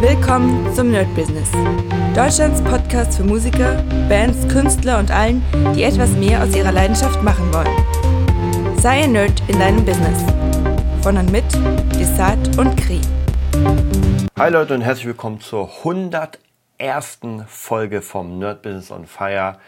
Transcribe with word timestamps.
Willkommen 0.00 0.72
zum 0.76 0.92
Nerd 0.92 1.12
Business. 1.16 1.50
Deutschlands 2.14 2.62
Podcast 2.62 3.16
für 3.16 3.24
Musiker, 3.24 3.82
Bands, 4.08 4.46
Künstler 4.46 5.00
und 5.00 5.10
allen, 5.10 5.42
die 5.74 5.82
etwas 5.82 6.12
mehr 6.12 6.40
aus 6.40 6.54
ihrer 6.54 6.70
Leidenschaft 6.70 7.20
machen 7.24 7.52
wollen. 7.52 8.78
Sei 8.78 9.02
ein 9.02 9.10
Nerd 9.10 9.42
in 9.48 9.58
deinem 9.58 9.84
Business. 9.84 10.22
Von 11.02 11.16
und 11.16 11.32
mit 11.32 11.44
Desart 11.98 12.56
und 12.58 12.76
Kri. 12.76 13.00
Hi 14.38 14.50
Leute 14.52 14.74
und 14.74 14.82
herzlich 14.82 15.06
willkommen 15.06 15.40
zur 15.40 15.68
101. 15.78 17.18
Folge 17.48 18.00
vom 18.00 18.38
Nerd 18.38 18.62
Business 18.62 18.92
on 18.92 19.04
Fire 19.04 19.58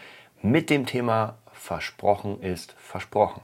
mit 0.41 0.69
dem 0.69 0.85
Thema 0.85 1.39
Versprochen 1.51 2.41
ist 2.41 2.73
versprochen. 2.77 3.41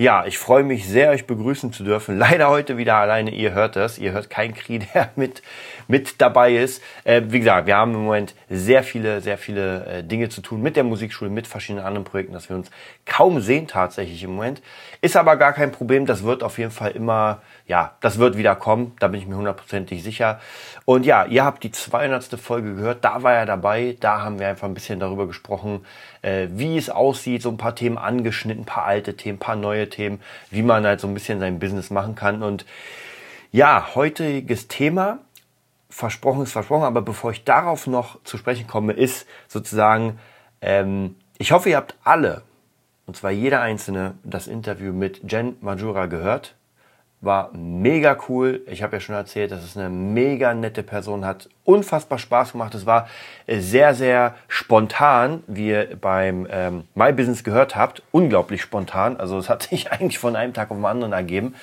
Ja, 0.00 0.24
ich 0.24 0.38
freue 0.38 0.62
mich 0.62 0.88
sehr, 0.88 1.10
euch 1.10 1.26
begrüßen 1.26 1.74
zu 1.74 1.84
dürfen. 1.84 2.16
Leider 2.16 2.48
heute 2.48 2.78
wieder 2.78 2.94
alleine, 2.94 3.32
ihr 3.32 3.52
hört 3.52 3.76
das. 3.76 3.98
Ihr 3.98 4.12
hört 4.12 4.30
keinen 4.30 4.54
Krieg, 4.54 4.90
der 4.94 5.10
mit, 5.14 5.42
mit 5.88 6.22
dabei 6.22 6.56
ist. 6.56 6.82
Äh, 7.04 7.20
wie 7.26 7.40
gesagt, 7.40 7.66
wir 7.66 7.76
haben 7.76 7.92
im 7.92 8.04
Moment 8.04 8.34
sehr 8.48 8.82
viele, 8.82 9.20
sehr 9.20 9.36
viele 9.36 9.84
äh, 9.84 10.02
Dinge 10.02 10.30
zu 10.30 10.40
tun 10.40 10.62
mit 10.62 10.76
der 10.76 10.84
Musikschule, 10.84 11.30
mit 11.30 11.46
verschiedenen 11.46 11.84
anderen 11.84 12.04
Projekten, 12.04 12.32
dass 12.32 12.48
wir 12.48 12.56
uns 12.56 12.70
kaum 13.04 13.42
sehen 13.42 13.66
tatsächlich 13.66 14.22
im 14.22 14.36
Moment. 14.36 14.62
Ist 15.02 15.18
aber 15.18 15.36
gar 15.36 15.52
kein 15.52 15.70
Problem. 15.70 16.06
Das 16.06 16.22
wird 16.22 16.42
auf 16.42 16.56
jeden 16.56 16.70
Fall 16.70 16.92
immer, 16.92 17.42
ja, 17.66 17.94
das 18.00 18.18
wird 18.18 18.38
wieder 18.38 18.56
kommen. 18.56 18.96
Da 19.00 19.08
bin 19.08 19.20
ich 19.20 19.26
mir 19.26 19.36
hundertprozentig 19.36 20.02
sicher. 20.02 20.40
Und 20.86 21.04
ja, 21.04 21.26
ihr 21.26 21.44
habt 21.44 21.62
die 21.62 21.72
200. 21.72 22.40
Folge 22.40 22.74
gehört. 22.74 23.04
Da 23.04 23.22
war 23.22 23.34
er 23.34 23.44
dabei. 23.44 23.98
Da 24.00 24.22
haben 24.22 24.38
wir 24.38 24.48
einfach 24.48 24.66
ein 24.66 24.72
bisschen 24.72 24.98
darüber 24.98 25.26
gesprochen, 25.26 25.84
äh, 26.22 26.48
wie 26.50 26.76
es 26.76 26.90
aussieht, 26.90 27.42
so 27.42 27.50
ein 27.50 27.56
paar 27.56 27.74
Themen 27.74 27.98
angeschnitten, 27.98 28.62
ein 28.62 28.66
paar 28.66 28.84
alte 28.84 29.16
Themen, 29.16 29.36
ein 29.36 29.40
paar 29.40 29.56
neue 29.56 29.88
Themen, 29.88 30.20
wie 30.50 30.62
man 30.62 30.84
halt 30.84 31.00
so 31.00 31.08
ein 31.08 31.14
bisschen 31.14 31.40
sein 31.40 31.58
Business 31.58 31.90
machen 31.90 32.14
kann. 32.14 32.42
Und 32.42 32.66
ja, 33.52 33.94
heutiges 33.94 34.68
Thema, 34.68 35.18
versprochen 35.88 36.42
ist 36.42 36.52
versprochen, 36.52 36.84
aber 36.84 37.02
bevor 37.02 37.32
ich 37.32 37.44
darauf 37.44 37.86
noch 37.86 38.22
zu 38.22 38.38
sprechen 38.38 38.66
komme, 38.66 38.92
ist 38.92 39.26
sozusagen, 39.48 40.18
ähm, 40.60 41.16
ich 41.38 41.52
hoffe, 41.52 41.70
ihr 41.70 41.76
habt 41.76 41.96
alle, 42.04 42.42
und 43.06 43.16
zwar 43.16 43.32
jeder 43.32 43.60
einzelne, 43.60 44.14
das 44.22 44.46
Interview 44.46 44.92
mit 44.92 45.30
Jen 45.30 45.56
Majura 45.60 46.06
gehört 46.06 46.54
war 47.20 47.50
mega 47.52 48.16
cool. 48.28 48.62
Ich 48.66 48.82
habe 48.82 48.96
ja 48.96 49.00
schon 49.00 49.14
erzählt, 49.14 49.52
dass 49.52 49.62
es 49.62 49.76
eine 49.76 49.90
mega 49.90 50.54
nette 50.54 50.82
Person 50.82 51.24
hat. 51.24 51.48
Unfassbar 51.64 52.18
Spaß 52.18 52.52
gemacht. 52.52 52.74
Es 52.74 52.86
war 52.86 53.08
sehr, 53.46 53.94
sehr 53.94 54.34
spontan, 54.48 55.44
wie 55.46 55.68
ihr 55.68 55.96
beim 56.00 56.46
ähm, 56.50 56.84
My 56.94 57.12
Business 57.12 57.44
gehört 57.44 57.76
habt. 57.76 58.02
Unglaublich 58.10 58.62
spontan. 58.62 59.18
Also 59.18 59.36
es 59.38 59.50
hat 59.50 59.64
sich 59.64 59.92
eigentlich 59.92 60.18
von 60.18 60.34
einem 60.34 60.54
Tag 60.54 60.70
auf 60.70 60.78
den 60.78 60.86
anderen 60.86 61.12
ergeben. 61.12 61.54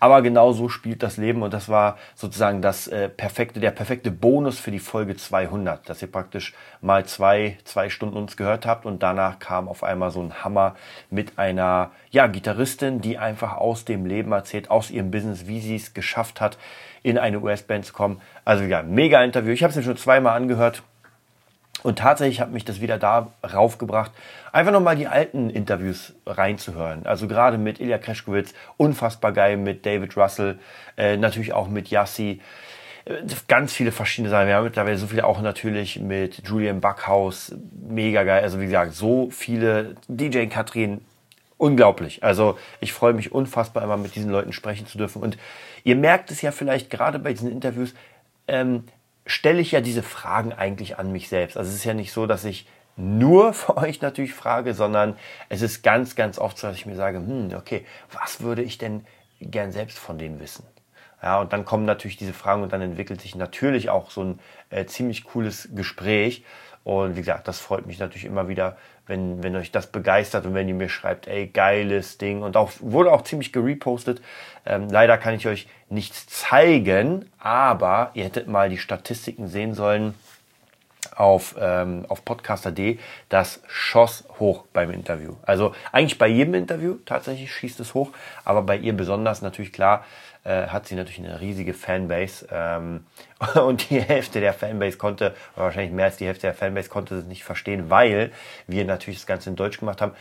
Aber 0.00 0.22
genau 0.22 0.52
so 0.52 0.70
spielt 0.70 1.02
das 1.02 1.18
Leben 1.18 1.42
und 1.42 1.52
das 1.52 1.68
war 1.68 1.98
sozusagen 2.14 2.62
das 2.62 2.88
äh, 2.88 3.10
perfekte, 3.10 3.60
der 3.60 3.70
perfekte 3.70 4.10
Bonus 4.10 4.58
für 4.58 4.70
die 4.70 4.78
Folge 4.78 5.14
200, 5.14 5.86
dass 5.88 6.00
ihr 6.00 6.10
praktisch 6.10 6.54
mal 6.80 7.04
zwei, 7.04 7.58
zwei 7.64 7.90
Stunden 7.90 8.16
uns 8.16 8.38
gehört 8.38 8.64
habt 8.64 8.86
und 8.86 9.02
danach 9.02 9.38
kam 9.38 9.68
auf 9.68 9.84
einmal 9.84 10.10
so 10.10 10.22
ein 10.22 10.42
Hammer 10.42 10.74
mit 11.10 11.38
einer, 11.38 11.90
ja, 12.10 12.26
Gitarristin, 12.26 13.02
die 13.02 13.18
einfach 13.18 13.58
aus 13.58 13.84
dem 13.84 14.06
Leben 14.06 14.32
erzählt, 14.32 14.70
aus 14.70 14.90
ihrem 14.90 15.10
Business, 15.10 15.46
wie 15.46 15.60
sie 15.60 15.76
es 15.76 15.92
geschafft 15.92 16.40
hat, 16.40 16.56
in 17.02 17.18
eine 17.18 17.38
US-Band 17.40 17.84
zu 17.84 17.92
kommen. 17.92 18.22
Also 18.44 18.64
ja, 18.64 18.82
mega 18.82 19.22
Interview. 19.22 19.52
Ich 19.52 19.62
habe 19.62 19.70
es 19.70 19.76
mir 19.76 19.82
schon 19.82 19.98
zweimal 19.98 20.34
angehört. 20.34 20.82
Und 21.82 21.98
tatsächlich 21.98 22.40
hat 22.40 22.50
mich 22.50 22.64
das 22.64 22.80
wieder 22.80 22.98
darauf 22.98 23.78
gebracht, 23.78 24.12
einfach 24.52 24.72
nochmal 24.72 24.96
die 24.96 25.06
alten 25.06 25.50
Interviews 25.50 26.12
reinzuhören. 26.26 27.06
Also 27.06 27.26
gerade 27.26 27.58
mit 27.58 27.80
Ilya 27.80 27.98
Kreschkowitz, 27.98 28.54
unfassbar 28.76 29.32
geil, 29.32 29.56
mit 29.56 29.86
David 29.86 30.16
Russell, 30.16 30.58
äh, 30.96 31.16
natürlich 31.16 31.52
auch 31.52 31.68
mit 31.68 31.88
Yassi. 31.88 32.40
Äh, 33.04 33.22
ganz 33.48 33.72
viele 33.72 33.92
verschiedene 33.92 34.30
Sachen. 34.30 34.46
Wir 34.46 34.56
haben 34.56 34.64
mittlerweile 34.64 34.98
so 34.98 35.06
viele 35.06 35.24
auch 35.24 35.40
natürlich 35.40 36.00
mit 36.00 36.46
Julian 36.46 36.80
Backhaus, 36.80 37.54
mega 37.88 38.24
geil. 38.24 38.42
Also 38.42 38.60
wie 38.60 38.66
gesagt, 38.66 38.92
so 38.92 39.30
viele. 39.30 39.96
DJ 40.08 40.46
Katrin, 40.46 41.00
unglaublich. 41.56 42.22
Also 42.22 42.58
ich 42.80 42.92
freue 42.92 43.12
mich 43.12 43.32
unfassbar, 43.32 43.82
immer 43.82 43.96
mit 43.96 44.14
diesen 44.14 44.30
Leuten 44.30 44.52
sprechen 44.52 44.86
zu 44.86 44.98
dürfen. 44.98 45.22
Und 45.22 45.38
ihr 45.84 45.96
merkt 45.96 46.30
es 46.30 46.42
ja 46.42 46.52
vielleicht 46.52 46.90
gerade 46.90 47.18
bei 47.18 47.32
diesen 47.32 47.50
Interviews, 47.50 47.94
ähm, 48.48 48.84
stelle 49.30 49.60
ich 49.60 49.72
ja 49.72 49.80
diese 49.80 50.02
Fragen 50.02 50.52
eigentlich 50.52 50.98
an 50.98 51.12
mich 51.12 51.28
selbst. 51.28 51.56
Also 51.56 51.70
es 51.70 51.76
ist 51.76 51.84
ja 51.84 51.94
nicht 51.94 52.12
so, 52.12 52.26
dass 52.26 52.44
ich 52.44 52.66
nur 52.96 53.52
für 53.54 53.76
euch 53.76 54.00
natürlich 54.00 54.34
frage, 54.34 54.74
sondern 54.74 55.16
es 55.48 55.62
ist 55.62 55.82
ganz, 55.82 56.16
ganz 56.16 56.38
oft 56.38 56.58
so, 56.58 56.66
dass 56.66 56.76
ich 56.76 56.86
mir 56.86 56.96
sage, 56.96 57.18
hm, 57.18 57.54
okay, 57.56 57.86
was 58.12 58.40
würde 58.40 58.62
ich 58.62 58.78
denn 58.78 59.06
gern 59.40 59.72
selbst 59.72 59.98
von 59.98 60.18
denen 60.18 60.40
wissen? 60.40 60.64
Ja, 61.22 61.40
und 61.40 61.52
dann 61.52 61.64
kommen 61.64 61.84
natürlich 61.84 62.16
diese 62.16 62.32
Fragen 62.32 62.62
und 62.62 62.72
dann 62.72 62.80
entwickelt 62.80 63.20
sich 63.20 63.34
natürlich 63.34 63.90
auch 63.90 64.10
so 64.10 64.24
ein 64.24 64.40
äh, 64.70 64.86
ziemlich 64.86 65.24
cooles 65.24 65.68
Gespräch. 65.74 66.44
Und 66.82 67.14
wie 67.14 67.20
gesagt, 67.20 67.46
das 67.46 67.60
freut 67.60 67.86
mich 67.86 67.98
natürlich 67.98 68.24
immer 68.24 68.48
wieder, 68.48 68.78
wenn, 69.10 69.42
wenn 69.42 69.54
euch 69.56 69.70
das 69.70 69.88
begeistert 69.88 70.46
und 70.46 70.54
wenn 70.54 70.68
ihr 70.68 70.74
mir 70.74 70.88
schreibt, 70.88 71.28
ey, 71.28 71.48
geiles 71.48 72.16
Ding. 72.16 72.42
Und 72.42 72.56
auch 72.56 72.70
wurde 72.80 73.12
auch 73.12 73.22
ziemlich 73.22 73.52
gerepostet. 73.52 74.22
Ähm, 74.64 74.88
leider 74.88 75.18
kann 75.18 75.34
ich 75.34 75.46
euch 75.46 75.68
nichts 75.90 76.26
zeigen, 76.28 77.28
aber 77.38 78.12
ihr 78.14 78.24
hättet 78.24 78.48
mal 78.48 78.70
die 78.70 78.78
Statistiken 78.78 79.48
sehen 79.48 79.74
sollen 79.74 80.14
auf, 81.16 81.56
ähm, 81.60 82.06
auf 82.08 82.24
Podcaster.de, 82.24 82.98
das 83.28 83.60
schoss 83.66 84.24
hoch 84.38 84.64
beim 84.72 84.90
Interview. 84.90 85.34
Also 85.42 85.74
eigentlich 85.92 86.18
bei 86.18 86.28
jedem 86.28 86.54
Interview 86.54 86.96
tatsächlich 87.04 87.52
schießt 87.52 87.80
es 87.80 87.94
hoch, 87.94 88.10
aber 88.44 88.62
bei 88.62 88.76
ihr 88.76 88.96
besonders 88.96 89.42
natürlich 89.42 89.72
klar, 89.72 90.04
äh, 90.44 90.66
hat 90.68 90.86
sie 90.86 90.94
natürlich 90.94 91.18
eine 91.18 91.40
riesige 91.40 91.74
Fanbase 91.74 92.46
ähm, 92.50 93.04
und 93.62 93.90
die 93.90 94.00
Hälfte 94.00 94.40
der 94.40 94.54
Fanbase 94.54 94.96
konnte, 94.96 95.34
wahrscheinlich 95.56 95.92
mehr 95.92 96.06
als 96.06 96.16
die 96.16 96.26
Hälfte 96.26 96.46
der 96.46 96.54
Fanbase 96.54 96.88
konnte 96.88 97.16
es 97.16 97.24
nicht 97.26 97.44
verstehen, 97.44 97.90
weil 97.90 98.32
wir 98.66 98.84
natürlich 98.84 99.20
das 99.20 99.26
Ganze 99.26 99.50
in 99.50 99.56
Deutsch 99.56 99.78
gemacht 99.78 100.00
haben. 100.00 100.12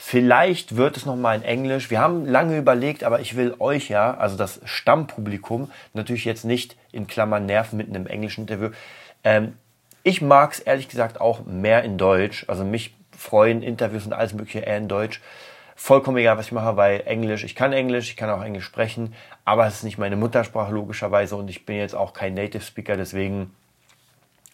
Vielleicht 0.00 0.76
wird 0.76 0.96
es 0.96 1.06
nochmal 1.06 1.36
in 1.36 1.42
Englisch. 1.42 1.90
Wir 1.90 1.98
haben 1.98 2.24
lange 2.24 2.56
überlegt, 2.56 3.02
aber 3.02 3.18
ich 3.18 3.36
will 3.36 3.56
euch 3.58 3.88
ja, 3.88 4.16
also 4.16 4.36
das 4.36 4.60
Stammpublikum, 4.64 5.72
natürlich 5.92 6.24
jetzt 6.24 6.44
nicht 6.44 6.76
in 6.92 7.08
Klammern 7.08 7.46
nerven 7.46 7.76
mit 7.76 7.88
einem 7.88 8.06
englischen 8.06 8.42
Interview. 8.42 8.70
Ähm, 9.24 9.54
ich 10.04 10.22
mag 10.22 10.52
es 10.52 10.60
ehrlich 10.60 10.88
gesagt 10.88 11.20
auch 11.20 11.44
mehr 11.44 11.82
in 11.82 11.98
Deutsch. 11.98 12.44
Also 12.48 12.64
mich 12.64 12.94
freuen 13.10 13.62
Interviews 13.62 14.06
und 14.06 14.12
alles 14.12 14.32
Mögliche 14.32 14.60
eher 14.60 14.78
in 14.78 14.88
Deutsch 14.88 15.20
vollkommen 15.78 16.16
egal, 16.16 16.36
was 16.36 16.46
ich 16.46 16.52
mache, 16.52 16.76
weil 16.76 17.02
Englisch, 17.06 17.44
ich 17.44 17.54
kann 17.54 17.72
Englisch, 17.72 18.10
ich 18.10 18.16
kann 18.16 18.28
auch 18.28 18.42
Englisch 18.42 18.64
sprechen, 18.64 19.14
aber 19.44 19.66
es 19.66 19.76
ist 19.76 19.84
nicht 19.84 19.96
meine 19.96 20.16
Muttersprache 20.16 20.72
logischerweise 20.72 21.36
und 21.36 21.48
ich 21.48 21.64
bin 21.64 21.76
jetzt 21.76 21.94
auch 21.94 22.12
kein 22.12 22.34
Native 22.34 22.62
Speaker, 22.62 22.96
deswegen 22.96 23.54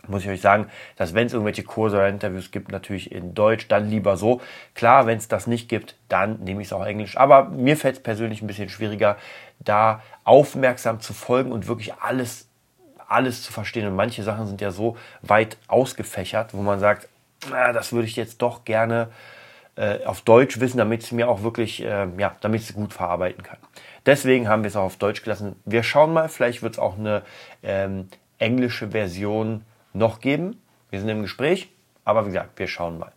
muss 0.06 0.22
ich 0.22 0.28
euch 0.28 0.42
sagen, 0.42 0.66
dass 0.96 1.14
wenn 1.14 1.26
es 1.26 1.32
irgendwelche 1.32 1.62
Kurse 1.62 1.96
oder 1.96 2.10
Interviews 2.10 2.50
gibt, 2.50 2.70
natürlich 2.70 3.10
in 3.10 3.34
Deutsch, 3.34 3.68
dann 3.68 3.88
lieber 3.88 4.18
so. 4.18 4.42
Klar, 4.74 5.06
wenn 5.06 5.16
es 5.16 5.26
das 5.26 5.46
nicht 5.46 5.70
gibt, 5.70 5.96
dann 6.10 6.40
nehme 6.40 6.60
ich 6.60 6.68
es 6.68 6.72
auch 6.74 6.84
Englisch. 6.84 7.16
Aber 7.16 7.44
mir 7.46 7.78
fällt 7.78 7.96
es 7.96 8.02
persönlich 8.02 8.42
ein 8.42 8.46
bisschen 8.46 8.68
schwieriger, 8.68 9.16
da 9.60 10.02
aufmerksam 10.24 11.00
zu 11.00 11.14
folgen 11.14 11.52
und 11.52 11.68
wirklich 11.68 11.94
alles, 11.94 12.48
alles 13.08 13.42
zu 13.42 13.50
verstehen. 13.50 13.86
Und 13.86 13.96
manche 13.96 14.22
Sachen 14.22 14.46
sind 14.46 14.60
ja 14.60 14.72
so 14.72 14.98
weit 15.22 15.56
ausgefächert, 15.68 16.52
wo 16.52 16.60
man 16.60 16.80
sagt, 16.80 17.08
na, 17.50 17.72
das 17.72 17.94
würde 17.94 18.06
ich 18.06 18.16
jetzt 18.16 18.42
doch 18.42 18.66
gerne 18.66 19.08
äh, 19.76 20.04
auf 20.04 20.22
Deutsch 20.22 20.60
wissen, 20.60 20.78
damit 20.78 21.02
es 21.02 21.12
mir 21.12 21.28
auch 21.28 21.42
wirklich, 21.42 21.82
äh, 21.82 22.06
ja, 22.18 22.36
damit 22.40 22.62
es 22.62 22.74
gut 22.74 22.92
verarbeiten 22.92 23.42
kann. 23.42 23.58
Deswegen 24.06 24.48
haben 24.48 24.62
wir 24.62 24.68
es 24.68 24.76
auch 24.76 24.84
auf 24.84 24.96
Deutsch 24.96 25.22
gelassen. 25.22 25.56
Wir 25.64 25.82
schauen 25.82 26.12
mal, 26.12 26.28
vielleicht 26.28 26.62
wird 26.62 26.74
es 26.74 26.78
auch 26.78 26.98
eine 26.98 27.22
ähm, 27.62 28.08
englische 28.38 28.90
Version 28.90 29.64
noch 29.92 30.20
geben. 30.20 30.60
Wir 30.90 31.00
sind 31.00 31.08
im 31.08 31.22
Gespräch, 31.22 31.70
aber 32.04 32.24
wie 32.24 32.28
gesagt, 32.28 32.58
wir 32.58 32.68
schauen 32.68 32.98
mal. 32.98 33.12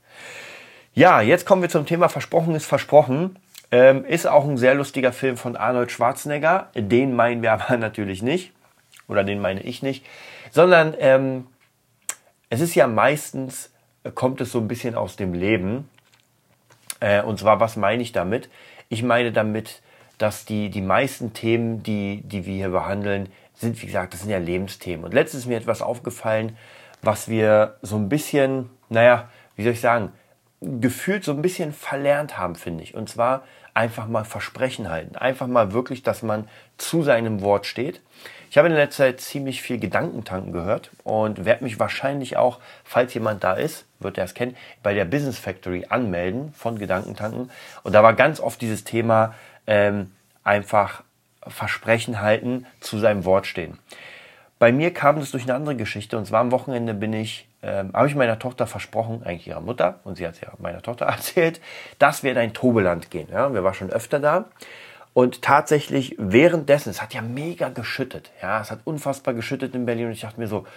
Ja, 0.94 1.22
jetzt 1.22 1.46
kommen 1.46 1.62
wir 1.62 1.70
zum 1.70 1.86
Thema 1.86 2.10
Versprochen 2.10 2.56
ist 2.56 2.66
versprochen. 2.66 3.38
Ähm, 3.70 4.06
ist 4.06 4.26
auch 4.26 4.46
ein 4.46 4.58
sehr 4.58 4.76
lustiger 4.76 5.12
Film 5.12 5.38
von 5.38 5.56
Arnold 5.56 5.92
Schwarzenegger. 5.92 6.70
Den 6.74 7.16
meinen 7.16 7.42
wir 7.42 7.52
aber 7.54 7.78
natürlich 7.78 8.24
nicht. 8.24 8.54
Oder 9.08 9.24
den 9.24 9.40
meine 9.40 9.62
ich 9.62 9.84
nicht. 9.84 10.06
Sondern 10.52 10.96
ähm, 11.00 11.48
es 12.50 12.62
ist 12.62 12.76
ja 12.76 12.88
meistens, 12.88 13.72
äh, 14.04 14.12
kommt 14.12 14.42
es 14.42 14.52
so 14.52 14.60
ein 14.60 14.68
bisschen 14.68 14.96
aus 14.96 15.18
dem 15.18 15.34
Leben. 15.34 15.90
Äh, 17.00 17.22
und 17.22 17.40
zwar, 17.40 17.60
was 17.60 17.76
meine 17.76 18.02
ich 18.02 18.12
damit? 18.12 18.50
Ich 18.90 19.04
meine 19.04 19.32
damit, 19.32 19.82
dass 20.18 20.46
die, 20.46 20.70
die 20.70 20.82
meisten 20.82 21.34
Themen, 21.34 21.84
die, 21.84 22.22
die 22.24 22.46
wir 22.46 22.56
hier 22.56 22.70
behandeln, 22.70 23.30
sind, 23.54 23.82
wie 23.82 23.86
gesagt, 23.88 24.14
das 24.14 24.22
sind 24.22 24.30
ja 24.30 24.38
Lebensthemen. 24.38 25.06
Und 25.06 25.14
letztens 25.14 25.44
ist 25.44 25.50
mir 25.50 25.58
etwas 25.58 25.82
aufgefallen, 25.82 26.58
was 27.02 27.28
wir 27.28 27.78
so 27.82 27.96
ein 27.96 28.10
bisschen, 28.10 28.70
naja, 28.90 29.30
wie 29.56 29.64
soll 29.64 29.74
ich 29.74 29.82
sagen, 29.82 30.12
gefühlt 30.62 31.24
so 31.24 31.32
ein 31.32 31.42
bisschen 31.42 31.74
verlernt 31.74 32.38
haben, 32.38 32.56
finde 32.56 32.84
ich. 32.84 32.96
Und 32.96 33.10
zwar 33.10 33.44
einfach 33.74 34.08
mal 34.08 34.26
Versprechen 34.26 34.90
halten. 34.90 35.16
Einfach 35.16 35.48
mal 35.48 35.72
wirklich, 35.72 36.02
dass 36.02 36.24
man 36.24 36.48
zu 36.78 37.04
seinem 37.04 37.42
Wort 37.42 37.66
steht. 37.66 38.02
Ich 38.50 38.58
habe 38.58 38.70
in 38.70 38.74
letzter 38.74 39.06
Zeit 39.06 39.22
ziemlich 39.22 39.62
viel 39.62 39.78
Gedankentanken 39.78 40.54
gehört 40.54 40.92
und 41.04 41.46
werde 41.46 41.64
mich 41.64 41.80
wahrscheinlich 41.80 42.38
auch, 42.38 42.60
falls 42.84 43.14
jemand 43.14 43.44
da 43.44 43.54
ist, 43.54 43.86
wird 44.00 44.18
er 44.18 44.24
es 44.24 44.34
kennen, 44.34 44.56
bei 44.84 44.94
der 44.94 45.06
Business 45.06 45.38
Factory 45.38 45.86
anmelden 45.90 46.54
von 46.54 46.80
Gedankentanken. 46.80 47.52
Und 47.84 47.94
da 47.94 48.04
war 48.04 48.14
ganz 48.14 48.40
oft 48.40 48.62
dieses 48.62 48.84
Thema 48.84 49.34
ähm, 49.66 50.12
einfach 50.44 51.04
Versprechen 51.46 52.22
halten, 52.22 52.66
zu 52.80 53.00
seinem 53.00 53.26
Wort 53.26 53.48
stehen. 53.48 53.78
bei 54.60 54.72
mir 54.72 54.92
kam 54.92 55.20
das 55.20 55.32
durch 55.32 55.44
eine 55.44 55.54
andere 55.54 55.76
Geschichte. 55.76 56.18
Und 56.18 56.26
zwar 56.26 56.42
am 56.42 56.52
Wochenende 56.52 56.94
bin 56.94 57.14
ich, 57.14 57.48
ähm, 57.62 57.92
habe 57.94 58.08
ich 58.08 58.16
meiner 58.16 58.40
Tochter 58.40 58.66
versprochen, 58.66 59.22
eigentlich 59.24 59.48
ihrer 59.48 59.62
Mutter, 59.62 60.00
und 60.04 60.18
sie 60.18 60.26
hat 60.26 60.34
es 60.36 60.42
ja 60.42 60.50
meiner 60.58 60.82
Tochter 60.82 61.06
erzählt, 61.08 61.62
dass 62.00 62.24
wir 62.24 62.32
in 62.32 62.38
ein 62.38 62.54
Tobeland 62.54 63.12
gehen. 63.12 63.28
Ja, 63.32 63.54
wir 63.54 63.64
waren 63.64 63.74
schon 63.74 63.92
öfter 63.92 64.20
da. 64.20 64.46
Und 65.18 65.42
tatsächlich 65.42 66.16
währenddessen, 66.20 66.92
es 66.92 67.02
hat 67.02 67.16
ja 67.16 67.24
mega 67.24 67.70
geschüttet. 67.70 68.30
Ja, 68.40 68.62
es 68.62 68.70
hat 68.70 68.82
unfassbar 68.84 69.34
geschüttet 69.34 69.74
in 69.74 69.88
Berlin. 69.88 70.06
Und 70.06 70.12
ich 70.12 70.22
dachte 70.22 70.40
mir 70.40 70.48
so, 70.48 70.68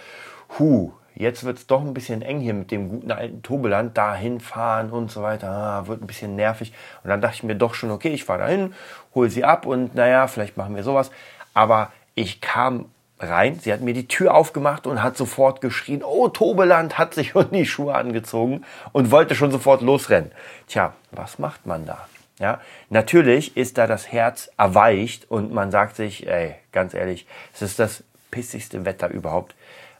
hu, 0.57 0.93
jetzt 1.13 1.43
wird 1.43 1.59
es 1.59 1.67
doch 1.67 1.81
ein 1.81 1.93
bisschen 1.93 2.23
eng 2.23 2.39
hier 2.39 2.55
mit 2.55 2.71
dem 2.71 2.89
guten 2.89 3.11
alten 3.11 3.43
Tobeland, 3.43 3.95
da 3.99 4.15
hinfahren 4.15 4.89
und 4.89 5.11
so 5.11 5.21
weiter. 5.21 5.47
Ah, 5.47 5.85
wird 5.85 6.01
ein 6.01 6.07
bisschen 6.07 6.35
nervig. 6.35 6.73
Und 7.03 7.11
dann 7.11 7.21
dachte 7.21 7.35
ich 7.35 7.43
mir 7.43 7.53
doch 7.53 7.75
schon, 7.75 7.91
okay, 7.91 8.09
ich 8.09 8.23
fahre 8.23 8.39
dahin, 8.39 8.73
hole 9.13 9.29
sie 9.29 9.43
ab 9.43 9.67
und 9.67 9.93
naja, 9.93 10.25
vielleicht 10.25 10.57
machen 10.57 10.75
wir 10.75 10.81
sowas. 10.81 11.11
Aber 11.53 11.91
ich 12.15 12.41
kam 12.41 12.85
rein, 13.19 13.59
sie 13.59 13.71
hat 13.71 13.81
mir 13.81 13.93
die 13.93 14.07
Tür 14.07 14.33
aufgemacht 14.33 14.87
und 14.87 15.03
hat 15.03 15.17
sofort 15.17 15.61
geschrien, 15.61 16.01
oh, 16.03 16.29
Tobeland, 16.29 16.97
hat 16.97 17.13
sich 17.13 17.29
schon 17.33 17.51
die 17.51 17.67
Schuhe 17.67 17.93
angezogen 17.93 18.65
und 18.91 19.11
wollte 19.11 19.35
schon 19.35 19.51
sofort 19.51 19.83
losrennen. 19.83 20.31
Tja, 20.65 20.93
was 21.11 21.37
macht 21.37 21.67
man 21.67 21.85
da? 21.85 22.07
Ja, 22.41 22.59
natürlich 22.89 23.55
ist 23.55 23.77
da 23.77 23.85
das 23.85 24.11
Herz 24.11 24.49
erweicht 24.57 25.29
und 25.29 25.53
man 25.53 25.69
sagt 25.69 25.95
sich, 25.95 26.25
ey, 26.25 26.55
ganz 26.71 26.95
ehrlich, 26.95 27.27
es 27.53 27.61
ist 27.61 27.77
das 27.77 28.03
pissigste 28.31 28.83
Wetter 28.83 29.09
überhaupt. 29.09 29.53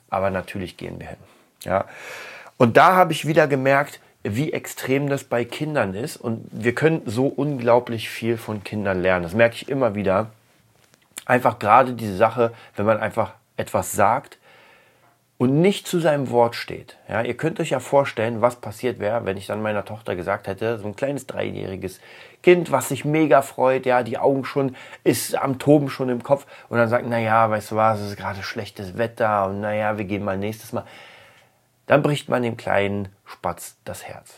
Aber 0.09 0.31
natürlich 0.31 0.75
gehen 0.75 0.99
wir 0.99 1.09
hin. 1.09 1.17
Ja, 1.63 1.85
und 2.57 2.77
da 2.77 2.95
habe 2.95 3.13
ich 3.13 3.27
wieder 3.27 3.47
gemerkt, 3.47 3.99
wie 4.23 4.53
extrem 4.53 5.07
das 5.07 5.23
bei 5.23 5.45
Kindern 5.45 5.93
ist 5.93 6.17
und 6.17 6.47
wir 6.51 6.73
können 6.73 7.03
so 7.05 7.27
unglaublich 7.27 8.09
viel 8.09 8.37
von 8.37 8.63
Kindern 8.63 9.03
lernen. 9.03 9.23
Das 9.23 9.35
merke 9.35 9.55
ich 9.55 9.69
immer 9.69 9.93
wieder. 9.93 10.31
Einfach 11.27 11.59
gerade 11.59 11.93
diese 11.93 12.17
Sache, 12.17 12.53
wenn 12.75 12.87
man 12.87 12.99
einfach 12.99 13.33
etwas 13.55 13.91
sagt 13.91 14.39
und 15.41 15.59
nicht 15.59 15.87
zu 15.87 15.99
seinem 15.99 16.29
Wort 16.29 16.55
steht. 16.55 16.97
Ja, 17.09 17.23
ihr 17.23 17.35
könnt 17.35 17.59
euch 17.59 17.71
ja 17.71 17.79
vorstellen, 17.79 18.41
was 18.41 18.57
passiert 18.57 18.99
wäre, 18.99 19.25
wenn 19.25 19.37
ich 19.37 19.47
dann 19.47 19.63
meiner 19.63 19.85
Tochter 19.85 20.15
gesagt 20.15 20.45
hätte, 20.45 20.77
so 20.77 20.87
ein 20.87 20.95
kleines 20.95 21.25
dreijähriges 21.25 21.99
Kind, 22.43 22.71
was 22.71 22.89
sich 22.89 23.05
mega 23.05 23.41
freut, 23.41 23.85
ja, 23.85 24.03
die 24.03 24.17
Augen 24.17 24.45
schon, 24.45 24.75
ist 25.03 25.35
am 25.35 25.59
Toben 25.59 25.89
schon 25.89 26.09
im 26.09 26.23
Kopf 26.23 26.45
und 26.69 26.77
dann 26.77 26.89
sagt, 26.89 27.07
naja, 27.07 27.49
weißt 27.49 27.71
du 27.71 27.75
was, 27.75 27.99
es 27.99 28.11
ist 28.11 28.17
gerade 28.17 28.41
schlechtes 28.41 28.97
Wetter 28.97 29.47
und 29.47 29.61
naja, 29.61 29.97
wir 29.97 30.05
gehen 30.05 30.23
mal 30.23 30.37
nächstes 30.37 30.73
Mal. 30.73 30.85
Dann 31.85 32.01
bricht 32.01 32.29
man 32.29 32.43
dem 32.43 32.57
kleinen 32.57 33.09
Spatz 33.25 33.77
das 33.85 34.05
Herz. 34.05 34.33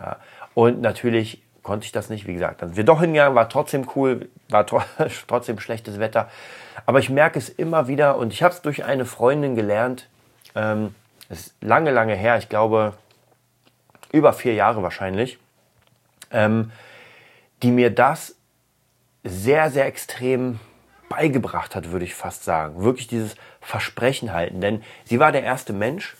Ja. 0.00 0.16
Und 0.54 0.80
natürlich 0.80 1.42
konnte 1.62 1.84
ich 1.84 1.92
das 1.92 2.10
nicht, 2.10 2.26
wie 2.26 2.32
gesagt. 2.32 2.62
Dann 2.62 2.70
sind 2.70 2.76
wir 2.76 2.84
doch 2.84 3.00
hingegangen, 3.00 3.34
war 3.34 3.48
trotzdem 3.48 3.88
cool, 3.94 4.28
war 4.48 4.66
trotzdem 5.26 5.58
schlechtes 5.58 5.98
Wetter. 5.98 6.30
Aber 6.86 6.98
ich 6.98 7.10
merke 7.10 7.38
es 7.38 7.48
immer 7.48 7.88
wieder 7.88 8.16
und 8.16 8.32
ich 8.32 8.42
habe 8.42 8.54
es 8.54 8.62
durch 8.62 8.84
eine 8.84 9.04
Freundin 9.04 9.54
gelernt, 9.54 10.08
ähm, 10.54 10.94
das 11.28 11.40
ist 11.40 11.54
lange, 11.60 11.90
lange 11.90 12.14
her, 12.14 12.38
ich 12.38 12.48
glaube 12.48 12.94
über 14.12 14.32
vier 14.32 14.54
Jahre 14.54 14.82
wahrscheinlich, 14.82 15.38
ähm, 16.30 16.72
die 17.62 17.70
mir 17.70 17.90
das 17.90 18.36
sehr, 19.24 19.70
sehr 19.70 19.86
extrem 19.86 20.60
beigebracht 21.08 21.74
hat, 21.74 21.90
würde 21.90 22.04
ich 22.04 22.14
fast 22.14 22.44
sagen. 22.44 22.82
Wirklich 22.82 23.06
dieses 23.06 23.34
Versprechen 23.60 24.32
halten. 24.32 24.60
Denn 24.60 24.82
sie 25.04 25.18
war 25.18 25.32
der 25.32 25.42
erste 25.42 25.72
Mensch, 25.72 26.16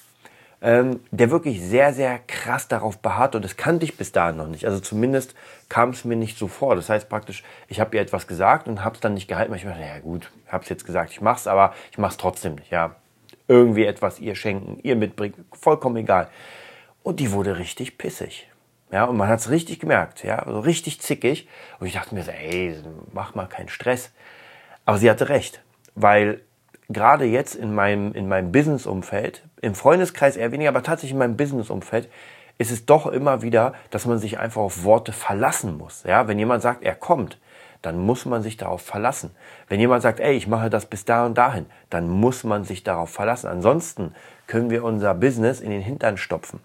ähm, 0.60 1.00
der 1.10 1.30
wirklich 1.30 1.62
sehr, 1.62 1.92
sehr 1.92 2.18
krass 2.18 2.66
darauf 2.66 2.98
beharrt 2.98 3.36
und 3.36 3.44
das 3.44 3.56
kannte 3.56 3.84
ich 3.84 3.96
bis 3.96 4.10
dahin 4.10 4.36
noch 4.36 4.48
nicht. 4.48 4.64
Also 4.64 4.80
zumindest 4.80 5.34
kam 5.68 5.90
es 5.90 6.04
mir 6.04 6.16
nicht 6.16 6.36
so 6.36 6.48
vor. 6.48 6.74
Das 6.74 6.88
heißt 6.88 7.08
praktisch, 7.08 7.44
ich 7.68 7.78
habe 7.80 7.94
ihr 7.96 8.02
etwas 8.02 8.26
gesagt 8.26 8.66
und 8.66 8.84
habe 8.84 8.96
es 8.96 9.00
dann 9.00 9.14
nicht 9.14 9.28
gehalten, 9.28 9.52
weil 9.52 9.58
ich 9.58 9.64
mir 9.64 9.70
dachte, 9.70 9.84
ja 9.84 10.00
gut, 10.00 10.30
habe 10.48 10.64
es 10.64 10.68
jetzt 10.68 10.84
gesagt, 10.84 11.12
ich 11.12 11.20
mache 11.20 11.38
es, 11.38 11.46
aber 11.46 11.74
ich 11.92 11.98
mache 11.98 12.12
es 12.12 12.16
trotzdem 12.16 12.56
nicht. 12.56 12.70
Ja, 12.70 12.96
irgendwie 13.46 13.84
etwas 13.84 14.18
ihr 14.18 14.34
schenken, 14.34 14.78
ihr 14.82 14.96
mitbringen, 14.96 15.46
vollkommen 15.52 15.96
egal. 15.96 16.28
Und 17.02 17.20
die 17.20 17.32
wurde 17.32 17.58
richtig 17.58 17.96
pissig. 17.96 18.48
Ja, 18.90 19.04
und 19.04 19.16
man 19.16 19.28
hat 19.28 19.40
es 19.40 19.50
richtig 19.50 19.80
gemerkt, 19.80 20.24
ja, 20.24 20.38
also 20.38 20.60
richtig 20.60 21.00
zickig. 21.00 21.48
Und 21.78 21.86
ich 21.86 21.92
dachte 21.92 22.14
mir 22.14 22.22
so, 22.22 22.30
ey, 22.30 22.76
mach 23.12 23.34
mal 23.34 23.46
keinen 23.46 23.68
Stress. 23.68 24.12
Aber 24.86 24.98
sie 24.98 25.10
hatte 25.10 25.28
recht, 25.28 25.62
weil 25.94 26.40
gerade 26.88 27.26
jetzt 27.26 27.54
in 27.54 27.74
meinem, 27.74 28.12
in 28.14 28.28
meinem 28.28 28.50
Business-Umfeld, 28.50 29.42
im 29.60 29.74
Freundeskreis 29.74 30.36
eher 30.36 30.52
weniger, 30.52 30.70
aber 30.70 30.82
tatsächlich 30.82 31.12
in 31.12 31.18
meinem 31.18 31.36
Business-Umfeld, 31.36 32.08
ist 32.56 32.72
es 32.72 32.86
doch 32.86 33.06
immer 33.06 33.42
wieder, 33.42 33.74
dass 33.90 34.06
man 34.06 34.18
sich 34.18 34.38
einfach 34.38 34.62
auf 34.62 34.84
Worte 34.84 35.12
verlassen 35.12 35.76
muss. 35.78 36.02
Ja, 36.04 36.26
wenn 36.26 36.38
jemand 36.38 36.62
sagt, 36.62 36.82
er 36.82 36.94
kommt, 36.94 37.38
dann 37.82 37.98
muss 37.98 38.24
man 38.24 38.42
sich 38.42 38.56
darauf 38.56 38.82
verlassen. 38.82 39.30
Wenn 39.68 39.78
jemand 39.78 40.02
sagt, 40.02 40.18
ey, 40.18 40.34
ich 40.34 40.48
mache 40.48 40.68
das 40.68 40.86
bis 40.86 41.04
da 41.04 41.26
und 41.26 41.38
dahin, 41.38 41.66
dann 41.90 42.08
muss 42.08 42.42
man 42.42 42.64
sich 42.64 42.82
darauf 42.82 43.10
verlassen. 43.10 43.46
Ansonsten 43.46 44.14
können 44.48 44.70
wir 44.70 44.82
unser 44.82 45.14
Business 45.14 45.60
in 45.60 45.70
den 45.70 45.82
Hintern 45.82 46.16
stopfen. 46.16 46.58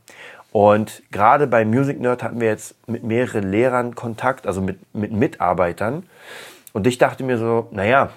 Und 0.54 1.02
gerade 1.10 1.48
bei 1.48 1.66
Music 1.66 2.00
Nerd 2.00 2.22
hatten 2.22 2.40
wir 2.40 2.48
jetzt 2.48 2.88
mit 2.88 3.04
mehreren 3.04 3.50
Lehrern 3.50 3.96
Kontakt, 3.96 4.46
also 4.46 4.62
mit, 4.62 4.78
mit 4.94 5.12
Mitarbeitern. 5.12 6.04
Und 6.74 6.86
ich 6.86 7.00
dachte 7.00 7.24
mir 7.24 7.40
so, 7.40 7.70
naja, 7.72 8.12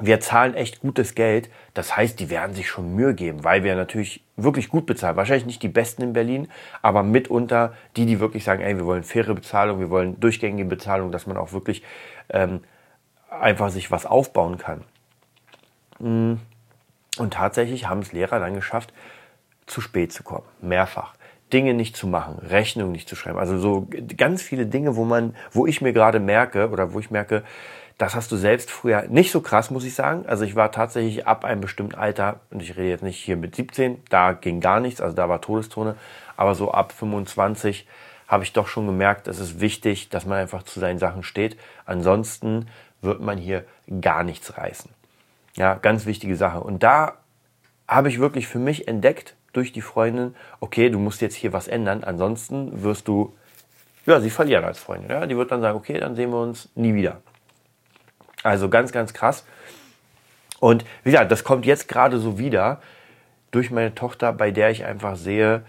wir 0.00 0.18
zahlen 0.18 0.54
echt 0.54 0.80
gutes 0.80 1.14
Geld. 1.14 1.48
Das 1.74 1.96
heißt, 1.96 2.18
die 2.18 2.28
werden 2.28 2.56
sich 2.56 2.68
schon 2.68 2.92
Mühe 2.92 3.14
geben, 3.14 3.44
weil 3.44 3.62
wir 3.62 3.76
natürlich 3.76 4.24
wirklich 4.34 4.68
gut 4.68 4.84
bezahlen. 4.84 5.16
Wahrscheinlich 5.16 5.46
nicht 5.46 5.62
die 5.62 5.68
Besten 5.68 6.02
in 6.02 6.12
Berlin, 6.12 6.48
aber 6.82 7.04
mitunter 7.04 7.72
die, 7.94 8.04
die 8.04 8.18
wirklich 8.18 8.42
sagen, 8.42 8.64
ey, 8.64 8.76
wir 8.76 8.84
wollen 8.84 9.04
faire 9.04 9.32
Bezahlung, 9.32 9.78
wir 9.78 9.90
wollen 9.90 10.18
durchgängige 10.18 10.68
Bezahlung, 10.68 11.12
dass 11.12 11.28
man 11.28 11.36
auch 11.36 11.52
wirklich 11.52 11.84
ähm, 12.30 12.64
einfach 13.30 13.70
sich 13.70 13.92
was 13.92 14.06
aufbauen 14.06 14.58
kann. 14.58 14.82
Mm. 16.00 16.40
Und 17.16 17.34
tatsächlich 17.34 17.88
haben 17.88 18.00
es 18.00 18.10
Lehrer 18.10 18.40
dann 18.40 18.54
geschafft, 18.54 18.92
zu 19.66 19.80
spät 19.80 20.12
zu 20.12 20.24
kommen. 20.24 20.46
Mehrfach. 20.60 21.14
Dinge 21.52 21.74
nicht 21.74 21.96
zu 21.96 22.06
machen, 22.06 22.38
Rechnungen 22.38 22.92
nicht 22.92 23.08
zu 23.08 23.16
schreiben. 23.16 23.38
Also 23.38 23.58
so 23.58 23.88
ganz 24.16 24.42
viele 24.42 24.66
Dinge, 24.66 24.96
wo 24.96 25.04
man, 25.04 25.34
wo 25.50 25.66
ich 25.66 25.80
mir 25.80 25.92
gerade 25.92 26.20
merke 26.20 26.70
oder 26.70 26.92
wo 26.92 27.00
ich 27.00 27.10
merke, 27.10 27.42
das 27.96 28.14
hast 28.14 28.30
du 28.30 28.36
selbst 28.36 28.70
früher 28.70 29.06
nicht 29.08 29.32
so 29.32 29.40
krass, 29.40 29.70
muss 29.70 29.84
ich 29.84 29.94
sagen. 29.94 30.24
Also 30.26 30.44
ich 30.44 30.54
war 30.54 30.70
tatsächlich 30.70 31.26
ab 31.26 31.44
einem 31.44 31.60
bestimmten 31.60 31.96
Alter, 31.96 32.40
und 32.50 32.62
ich 32.62 32.76
rede 32.76 32.90
jetzt 32.90 33.02
nicht 33.02 33.18
hier 33.18 33.36
mit 33.36 33.56
17, 33.56 34.00
da 34.08 34.32
ging 34.32 34.60
gar 34.60 34.78
nichts, 34.80 35.00
also 35.00 35.16
da 35.16 35.28
war 35.28 35.40
Todestone, 35.40 35.96
aber 36.36 36.54
so 36.54 36.70
ab 36.70 36.92
25 36.92 37.86
habe 38.28 38.44
ich 38.44 38.52
doch 38.52 38.68
schon 38.68 38.86
gemerkt, 38.86 39.26
es 39.26 39.40
ist 39.40 39.58
wichtig, 39.58 40.10
dass 40.10 40.26
man 40.26 40.38
einfach 40.38 40.62
zu 40.62 40.78
seinen 40.78 40.98
Sachen 40.98 41.22
steht. 41.22 41.56
Ansonsten 41.86 42.68
wird 43.00 43.20
man 43.20 43.38
hier 43.38 43.64
gar 44.00 44.22
nichts 44.22 44.56
reißen. 44.56 44.90
Ja, 45.56 45.74
ganz 45.74 46.06
wichtige 46.06 46.36
Sache. 46.36 46.60
Und 46.60 46.82
da 46.82 47.14
habe 47.88 48.08
ich 48.10 48.20
wirklich 48.20 48.46
für 48.46 48.58
mich 48.58 48.86
entdeckt 48.86 49.34
durch 49.52 49.72
die 49.72 49.80
Freundin, 49.80 50.34
okay, 50.60 50.90
du 50.90 50.98
musst 50.98 51.20
jetzt 51.20 51.34
hier 51.34 51.52
was 51.52 51.68
ändern, 51.68 52.04
ansonsten 52.04 52.82
wirst 52.82 53.08
du, 53.08 53.34
ja, 54.06 54.20
sie 54.20 54.30
verlieren 54.30 54.64
als 54.64 54.78
Freundin. 54.78 55.10
Ja, 55.10 55.26
die 55.26 55.36
wird 55.36 55.50
dann 55.50 55.60
sagen, 55.60 55.76
okay, 55.76 55.98
dann 55.98 56.14
sehen 56.16 56.30
wir 56.30 56.40
uns 56.40 56.68
nie 56.74 56.94
wieder. 56.94 57.20
Also 58.42 58.68
ganz, 58.68 58.92
ganz 58.92 59.12
krass. 59.12 59.44
Und 60.60 60.84
wie 61.04 61.10
gesagt, 61.10 61.30
das 61.30 61.44
kommt 61.44 61.66
jetzt 61.66 61.88
gerade 61.88 62.18
so 62.18 62.38
wieder 62.38 62.80
durch 63.50 63.70
meine 63.70 63.94
Tochter, 63.94 64.32
bei 64.32 64.50
der 64.50 64.70
ich 64.70 64.84
einfach 64.84 65.16
sehe, 65.16 65.62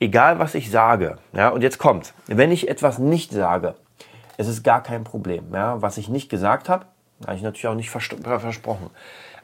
egal 0.00 0.38
was 0.38 0.54
ich 0.54 0.70
sage, 0.70 1.18
ja, 1.32 1.48
und 1.48 1.62
jetzt 1.62 1.78
kommt, 1.78 2.14
wenn 2.26 2.52
ich 2.52 2.68
etwas 2.68 2.98
nicht 2.98 3.32
sage, 3.32 3.74
es 4.36 4.48
ist 4.48 4.62
gar 4.62 4.82
kein 4.82 5.04
Problem, 5.04 5.52
ja, 5.52 5.80
was 5.82 5.98
ich 5.98 6.08
nicht 6.08 6.28
gesagt 6.28 6.68
habe, 6.68 6.86
habe 7.26 7.36
ich 7.36 7.42
natürlich 7.42 7.66
auch 7.66 7.74
nicht 7.74 7.90
versprochen. 7.90 8.90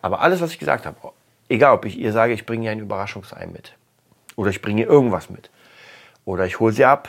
Aber 0.03 0.21
alles, 0.21 0.41
was 0.41 0.53
ich 0.53 0.59
gesagt 0.59 0.87
habe, 0.87 0.97
egal 1.49 1.75
ob 1.75 1.85
ich 1.85 1.99
ihr 1.99 2.12
sage, 2.12 2.33
ich 2.33 2.47
bringe 2.47 2.67
ihr 2.67 2.71
ein 2.71 2.81
Überraschungsei 2.81 3.47
mit, 3.47 3.75
oder 4.37 4.50
ich 4.50 4.62
bringe 4.62 4.83
ihr 4.83 4.88
irgendwas 4.88 5.31
mit, 5.31 5.50
oder 6.25 6.47
ich 6.47 6.61
hole 6.61 6.73
sie 6.73 6.85
ab, 6.85 7.09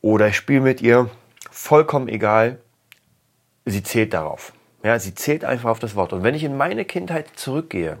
oder 0.00 0.28
ich 0.28 0.36
spiele 0.36 0.60
mit 0.60 0.82
ihr, 0.82 1.10
vollkommen 1.50 2.08
egal, 2.08 2.58
sie 3.64 3.82
zählt 3.82 4.14
darauf. 4.14 4.52
Ja, 4.82 4.98
sie 4.98 5.14
zählt 5.14 5.44
einfach 5.44 5.70
auf 5.70 5.78
das 5.80 5.96
Wort. 5.96 6.12
Und 6.12 6.22
wenn 6.22 6.34
ich 6.34 6.44
in 6.44 6.56
meine 6.56 6.84
Kindheit 6.84 7.30
zurückgehe, 7.34 7.98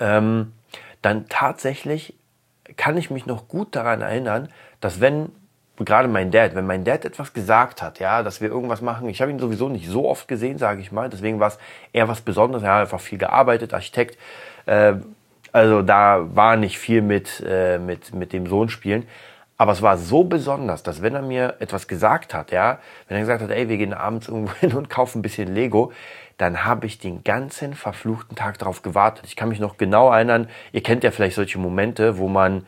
ähm, 0.00 0.52
dann 1.02 1.28
tatsächlich 1.28 2.14
kann 2.76 2.96
ich 2.96 3.10
mich 3.10 3.26
noch 3.26 3.48
gut 3.48 3.76
daran 3.76 4.00
erinnern, 4.00 4.48
dass 4.80 5.00
wenn 5.00 5.30
gerade 5.84 6.08
mein 6.08 6.30
Dad, 6.30 6.54
wenn 6.54 6.66
mein 6.66 6.84
Dad 6.84 7.04
etwas 7.04 7.32
gesagt 7.32 7.82
hat, 7.82 7.98
ja, 7.98 8.22
dass 8.22 8.40
wir 8.40 8.48
irgendwas 8.48 8.80
machen, 8.80 9.08
ich 9.08 9.20
habe 9.20 9.30
ihn 9.30 9.38
sowieso 9.38 9.68
nicht 9.68 9.88
so 9.88 10.08
oft 10.08 10.28
gesehen, 10.28 10.58
sage 10.58 10.80
ich 10.80 10.92
mal, 10.92 11.08
deswegen 11.08 11.40
war 11.40 11.48
es 11.48 11.58
eher 11.92 12.08
was 12.08 12.20
Besonderes, 12.20 12.62
er 12.62 12.74
hat 12.74 12.80
einfach 12.82 13.00
viel 13.00 13.18
gearbeitet, 13.18 13.74
Architekt, 13.74 14.18
äh, 14.66 14.94
also 15.52 15.82
da 15.82 16.26
war 16.34 16.56
nicht 16.56 16.78
viel 16.78 17.02
mit, 17.02 17.44
äh, 17.46 17.78
mit, 17.78 18.14
mit 18.14 18.32
dem 18.32 18.46
Sohn 18.46 18.68
spielen, 18.68 19.06
aber 19.58 19.72
es 19.72 19.82
war 19.82 19.96
so 19.96 20.24
besonders, 20.24 20.82
dass 20.82 21.02
wenn 21.02 21.14
er 21.14 21.22
mir 21.22 21.54
etwas 21.60 21.86
gesagt 21.86 22.34
hat, 22.34 22.50
ja, 22.50 22.78
wenn 23.06 23.16
er 23.16 23.20
gesagt 23.20 23.42
hat, 23.42 23.50
ey, 23.50 23.68
wir 23.68 23.76
gehen 23.76 23.94
abends 23.94 24.28
irgendwo 24.28 24.52
hin 24.60 24.72
und 24.74 24.90
kaufen 24.90 25.18
ein 25.18 25.22
bisschen 25.22 25.54
Lego, 25.54 25.92
dann 26.38 26.64
habe 26.64 26.86
ich 26.86 26.98
den 26.98 27.22
ganzen 27.22 27.74
verfluchten 27.74 28.36
Tag 28.36 28.58
darauf 28.58 28.82
gewartet. 28.82 29.26
Ich 29.26 29.36
kann 29.36 29.48
mich 29.48 29.60
noch 29.60 29.76
genau 29.76 30.10
erinnern, 30.10 30.48
ihr 30.72 30.82
kennt 30.82 31.04
ja 31.04 31.12
vielleicht 31.12 31.36
solche 31.36 31.58
Momente, 31.58 32.18
wo 32.18 32.26
man 32.26 32.66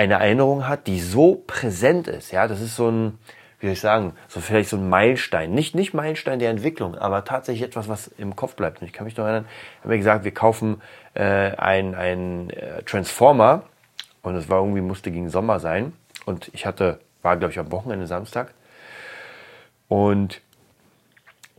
eine 0.00 0.14
Erinnerung 0.14 0.66
hat, 0.66 0.86
die 0.86 0.98
so 0.98 1.44
präsent 1.46 2.08
ist, 2.08 2.32
ja, 2.32 2.48
das 2.48 2.62
ist 2.62 2.74
so 2.74 2.90
ein, 2.90 3.18
wie 3.58 3.66
soll 3.66 3.74
ich 3.74 3.80
sagen, 3.80 4.14
so 4.28 4.40
vielleicht 4.40 4.70
so 4.70 4.78
ein 4.78 4.88
Meilenstein. 4.88 5.52
Nicht, 5.52 5.74
nicht 5.74 5.92
Meilenstein 5.92 6.38
der 6.38 6.48
Entwicklung, 6.48 6.96
aber 6.96 7.22
tatsächlich 7.26 7.62
etwas, 7.62 7.86
was 7.86 8.08
im 8.08 8.34
Kopf 8.34 8.54
bleibt. 8.54 8.80
Und 8.80 8.86
ich 8.86 8.94
kann 8.94 9.04
mich 9.04 9.18
noch 9.18 9.24
erinnern, 9.24 9.44
haben 9.82 9.90
wir 9.90 9.98
gesagt, 9.98 10.24
wir 10.24 10.32
kaufen 10.32 10.80
äh, 11.12 11.22
ein, 11.22 11.94
ein 11.94 12.48
äh, 12.48 12.82
Transformer 12.84 13.64
und 14.22 14.36
es 14.36 14.48
war 14.48 14.60
irgendwie, 14.60 14.80
musste 14.80 15.10
gegen 15.10 15.28
Sommer 15.28 15.60
sein. 15.60 15.92
Und 16.24 16.50
ich 16.54 16.64
hatte, 16.64 17.00
war 17.20 17.36
glaube 17.36 17.52
ich 17.52 17.58
am 17.58 17.70
Wochenende 17.70 18.06
Samstag. 18.06 18.54
Und 19.88 20.40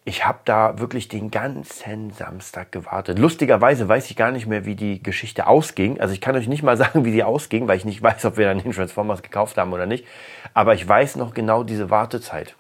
ich 0.04 0.26
habe 0.26 0.40
da 0.46 0.80
wirklich 0.80 1.10
den 1.10 1.30
ganzen 1.30 2.10
Samstag 2.10 2.72
gewartet. 2.72 3.20
Lustigerweise 3.20 3.88
weiß 3.88 4.10
ich 4.10 4.16
gar 4.16 4.32
nicht 4.32 4.48
mehr, 4.48 4.66
wie 4.66 4.76
die 4.76 5.04
Geschichte 5.04 5.46
ausging. 5.46 6.00
Also 6.00 6.14
ich 6.14 6.22
kann 6.22 6.36
euch 6.36 6.48
nicht 6.48 6.64
mal 6.64 6.78
sagen, 6.84 7.06
wie 7.06 7.12
die 7.12 7.24
ausging, 7.24 7.68
weil 7.68 7.78
ich 7.78 7.86
nicht 7.86 8.02
weiß, 8.02 8.26
ob 8.26 8.38
wir 8.38 8.48
dann 8.48 8.60
den 8.60 8.72
Transformers 8.72 9.22
gekauft 9.22 9.58
haben 9.58 9.74
oder 9.74 9.86
nicht. 9.86 10.06
Aber 10.54 10.74
ich 10.74 10.88
weiß 10.88 11.18
noch 11.18 11.34
genau 11.34 11.64
diese 11.64 11.90
Wartezeit. 11.90 12.56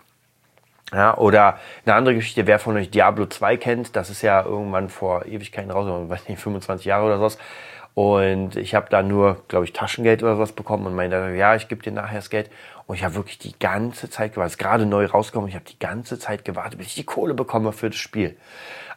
Ja, 0.93 1.17
oder 1.17 1.57
eine 1.85 1.95
andere 1.95 2.15
Geschichte, 2.15 2.47
wer 2.47 2.59
von 2.59 2.75
euch 2.75 2.91
Diablo 2.91 3.25
2 3.25 3.55
kennt, 3.55 3.95
das 3.95 4.09
ist 4.09 4.21
ja 4.21 4.43
irgendwann 4.43 4.89
vor 4.89 5.25
Ewigkeiten 5.25 5.71
raus, 5.71 5.87
weiß 6.09 6.27
nicht, 6.27 6.41
25 6.41 6.85
Jahre 6.85 7.05
oder 7.05 7.17
sowas. 7.17 7.37
Und 7.93 8.55
ich 8.55 8.75
habe 8.75 8.87
da 8.89 9.01
nur, 9.01 9.43
glaube 9.47 9.65
ich, 9.65 9.73
Taschengeld 9.73 10.21
oder 10.21 10.35
sowas 10.35 10.51
bekommen 10.51 10.85
und 10.85 10.95
meinte, 10.95 11.33
ja, 11.37 11.55
ich 11.55 11.67
gebe 11.69 11.81
dir 11.81 11.91
nachher 11.91 12.17
das 12.17 12.29
Geld. 12.29 12.49
Und 12.91 12.97
ich 12.97 13.05
habe 13.05 13.15
wirklich 13.15 13.39
die 13.39 13.57
ganze 13.57 14.09
Zeit 14.09 14.33
gewartet. 14.33 14.59
Gerade 14.59 14.85
neu 14.85 15.05
rausgekommen. 15.05 15.47
Ich 15.47 15.55
habe 15.55 15.63
die 15.63 15.79
ganze 15.79 16.19
Zeit 16.19 16.43
gewartet, 16.43 16.77
bis 16.77 16.87
ich 16.87 16.95
die 16.95 17.05
Kohle 17.05 17.33
bekomme 17.33 17.71
für 17.71 17.89
das 17.89 17.97
Spiel. 17.97 18.35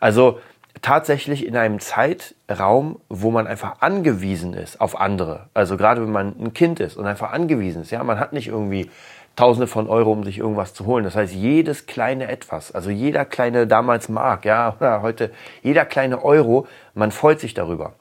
Also 0.00 0.40
tatsächlich 0.82 1.46
in 1.46 1.56
einem 1.56 1.78
Zeitraum, 1.78 3.00
wo 3.08 3.30
man 3.30 3.46
einfach 3.46 3.82
angewiesen 3.82 4.52
ist 4.52 4.80
auf 4.80 5.00
andere. 5.00 5.48
Also 5.54 5.76
gerade 5.76 6.02
wenn 6.02 6.10
man 6.10 6.34
ein 6.40 6.52
Kind 6.52 6.80
ist 6.80 6.96
und 6.96 7.06
einfach 7.06 7.30
angewiesen 7.30 7.82
ist. 7.82 7.92
Ja, 7.92 8.02
man 8.02 8.18
hat 8.18 8.32
nicht 8.32 8.48
irgendwie 8.48 8.90
Tausende 9.36 9.68
von 9.68 9.88
Euro, 9.88 10.10
um 10.10 10.24
sich 10.24 10.38
irgendwas 10.38 10.74
zu 10.74 10.86
holen. 10.86 11.04
Das 11.04 11.14
heißt, 11.14 11.32
jedes 11.32 11.86
kleine 11.86 12.26
Etwas, 12.26 12.74
also 12.74 12.90
jeder 12.90 13.24
kleine 13.24 13.68
damals 13.68 14.08
Mark, 14.08 14.44
ja, 14.44 14.74
oder 14.80 15.02
heute 15.02 15.30
jeder 15.62 15.84
kleine 15.84 16.24
Euro, 16.24 16.66
man 16.94 17.12
freut 17.12 17.38
sich 17.38 17.54
darüber. 17.54 17.92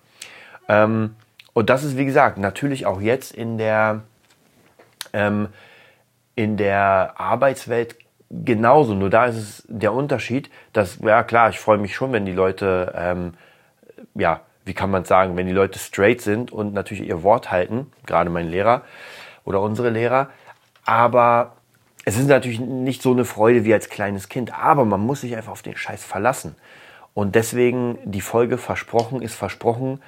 Ähm, 0.67 1.13
und 1.53 1.69
das 1.69 1.83
ist, 1.83 1.97
wie 1.97 2.05
gesagt, 2.05 2.39
natürlich 2.39 2.87
auch 2.87 2.99
jetzt 2.99 3.31
in 3.35 3.59
der, 3.59 4.01
ähm, 5.13 5.49
in 6.35 6.57
der 6.57 7.13
Arbeitswelt 7.17 7.97
genauso. 8.29 8.93
Nur 8.93 9.09
da 9.09 9.25
ist 9.25 9.37
es 9.37 9.63
der 9.67 9.93
Unterschied, 9.93 10.49
dass, 10.73 10.99
ja 10.99 11.23
klar, 11.23 11.49
ich 11.49 11.59
freue 11.59 11.77
mich 11.77 11.95
schon, 11.95 12.11
wenn 12.13 12.25
die 12.25 12.31
Leute, 12.31 12.93
ähm, 12.95 13.33
ja, 14.15 14.41
wie 14.65 14.73
kann 14.73 14.91
man 14.91 15.05
sagen, 15.05 15.35
wenn 15.35 15.45
die 15.45 15.53
Leute 15.53 15.77
straight 15.77 16.21
sind 16.21 16.51
und 16.51 16.73
natürlich 16.73 17.07
ihr 17.07 17.23
Wort 17.23 17.51
halten, 17.51 17.91
gerade 18.05 18.29
mein 18.29 18.47
Lehrer 18.47 18.83
oder 19.45 19.61
unsere 19.61 19.89
Lehrer. 19.89 20.29
Aber 20.85 21.57
es 22.05 22.17
ist 22.17 22.27
natürlich 22.27 22.59
nicht 22.59 23.01
so 23.01 23.11
eine 23.11 23.25
Freude 23.25 23.65
wie 23.65 23.73
als 23.73 23.89
kleines 23.89 24.29
Kind. 24.29 24.57
Aber 24.57 24.85
man 24.85 25.01
muss 25.01 25.21
sich 25.21 25.35
einfach 25.35 25.51
auf 25.51 25.61
den 25.61 25.75
Scheiß 25.75 26.03
verlassen. 26.03 26.55
Und 27.13 27.35
deswegen 27.35 27.99
die 28.03 28.21
Folge 28.21 28.57
versprochen 28.57 29.21
ist 29.21 29.35
versprochen. 29.35 30.01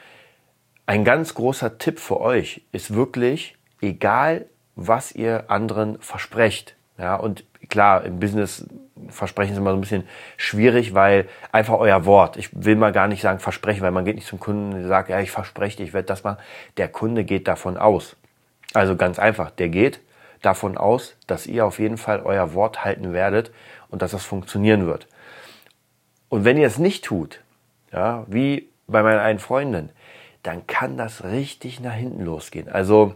Ein 0.86 1.04
ganz 1.04 1.34
großer 1.34 1.78
Tipp 1.78 2.00
für 2.00 2.20
euch 2.20 2.62
ist 2.72 2.94
wirklich, 2.94 3.58
egal 3.82 4.46
was 4.76 5.12
ihr 5.12 5.46
anderen 5.50 6.00
versprecht. 6.00 6.76
Ja, 6.98 7.16
und 7.16 7.44
klar, 7.70 8.06
im 8.06 8.20
Business 8.20 8.66
Versprechen 9.10 9.52
ist 9.52 9.58
immer 9.58 9.72
so 9.72 9.78
ein 9.78 9.82
bisschen 9.82 10.08
schwierig, 10.38 10.94
weil 10.94 11.28
einfach 11.52 11.78
euer 11.78 12.06
Wort, 12.06 12.38
ich 12.38 12.50
will 12.54 12.76
mal 12.76 12.94
gar 12.94 13.08
nicht 13.08 13.22
sagen 13.22 13.40
Versprechen, 13.40 13.82
weil 13.82 13.92
man 13.92 14.06
geht 14.06 14.16
nicht 14.16 14.28
zum 14.28 14.40
Kunden 14.40 14.74
und 14.74 14.88
sagt, 14.88 15.10
ja, 15.10 15.20
ich 15.20 15.32
verspreche 15.32 15.84
ich 15.84 15.94
werde 15.94 16.08
das 16.08 16.24
machen. 16.24 16.38
Der 16.78 16.88
Kunde 16.88 17.26
geht 17.26 17.48
davon 17.48 17.78
aus. 17.78 18.16
Also 18.74 18.96
ganz 18.96 19.20
einfach, 19.20 19.52
der 19.52 19.70
geht 19.70 20.00
davon 20.42 20.78
aus, 20.78 21.18
dass 21.28 21.46
ihr 21.46 21.66
auf 21.66 21.80
jeden 21.80 21.98
Fall 21.98 22.22
euer 22.22 22.54
Wort 22.54 22.86
halten 22.86 23.14
werdet 23.14 23.52
und 23.90 24.02
dass 24.02 24.12
das 24.12 24.24
funktionieren 24.24 24.86
wird. 24.86 25.08
Und 26.30 26.46
wenn 26.46 26.58
ihr 26.58 26.68
es 26.68 26.78
nicht 26.78 27.04
tut, 27.04 27.42
ja, 27.92 28.26
wie 28.28 28.70
bei 28.88 29.04
meiner 29.04 29.22
einen 29.22 29.40
Freundin, 29.40 29.90
dann 30.44 30.68
kann 30.68 30.98
das 30.98 31.24
richtig 31.24 31.80
nach 31.80 31.94
hinten 31.94 32.24
losgehen. 32.24 32.70
Also 32.70 33.16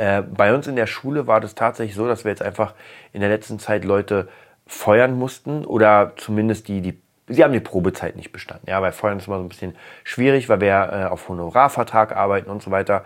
äh, 0.00 0.22
bei 0.22 0.54
uns 0.54 0.66
in 0.66 0.76
der 0.76 0.86
Schule 0.86 1.26
war 1.26 1.40
das 1.40 1.54
tatsächlich 1.54 1.94
so, 1.94 2.08
dass 2.08 2.24
wir 2.24 2.30
jetzt 2.30 2.40
einfach 2.40 2.72
in 3.12 3.20
der 3.20 3.28
letzten 3.28 3.58
Zeit 3.58 3.84
Leute 3.84 4.28
feuern 4.66 5.18
mussten 5.18 5.66
oder 5.66 6.12
zumindest 6.16 6.68
die, 6.68 6.80
die 6.80 7.02
sie 7.28 7.44
haben 7.44 7.52
die 7.52 7.60
Probezeit 7.60 8.16
nicht 8.16 8.32
bestanden. 8.32 8.68
Ja, 8.68 8.80
bei 8.80 8.92
Feuern 8.92 9.18
ist 9.18 9.26
immer 9.26 9.36
so 9.36 9.44
ein 9.44 9.50
bisschen 9.50 9.76
schwierig, 10.02 10.48
weil 10.48 10.62
wir 10.62 10.90
äh, 10.90 11.04
auf 11.04 11.28
Honorarvertrag 11.28 12.16
arbeiten 12.16 12.50
und 12.50 12.62
so 12.62 12.70
weiter. 12.70 13.04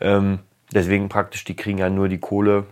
Ähm, 0.00 0.38
deswegen 0.72 1.08
praktisch, 1.08 1.42
die 1.44 1.56
kriegen 1.56 1.78
ja 1.78 1.90
nur 1.90 2.08
die 2.08 2.20
Kohle, 2.20 2.66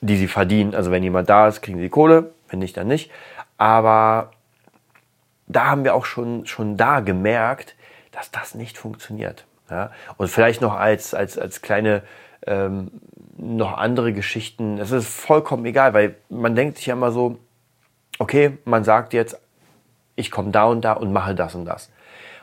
die 0.00 0.16
sie 0.16 0.28
verdienen. 0.28 0.74
Also 0.74 0.92
wenn 0.92 1.02
jemand 1.02 1.28
da 1.28 1.48
ist, 1.48 1.62
kriegen 1.62 1.78
sie 1.78 1.84
die 1.84 1.90
Kohle, 1.90 2.30
wenn 2.48 2.60
nicht, 2.60 2.76
dann 2.76 2.86
nicht. 2.86 3.10
Aber 3.58 4.30
da 5.48 5.66
haben 5.66 5.82
wir 5.82 5.94
auch 5.94 6.06
schon, 6.06 6.46
schon 6.46 6.76
da 6.76 7.00
gemerkt, 7.00 7.74
dass 8.12 8.30
das 8.30 8.54
nicht 8.54 8.78
funktioniert. 8.78 9.44
Ja? 9.70 9.90
Und 10.16 10.28
vielleicht 10.28 10.62
noch 10.62 10.74
als, 10.74 11.14
als, 11.14 11.36
als 11.36 11.62
kleine 11.62 12.02
ähm, 12.46 12.90
noch 13.36 13.76
andere 13.76 14.12
Geschichten. 14.12 14.78
Es 14.78 14.90
ist 14.90 15.08
vollkommen 15.08 15.64
egal, 15.66 15.94
weil 15.94 16.16
man 16.28 16.54
denkt 16.54 16.78
sich 16.78 16.86
ja 16.86 16.94
immer 16.94 17.10
so, 17.10 17.38
okay, 18.18 18.58
man 18.64 18.84
sagt 18.84 19.12
jetzt, 19.12 19.40
ich 20.14 20.30
komme 20.30 20.50
da 20.50 20.64
und 20.64 20.84
da 20.84 20.94
und 20.94 21.12
mache 21.12 21.34
das 21.34 21.54
und 21.54 21.66
das. 21.66 21.90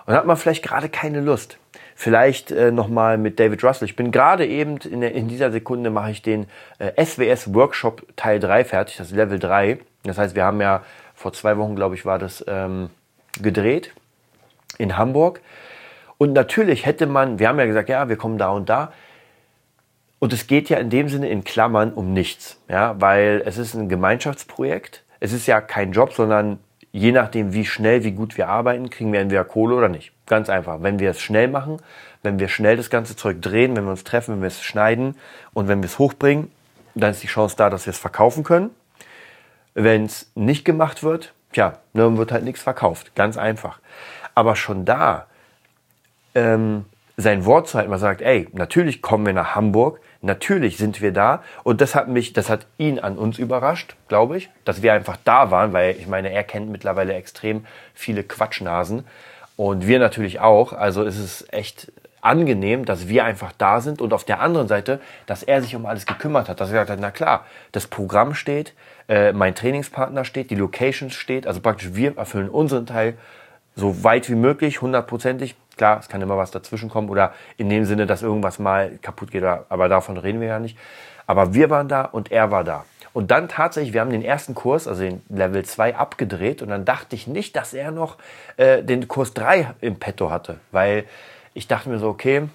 Und 0.05 0.09
dann 0.09 0.17
hat 0.17 0.25
man 0.25 0.37
vielleicht 0.37 0.63
gerade 0.63 0.89
keine 0.89 1.21
Lust. 1.21 1.57
Vielleicht 1.95 2.51
äh, 2.51 2.71
nochmal 2.71 3.17
mit 3.17 3.39
David 3.39 3.63
Russell. 3.63 3.87
Ich 3.87 3.95
bin 3.95 4.11
gerade 4.11 4.45
eben 4.45 4.77
in, 4.77 5.01
der, 5.01 5.13
in 5.13 5.27
dieser 5.27 5.51
Sekunde 5.51 5.89
mache 5.89 6.11
ich 6.11 6.21
den 6.21 6.47
äh, 6.79 7.03
SWS 7.03 7.53
Workshop 7.53 8.05
Teil 8.15 8.39
3 8.39 8.65
fertig, 8.65 8.97
das 8.97 9.11
Level 9.11 9.39
3. 9.39 9.79
Das 10.03 10.17
heißt, 10.17 10.35
wir 10.35 10.43
haben 10.43 10.59
ja 10.59 10.83
vor 11.15 11.33
zwei 11.33 11.57
Wochen, 11.57 11.75
glaube 11.75 11.95
ich, 11.95 12.05
war 12.05 12.19
das 12.19 12.43
ähm, 12.47 12.89
gedreht 13.41 13.93
in 14.77 14.97
Hamburg. 14.97 15.41
Und 16.17 16.33
natürlich 16.33 16.85
hätte 16.85 17.05
man, 17.05 17.39
wir 17.39 17.47
haben 17.47 17.59
ja 17.59 17.65
gesagt, 17.65 17.89
ja, 17.89 18.09
wir 18.09 18.17
kommen 18.17 18.37
da 18.37 18.49
und 18.49 18.69
da. 18.69 18.91
Und 20.23 20.31
es 20.31 20.47
geht 20.47 20.69
ja 20.69 20.77
in 20.77 20.89
dem 20.89 21.09
Sinne 21.09 21.27
in 21.27 21.43
Klammern 21.43 21.91
um 21.91 22.13
nichts, 22.13 22.57
ja, 22.69 22.95
weil 23.01 23.43
es 23.45 23.57
ist 23.57 23.73
ein 23.73 23.89
Gemeinschaftsprojekt. 23.89 25.03
Es 25.19 25.33
ist 25.33 25.47
ja 25.47 25.59
kein 25.59 25.91
Job, 25.91 26.13
sondern 26.13 26.59
je 26.93 27.11
nachdem, 27.11 27.51
wie 27.51 27.65
schnell, 27.65 28.05
wie 28.05 28.13
gut 28.13 28.37
wir 28.37 28.47
arbeiten, 28.47 28.89
kriegen 28.89 29.11
wir 29.11 29.19
entweder 29.19 29.43
Kohle 29.43 29.75
oder 29.75 29.89
nicht. 29.89 30.13
Ganz 30.25 30.49
einfach. 30.49 30.81
Wenn 30.81 30.97
wir 30.97 31.09
es 31.09 31.19
schnell 31.19 31.49
machen, 31.49 31.81
wenn 32.21 32.39
wir 32.39 32.47
schnell 32.47 32.77
das 32.77 32.89
ganze 32.89 33.17
Zeug 33.17 33.41
drehen, 33.41 33.75
wenn 33.75 33.83
wir 33.83 33.91
uns 33.91 34.05
treffen, 34.05 34.35
wenn 34.35 34.41
wir 34.43 34.47
es 34.47 34.63
schneiden 34.63 35.17
und 35.53 35.67
wenn 35.67 35.81
wir 35.81 35.87
es 35.87 35.99
hochbringen, 35.99 36.49
dann 36.95 37.11
ist 37.11 37.21
die 37.21 37.27
Chance 37.27 37.57
da, 37.57 37.69
dass 37.69 37.85
wir 37.85 37.91
es 37.91 37.99
verkaufen 37.99 38.45
können. 38.45 38.69
Wenn 39.73 40.05
es 40.05 40.31
nicht 40.35 40.63
gemacht 40.63 41.03
wird, 41.03 41.33
tja, 41.51 41.79
dann 41.93 42.17
wird 42.17 42.31
halt 42.31 42.45
nichts 42.45 42.61
verkauft. 42.61 43.13
Ganz 43.13 43.35
einfach. 43.35 43.81
Aber 44.35 44.55
schon 44.55 44.85
da 44.85 45.27
ähm, 46.33 46.85
sein 47.17 47.45
Wort 47.45 47.67
zu 47.67 47.77
halten, 47.77 47.89
man 47.89 47.99
sagt, 47.99 48.21
ey, 48.21 48.47
natürlich 48.53 49.01
kommen 49.01 49.25
wir 49.25 49.33
nach 49.33 49.53
Hamburg, 49.53 49.99
natürlich 50.23 50.77
sind 50.77 51.01
wir 51.01 51.11
da. 51.11 51.43
Und 51.63 51.81
das 51.81 51.95
hat 51.95 52.07
mich, 52.07 52.33
das 52.33 52.49
hat 52.49 52.65
ihn 52.77 52.99
an 52.99 53.17
uns 53.17 53.37
überrascht, 53.37 53.95
glaube 54.07 54.37
ich, 54.37 54.49
dass 54.65 54.81
wir 54.81 54.93
einfach 54.93 55.17
da 55.23 55.51
waren, 55.51 55.73
weil 55.73 55.95
ich 55.97 56.07
meine, 56.07 56.31
er 56.31 56.43
kennt 56.43 56.69
mittlerweile 56.69 57.13
extrem 57.13 57.65
viele 57.93 58.23
Quatschnasen 58.23 59.05
und 59.55 59.85
wir 59.87 59.99
natürlich 59.99 60.39
auch. 60.39 60.73
Also 60.73 61.03
ist 61.03 61.19
es 61.19 61.45
echt 61.51 61.91
angenehm, 62.21 62.85
dass 62.85 63.09
wir 63.09 63.25
einfach 63.25 63.51
da 63.57 63.81
sind 63.81 64.01
und 64.01 64.13
auf 64.13 64.23
der 64.23 64.39
anderen 64.39 64.69
Seite, 64.69 65.01
dass 65.25 65.43
er 65.43 65.61
sich 65.61 65.75
um 65.75 65.85
alles 65.85 66.05
gekümmert 66.05 66.47
hat, 66.47 66.61
dass 66.61 66.69
er 66.69 66.73
gesagt 66.73 66.91
hat, 66.91 66.99
na 67.01 67.11
klar, 67.11 67.45
das 67.73 67.87
Programm 67.87 68.33
steht, 68.33 68.73
äh, 69.09 69.33
mein 69.33 69.55
Trainingspartner 69.55 70.23
steht, 70.23 70.49
die 70.49 70.55
Location 70.55 71.09
steht, 71.09 71.45
also 71.45 71.59
praktisch 71.59 71.95
wir 71.95 72.17
erfüllen 72.17 72.49
unseren 72.49 72.85
Teil 72.85 73.17
so 73.75 74.03
weit 74.03 74.29
wie 74.29 74.35
möglich, 74.35 74.81
hundertprozentig. 74.81 75.55
Klar, 75.77 75.99
es 75.99 76.07
kann 76.07 76.21
immer 76.21 76.37
was 76.37 76.51
dazwischen 76.51 76.89
kommen 76.89 77.09
oder 77.09 77.33
in 77.57 77.69
dem 77.69 77.85
Sinne, 77.85 78.05
dass 78.05 78.21
irgendwas 78.21 78.59
mal 78.59 78.97
kaputt 79.01 79.31
geht, 79.31 79.43
aber 79.43 79.89
davon 79.89 80.17
reden 80.17 80.39
wir 80.39 80.47
ja 80.47 80.59
nicht. 80.59 80.77
Aber 81.25 81.53
wir 81.53 81.69
waren 81.69 81.87
da 81.87 82.03
und 82.03 82.31
er 82.31 82.51
war 82.51 82.63
da. 82.63 82.85
Und 83.13 83.29
dann 83.29 83.47
tatsächlich, 83.47 83.93
wir 83.93 84.01
haben 84.01 84.09
den 84.09 84.23
ersten 84.23 84.55
Kurs, 84.55 84.87
also 84.87 85.01
den 85.01 85.21
Level 85.29 85.63
2, 85.63 85.95
abgedreht 85.95 86.61
und 86.61 86.69
dann 86.69 86.83
dachte 86.83 87.15
ich 87.15 87.27
nicht, 87.27 87.55
dass 87.55 87.73
er 87.73 87.91
noch 87.91 88.17
äh, 88.57 88.83
den 88.83 89.07
Kurs 89.07 89.33
3 89.35 89.75
im 89.81 89.99
Petto 89.99 90.31
hatte, 90.31 90.59
weil 90.71 91.05
ich 91.53 91.67
dachte 91.67 91.89
mir 91.89 91.99
so, 91.99 92.09
okay, 92.09 92.49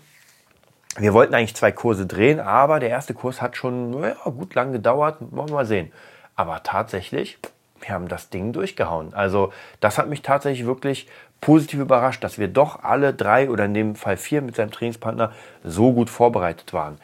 wir 0.97 1.15
wollten 1.15 1.35
eigentlich 1.35 1.55
zwei 1.55 1.71
Kurse 1.71 2.07
drehen, 2.07 2.41
aber 2.41 2.81
der 2.81 2.89
erste 2.89 3.15
Kurs 3.15 3.41
hat 3.41 3.57
schon 3.57 4.03
ja, 4.03 4.15
gut 4.25 4.55
lang 4.55 4.73
gedauert, 4.73 5.19
wollen 5.21 5.49
wir 5.49 5.55
mal 5.55 5.67
sehen. 5.67 5.93
Aber 6.35 6.63
tatsächlich, 6.65 7.39
wir 7.81 7.91
haben 7.91 8.09
das 8.09 8.31
Ding 8.31 8.53
durchgehauen. 8.53 9.15
Also 9.15 9.53
das 9.79 9.97
hat 9.99 10.09
mich 10.09 10.23
tatsächlich 10.23 10.67
wirklich 10.67 11.09
positiv 11.41 11.81
überrascht, 11.81 12.25
dass 12.25 12.39
wir 12.39 12.49
doch 12.49 12.83
alle 12.83 13.15
drei 13.15 13.51
oder 13.51 13.65
in 13.65 13.75
dem 13.75 13.95
Fall 13.95 14.17
vier 14.17 14.43
mit 14.43 14.57
seinem 14.57 14.71
Trainingspartner 14.71 15.33
so 15.65 15.93
gut 15.93 16.11
vorbereitet 16.11 16.73
waren. 16.73 16.99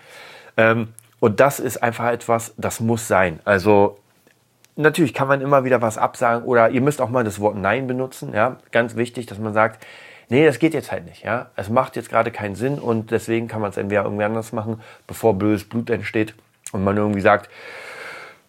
Ähm, 0.56 0.92
und 1.20 1.40
das 1.40 1.60
ist 1.60 1.82
einfach 1.82 2.10
etwas, 2.10 2.54
das 2.56 2.80
muss 2.80 3.08
sein. 3.08 3.40
Also 3.44 3.98
natürlich 4.76 5.14
kann 5.14 5.28
man 5.28 5.40
immer 5.40 5.64
wieder 5.64 5.80
was 5.82 5.98
absagen 5.98 6.44
oder 6.44 6.70
ihr 6.70 6.80
müsst 6.80 7.00
auch 7.00 7.08
mal 7.08 7.24
das 7.24 7.40
Wort 7.40 7.56
Nein 7.56 7.86
benutzen. 7.86 8.32
Ja, 8.34 8.56
ganz 8.72 8.96
wichtig, 8.96 9.26
dass 9.26 9.38
man 9.38 9.54
sagt, 9.54 9.84
nee, 10.28 10.44
das 10.44 10.58
geht 10.58 10.74
jetzt 10.74 10.90
halt 10.90 11.04
nicht. 11.06 11.22
Ja, 11.24 11.50
es 11.56 11.68
macht 11.68 11.96
jetzt 11.96 12.10
gerade 12.10 12.30
keinen 12.30 12.56
Sinn 12.56 12.78
und 12.78 13.10
deswegen 13.10 13.48
kann 13.48 13.60
man 13.60 13.70
es 13.70 13.76
entweder 13.76 14.04
irgendwie 14.04 14.24
anders 14.24 14.52
machen, 14.52 14.82
bevor 15.06 15.34
blödes 15.34 15.68
Blut 15.68 15.90
entsteht 15.90 16.34
und 16.72 16.84
man 16.84 16.96
irgendwie 16.96 17.20
sagt, 17.20 17.48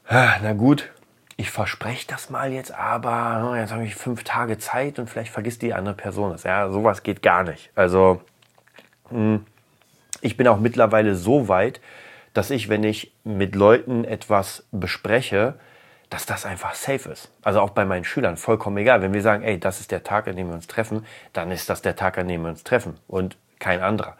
Na 0.10 0.54
gut, 0.54 0.92
ich 1.38 1.51
verspreche 1.51 2.08
das 2.08 2.30
mal 2.30 2.54
jetzt, 2.54 2.74
aber 2.74 3.51
oh, 3.51 3.56
jetzt 3.56 3.74
habe 3.74 3.84
ich 3.84 3.96
fünf 3.96 4.24
Tage 4.24 4.58
Zeit 4.58 5.00
und 5.00 5.10
vielleicht 5.10 5.32
vergisst 5.32 5.62
die 5.62 5.74
andere 5.74 5.96
Person 5.96 6.32
das. 6.32 6.44
Ja, 6.44 6.70
sowas 6.70 7.04
geht 7.04 7.22
gar 7.22 7.44
nicht. 7.44 7.72
Also 7.75 8.22
hm, 9.10 9.46
ich 10.22 10.38
bin 10.38 10.48
auch 10.48 10.60
mittlerweile 10.60 11.15
so 11.15 11.48
weit, 11.48 11.82
dass 12.34 12.51
ich, 12.51 12.70
wenn 12.70 12.84
ich 12.84 13.13
mit 13.24 13.56
Leuten 13.56 14.06
etwas 14.06 14.65
bespreche, 14.72 15.56
dass 16.10 16.25
das 16.25 16.46
einfach 16.46 16.75
safe 16.75 17.10
ist. 17.10 17.32
Also 17.42 17.60
auch 17.62 17.72
bei 17.72 17.86
meinen 17.86 18.04
Schülern 18.04 18.38
vollkommen 18.38 18.77
egal. 18.77 19.01
Wenn 19.01 19.13
wir 19.13 19.22
sagen, 19.22 19.44
ey, 19.44 19.60
das 19.60 19.80
ist 19.80 19.92
der 19.92 20.04
Tag, 20.04 20.27
an 20.27 20.36
dem 20.36 20.48
wir 20.48 20.56
uns 20.56 20.68
treffen, 20.68 21.06
dann 21.34 21.51
ist 21.51 21.70
das 21.70 21.82
der 21.82 21.96
Tag, 21.96 22.18
an 22.18 22.27
dem 22.27 22.44
wir 22.44 22.50
uns 22.50 22.63
treffen 22.63 22.96
und 23.08 23.38
kein 23.60 23.82
anderer. 23.82 24.15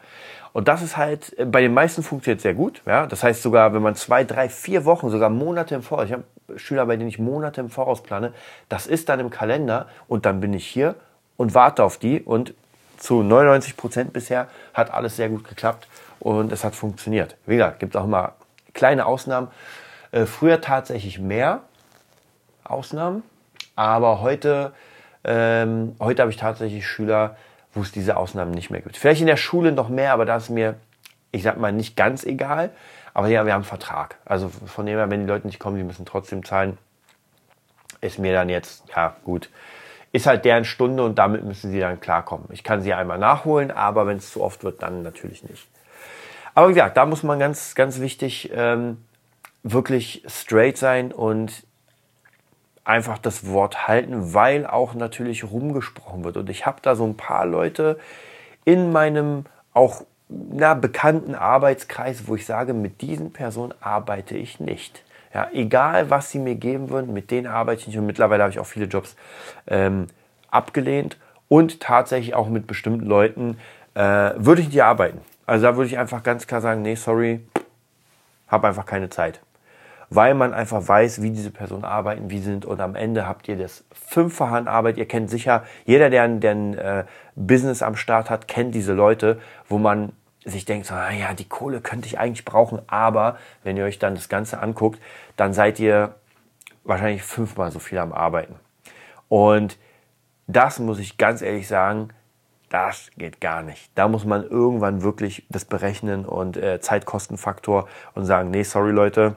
Und 0.56 0.68
das 0.68 0.80
ist 0.80 0.96
halt, 0.96 1.36
bei 1.52 1.60
den 1.60 1.74
meisten 1.74 2.02
funktioniert 2.02 2.40
sehr 2.40 2.54
gut. 2.54 2.80
Ja? 2.86 3.04
Das 3.06 3.22
heißt 3.22 3.42
sogar, 3.42 3.74
wenn 3.74 3.82
man 3.82 3.94
zwei, 3.94 4.24
drei, 4.24 4.48
vier 4.48 4.86
Wochen, 4.86 5.10
sogar 5.10 5.28
Monate 5.28 5.74
im 5.74 5.82
Voraus, 5.82 6.06
ich 6.06 6.14
habe 6.14 6.24
Schüler, 6.56 6.86
bei 6.86 6.96
denen 6.96 7.10
ich 7.10 7.18
Monate 7.18 7.60
im 7.60 7.68
Voraus 7.68 8.02
plane, 8.02 8.32
das 8.70 8.86
ist 8.86 9.10
dann 9.10 9.20
im 9.20 9.28
Kalender 9.28 9.86
und 10.08 10.24
dann 10.24 10.40
bin 10.40 10.54
ich 10.54 10.66
hier 10.66 10.94
und 11.36 11.52
warte 11.52 11.84
auf 11.84 11.98
die 11.98 12.22
und 12.22 12.54
zu 12.96 13.22
99 13.22 13.76
Prozent 13.76 14.14
bisher 14.14 14.48
hat 14.72 14.94
alles 14.94 15.16
sehr 15.16 15.28
gut 15.28 15.46
geklappt 15.46 15.88
und 16.20 16.50
es 16.50 16.64
hat 16.64 16.74
funktioniert. 16.74 17.36
Wie 17.44 17.56
gesagt, 17.56 17.78
gibt 17.78 17.94
auch 17.94 18.06
mal 18.06 18.32
kleine 18.72 19.04
Ausnahmen. 19.04 19.48
Äh, 20.10 20.24
früher 20.24 20.62
tatsächlich 20.62 21.18
mehr 21.18 21.60
Ausnahmen, 22.64 23.24
aber 23.74 24.22
heute, 24.22 24.72
ähm, 25.22 25.96
heute 26.00 26.22
habe 26.22 26.30
ich 26.30 26.38
tatsächlich 26.38 26.86
Schüler, 26.86 27.36
wo 27.76 27.82
es 27.82 27.92
diese 27.92 28.16
Ausnahmen 28.16 28.52
nicht 28.52 28.70
mehr 28.70 28.80
gibt. 28.80 28.96
Vielleicht 28.96 29.20
in 29.20 29.26
der 29.26 29.36
Schule 29.36 29.70
noch 29.70 29.88
mehr, 29.88 30.12
aber 30.12 30.24
da 30.24 30.36
ist 30.36 30.48
mir, 30.48 30.76
ich 31.30 31.42
sag 31.42 31.58
mal, 31.58 31.72
nicht 31.72 31.96
ganz 31.96 32.24
egal. 32.24 32.70
Aber 33.12 33.28
ja, 33.28 33.44
wir 33.46 33.52
haben 33.52 33.60
einen 33.60 33.68
Vertrag. 33.68 34.16
Also 34.24 34.48
von 34.48 34.86
dem 34.86 34.96
her, 34.96 35.08
wenn 35.10 35.20
die 35.20 35.26
Leute 35.26 35.46
nicht 35.46 35.58
kommen, 35.58 35.76
die 35.76 35.84
müssen 35.84 36.06
trotzdem 36.06 36.44
zahlen. 36.44 36.78
Ist 38.00 38.18
mir 38.18 38.32
dann 38.32 38.48
jetzt, 38.48 38.84
ja 38.94 39.16
gut, 39.24 39.50
ist 40.12 40.26
halt 40.26 40.44
deren 40.44 40.64
Stunde 40.64 41.04
und 41.04 41.18
damit 41.18 41.44
müssen 41.44 41.70
sie 41.70 41.80
dann 41.80 42.00
klarkommen. 42.00 42.46
Ich 42.50 42.64
kann 42.64 42.80
sie 42.80 42.94
einmal 42.94 43.18
nachholen, 43.18 43.70
aber 43.70 44.06
wenn 44.06 44.16
es 44.16 44.32
zu 44.32 44.42
oft 44.42 44.64
wird, 44.64 44.82
dann 44.82 45.02
natürlich 45.02 45.42
nicht. 45.44 45.68
Aber 46.54 46.68
wie 46.68 46.72
gesagt, 46.72 46.96
da 46.96 47.04
muss 47.04 47.22
man 47.22 47.38
ganz, 47.38 47.74
ganz 47.74 48.00
wichtig 48.00 48.50
ähm, 48.54 49.04
wirklich 49.62 50.22
straight 50.26 50.78
sein 50.78 51.12
und 51.12 51.65
einfach 52.86 53.18
das 53.18 53.48
Wort 53.48 53.88
halten, 53.88 54.32
weil 54.32 54.64
auch 54.64 54.94
natürlich 54.94 55.44
rumgesprochen 55.44 56.24
wird. 56.24 56.36
Und 56.36 56.48
ich 56.48 56.64
habe 56.66 56.78
da 56.80 56.94
so 56.94 57.04
ein 57.04 57.16
paar 57.16 57.44
Leute 57.44 57.98
in 58.64 58.92
meinem 58.92 59.44
auch 59.74 60.02
na, 60.28 60.74
bekannten 60.74 61.34
Arbeitskreis, 61.34 62.28
wo 62.28 62.36
ich 62.36 62.46
sage, 62.46 62.72
mit 62.74 63.00
diesen 63.00 63.32
Personen 63.32 63.74
arbeite 63.80 64.36
ich 64.36 64.60
nicht. 64.60 65.04
Ja, 65.34 65.48
egal, 65.52 66.10
was 66.10 66.30
sie 66.30 66.38
mir 66.38 66.54
geben 66.54 66.88
würden, 66.88 67.12
mit 67.12 67.30
denen 67.30 67.48
arbeite 67.48 67.82
ich 67.82 67.86
nicht. 67.88 67.98
Und 67.98 68.06
mittlerweile 68.06 68.44
habe 68.44 68.52
ich 68.52 68.60
auch 68.60 68.66
viele 68.66 68.86
Jobs 68.86 69.16
ähm, 69.66 70.06
abgelehnt 70.50 71.18
und 71.48 71.80
tatsächlich 71.80 72.34
auch 72.34 72.48
mit 72.48 72.66
bestimmten 72.66 73.04
Leuten 73.04 73.58
äh, 73.94 74.00
würde 74.36 74.62
ich 74.62 74.68
nicht 74.68 74.82
arbeiten. 74.82 75.20
Also 75.44 75.66
da 75.66 75.76
würde 75.76 75.88
ich 75.88 75.98
einfach 75.98 76.22
ganz 76.22 76.46
klar 76.46 76.60
sagen, 76.60 76.82
nee, 76.82 76.94
sorry, 76.94 77.40
habe 78.48 78.68
einfach 78.68 78.86
keine 78.86 79.10
Zeit 79.10 79.40
weil 80.10 80.34
man 80.34 80.54
einfach 80.54 80.86
weiß, 80.86 81.22
wie 81.22 81.30
diese 81.30 81.50
Personen 81.50 81.84
arbeiten, 81.84 82.30
wie 82.30 82.38
sie 82.38 82.44
sind. 82.44 82.64
Und 82.64 82.80
am 82.80 82.94
Ende 82.94 83.26
habt 83.26 83.48
ihr 83.48 83.56
das 83.56 83.84
fünffache 83.92 84.54
an 84.54 84.68
Arbeit. 84.68 84.98
Ihr 84.98 85.06
kennt 85.06 85.30
sicher, 85.30 85.64
jeder, 85.84 86.10
der 86.10 86.22
ein, 86.22 86.40
der 86.40 86.50
ein 86.52 86.74
äh, 86.74 87.04
Business 87.34 87.82
am 87.82 87.96
Start 87.96 88.30
hat, 88.30 88.48
kennt 88.48 88.74
diese 88.74 88.92
Leute, 88.92 89.40
wo 89.68 89.78
man 89.78 90.12
sich 90.44 90.64
denkt, 90.64 90.90
naja, 90.90 91.34
die 91.34 91.48
Kohle 91.48 91.80
könnte 91.80 92.06
ich 92.06 92.18
eigentlich 92.18 92.44
brauchen. 92.44 92.80
Aber 92.86 93.36
wenn 93.64 93.76
ihr 93.76 93.84
euch 93.84 93.98
dann 93.98 94.14
das 94.14 94.28
Ganze 94.28 94.60
anguckt, 94.60 95.00
dann 95.36 95.52
seid 95.52 95.80
ihr 95.80 96.14
wahrscheinlich 96.84 97.22
fünfmal 97.22 97.72
so 97.72 97.80
viel 97.80 97.98
am 97.98 98.12
Arbeiten. 98.12 98.54
Und 99.28 99.76
das 100.46 100.78
muss 100.78 101.00
ich 101.00 101.18
ganz 101.18 101.42
ehrlich 101.42 101.66
sagen, 101.66 102.10
das 102.68 103.10
geht 103.16 103.40
gar 103.40 103.62
nicht. 103.62 103.90
Da 103.94 104.08
muss 104.08 104.24
man 104.24 104.44
irgendwann 104.44 105.02
wirklich 105.02 105.46
das 105.48 105.64
berechnen 105.64 106.24
und 106.24 106.56
äh, 106.56 106.80
Zeitkostenfaktor 106.80 107.88
und 108.14 108.24
sagen, 108.24 108.50
nee, 108.50 108.62
sorry 108.62 108.92
Leute, 108.92 109.36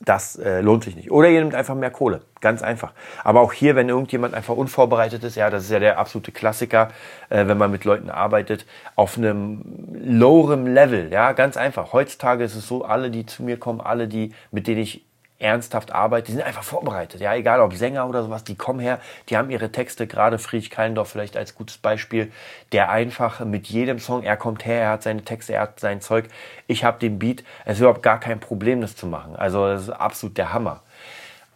das 0.00 0.36
äh, 0.36 0.62
lohnt 0.62 0.84
sich 0.84 0.96
nicht. 0.96 1.10
Oder 1.10 1.28
ihr 1.28 1.40
nehmt 1.40 1.54
einfach 1.54 1.74
mehr 1.74 1.90
Kohle. 1.90 2.22
Ganz 2.40 2.62
einfach. 2.62 2.92
Aber 3.22 3.42
auch 3.42 3.52
hier, 3.52 3.76
wenn 3.76 3.90
irgendjemand 3.90 4.32
einfach 4.32 4.56
unvorbereitet 4.56 5.22
ist, 5.24 5.36
ja, 5.36 5.50
das 5.50 5.64
ist 5.64 5.70
ja 5.70 5.78
der 5.78 5.98
absolute 5.98 6.32
Klassiker, 6.32 6.88
äh, 7.28 7.46
wenn 7.46 7.58
man 7.58 7.70
mit 7.70 7.84
Leuten 7.84 8.08
arbeitet, 8.08 8.64
auf 8.96 9.18
einem 9.18 9.62
lowerem 9.92 10.66
Level, 10.66 11.12
ja, 11.12 11.32
ganz 11.32 11.58
einfach. 11.58 11.92
Heutzutage 11.92 12.44
ist 12.44 12.54
es 12.54 12.66
so, 12.66 12.82
alle, 12.84 13.10
die 13.10 13.26
zu 13.26 13.42
mir 13.42 13.58
kommen, 13.58 13.82
alle, 13.82 14.08
die, 14.08 14.32
mit 14.50 14.66
denen 14.66 14.80
ich 14.80 15.04
ernsthaft 15.40 15.92
arbeitet, 15.92 16.28
die 16.28 16.32
sind 16.32 16.42
einfach 16.42 16.62
vorbereitet. 16.62 17.20
Ja, 17.20 17.34
egal 17.34 17.60
ob 17.60 17.74
Sänger 17.74 18.08
oder 18.08 18.22
sowas, 18.22 18.44
die 18.44 18.54
kommen 18.54 18.78
her, 18.78 19.00
die 19.28 19.36
haben 19.36 19.50
ihre 19.50 19.72
Texte, 19.72 20.06
gerade 20.06 20.38
Friedrich 20.38 20.70
Kallendorf 20.70 21.08
vielleicht 21.08 21.36
als 21.36 21.54
gutes 21.54 21.78
Beispiel, 21.78 22.30
der 22.72 22.90
einfach 22.90 23.40
mit 23.40 23.66
jedem 23.66 23.98
Song, 23.98 24.22
er 24.22 24.36
kommt 24.36 24.64
her, 24.64 24.82
er 24.82 24.90
hat 24.90 25.02
seine 25.02 25.22
Texte, 25.22 25.54
er 25.54 25.62
hat 25.62 25.80
sein 25.80 26.00
Zeug, 26.00 26.26
ich 26.66 26.84
habe 26.84 26.98
den 26.98 27.18
Beat, 27.18 27.42
es 27.64 27.74
ist 27.74 27.80
überhaupt 27.80 28.02
gar 28.02 28.20
kein 28.20 28.38
Problem, 28.38 28.80
das 28.80 28.94
zu 28.94 29.06
machen. 29.06 29.34
Also 29.34 29.66
das 29.66 29.82
ist 29.82 29.90
absolut 29.90 30.36
der 30.36 30.52
Hammer. 30.52 30.82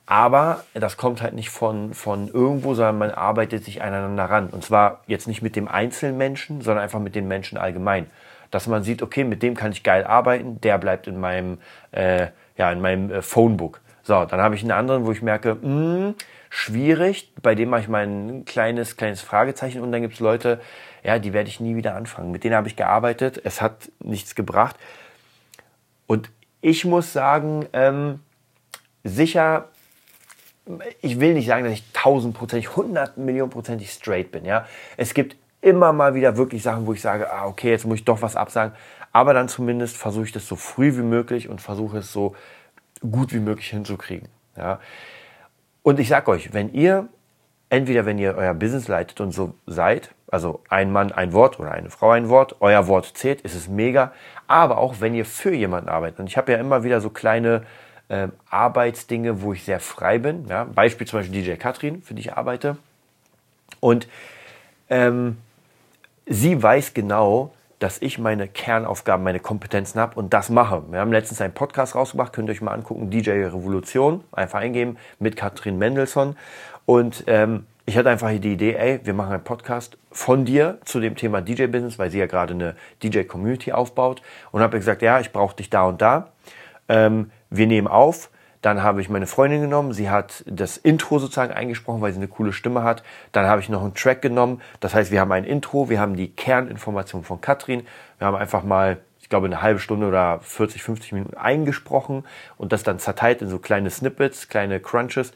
Aber 0.06 0.64
das 0.74 0.96
kommt 0.96 1.22
halt 1.22 1.34
nicht 1.34 1.50
von, 1.50 1.94
von 1.94 2.28
irgendwo, 2.28 2.74
sondern 2.74 2.98
man 2.98 3.10
arbeitet 3.10 3.64
sich 3.64 3.82
aneinander 3.82 4.24
ran. 4.24 4.48
Und 4.48 4.62
zwar 4.62 5.00
jetzt 5.06 5.26
nicht 5.26 5.40
mit 5.40 5.56
dem 5.56 5.66
Einzelmenschen, 5.66 6.60
sondern 6.60 6.84
einfach 6.84 7.00
mit 7.00 7.14
den 7.14 7.26
Menschen 7.26 7.56
allgemein. 7.56 8.10
Dass 8.50 8.66
man 8.66 8.82
sieht, 8.82 9.02
okay, 9.02 9.24
mit 9.24 9.42
dem 9.42 9.54
kann 9.54 9.72
ich 9.72 9.82
geil 9.82 10.04
arbeiten, 10.04 10.60
der 10.60 10.76
bleibt 10.78 11.06
in 11.06 11.18
meinem 11.18 11.58
äh, 11.92 12.28
ja, 12.56 12.70
in 12.70 12.80
meinem 12.80 13.10
äh, 13.10 13.22
Phonebook. 13.22 13.80
So, 14.02 14.24
dann 14.24 14.40
habe 14.40 14.54
ich 14.54 14.62
einen 14.62 14.70
anderen, 14.70 15.06
wo 15.06 15.12
ich 15.12 15.22
merke, 15.22 15.54
mh, 15.54 15.62
hm, 15.62 16.14
schwierig, 16.50 17.32
bei 17.42 17.54
dem 17.54 17.70
mache 17.70 17.80
ich 17.82 17.88
mal 17.88 18.06
ein 18.06 18.44
kleines, 18.44 18.96
kleines 18.96 19.22
Fragezeichen 19.22 19.80
und 19.80 19.90
dann 19.92 20.02
gibt 20.02 20.14
es 20.14 20.20
Leute, 20.20 20.60
ja, 21.02 21.18
die 21.18 21.32
werde 21.32 21.48
ich 21.48 21.58
nie 21.58 21.74
wieder 21.74 21.94
anfangen. 21.96 22.30
Mit 22.30 22.44
denen 22.44 22.54
habe 22.54 22.68
ich 22.68 22.76
gearbeitet, 22.76 23.40
es 23.44 23.60
hat 23.60 23.90
nichts 23.98 24.34
gebracht. 24.34 24.76
Und 26.06 26.30
ich 26.60 26.84
muss 26.84 27.12
sagen, 27.12 27.66
ähm, 27.72 28.20
sicher, 29.02 29.68
ich 31.02 31.20
will 31.20 31.34
nicht 31.34 31.46
sagen, 31.46 31.64
dass 31.64 31.74
ich 31.74 31.84
tausendprozentig, 31.92 32.76
hundert 32.76 33.16
Millionenprozentig 33.18 33.90
straight 33.90 34.30
bin, 34.30 34.44
ja. 34.44 34.66
Es 34.96 35.12
gibt 35.12 35.36
immer 35.60 35.92
mal 35.92 36.14
wieder 36.14 36.36
wirklich 36.36 36.62
Sachen, 36.62 36.86
wo 36.86 36.92
ich 36.92 37.00
sage, 37.00 37.32
ah, 37.32 37.46
okay, 37.46 37.70
jetzt 37.70 37.86
muss 37.86 37.98
ich 37.98 38.04
doch 38.04 38.22
was 38.22 38.36
absagen. 38.36 38.74
Aber 39.14 39.32
dann 39.32 39.48
zumindest 39.48 39.96
versuche 39.96 40.24
ich 40.24 40.32
das 40.32 40.48
so 40.48 40.56
früh 40.56 40.96
wie 40.96 41.02
möglich 41.02 41.48
und 41.48 41.60
versuche 41.60 41.98
es 41.98 42.12
so 42.12 42.34
gut 43.00 43.32
wie 43.32 43.38
möglich 43.38 43.68
hinzukriegen. 43.68 44.28
Ja. 44.56 44.80
Und 45.84 46.00
ich 46.00 46.08
sage 46.08 46.32
euch, 46.32 46.52
wenn 46.52 46.74
ihr, 46.74 47.08
entweder 47.70 48.06
wenn 48.06 48.18
ihr 48.18 48.34
euer 48.36 48.54
Business 48.54 48.88
leitet 48.88 49.20
und 49.20 49.30
so 49.30 49.54
seid, 49.66 50.12
also 50.26 50.64
ein 50.68 50.90
Mann 50.90 51.12
ein 51.12 51.32
Wort 51.32 51.60
oder 51.60 51.70
eine 51.70 51.90
Frau 51.90 52.10
ein 52.10 52.28
Wort, 52.28 52.56
euer 52.58 52.88
Wort 52.88 53.12
zählt, 53.14 53.42
ist 53.42 53.54
es 53.54 53.68
mega. 53.68 54.12
Aber 54.48 54.78
auch 54.78 54.96
wenn 54.98 55.14
ihr 55.14 55.24
für 55.24 55.54
jemanden 55.54 55.88
arbeitet. 55.88 56.18
Und 56.18 56.26
ich 56.26 56.36
habe 56.36 56.50
ja 56.50 56.58
immer 56.58 56.82
wieder 56.82 57.00
so 57.00 57.08
kleine 57.08 57.62
äh, 58.08 58.26
Arbeitsdinge, 58.50 59.42
wo 59.42 59.52
ich 59.52 59.62
sehr 59.62 59.78
frei 59.78 60.18
bin. 60.18 60.48
Ja. 60.48 60.64
Beispiel 60.64 61.06
zum 61.06 61.20
Beispiel 61.20 61.40
DJ 61.40 61.52
Katrin, 61.52 62.02
für 62.02 62.14
die 62.14 62.20
ich 62.22 62.32
arbeite. 62.32 62.78
Und 63.78 64.08
ähm, 64.90 65.36
sie 66.26 66.60
weiß 66.60 66.94
genau, 66.94 67.52
dass 67.84 68.00
ich 68.00 68.18
meine 68.18 68.48
Kernaufgaben, 68.48 69.22
meine 69.22 69.40
Kompetenzen 69.40 70.00
habe 70.00 70.18
und 70.18 70.32
das 70.32 70.48
mache. 70.48 70.84
Wir 70.90 71.00
haben 71.00 71.12
letztens 71.12 71.42
einen 71.42 71.52
Podcast 71.52 71.94
rausgebracht, 71.94 72.32
könnt 72.32 72.48
ihr 72.48 72.52
euch 72.52 72.62
mal 72.62 72.72
angucken, 72.72 73.10
DJ 73.10 73.32
Revolution, 73.32 74.24
einfach 74.32 74.60
eingeben 74.60 74.96
mit 75.18 75.36
Katrin 75.36 75.76
Mendelssohn. 75.76 76.34
Und 76.86 77.24
ähm, 77.26 77.66
ich 77.84 77.98
hatte 77.98 78.08
einfach 78.08 78.30
die 78.30 78.54
Idee, 78.54 78.72
ey, 78.72 79.00
wir 79.04 79.12
machen 79.12 79.34
einen 79.34 79.44
Podcast 79.44 79.98
von 80.10 80.46
dir 80.46 80.78
zu 80.86 80.98
dem 80.98 81.14
Thema 81.14 81.42
DJ-Business, 81.42 81.98
weil 81.98 82.10
sie 82.10 82.20
ja 82.20 82.24
gerade 82.24 82.54
eine 82.54 82.74
DJ-Community 83.02 83.72
aufbaut. 83.72 84.22
Und 84.50 84.62
habe 84.62 84.78
gesagt, 84.78 85.02
ja, 85.02 85.20
ich 85.20 85.30
brauche 85.30 85.54
dich 85.54 85.68
da 85.68 85.84
und 85.84 86.00
da. 86.00 86.32
Ähm, 86.88 87.32
wir 87.50 87.66
nehmen 87.66 87.86
auf 87.86 88.30
dann 88.64 88.82
habe 88.82 89.02
ich 89.02 89.10
meine 89.10 89.26
Freundin 89.26 89.60
genommen, 89.60 89.92
sie 89.92 90.08
hat 90.08 90.42
das 90.46 90.78
Intro 90.78 91.18
sozusagen 91.18 91.52
eingesprochen, 91.52 92.00
weil 92.00 92.12
sie 92.12 92.16
eine 92.16 92.28
coole 92.28 92.54
Stimme 92.54 92.82
hat. 92.82 93.02
Dann 93.32 93.46
habe 93.46 93.60
ich 93.60 93.68
noch 93.68 93.82
einen 93.82 93.92
Track 93.92 94.22
genommen. 94.22 94.62
Das 94.80 94.94
heißt, 94.94 95.10
wir 95.10 95.20
haben 95.20 95.32
ein 95.32 95.44
Intro, 95.44 95.90
wir 95.90 96.00
haben 96.00 96.16
die 96.16 96.30
Kerninformation 96.30 97.24
von 97.24 97.42
Katrin. 97.42 97.86
Wir 98.16 98.26
haben 98.26 98.36
einfach 98.36 98.62
mal, 98.62 99.00
ich 99.20 99.28
glaube, 99.28 99.46
eine 99.46 99.60
halbe 99.60 99.80
Stunde 99.80 100.06
oder 100.06 100.40
40, 100.40 100.82
50 100.82 101.12
Minuten 101.12 101.36
eingesprochen 101.36 102.24
und 102.56 102.72
das 102.72 102.82
dann 102.82 102.98
zerteilt 102.98 103.42
in 103.42 103.48
so 103.48 103.58
kleine 103.58 103.90
Snippets, 103.90 104.48
kleine 104.48 104.80
Crunches 104.80 105.32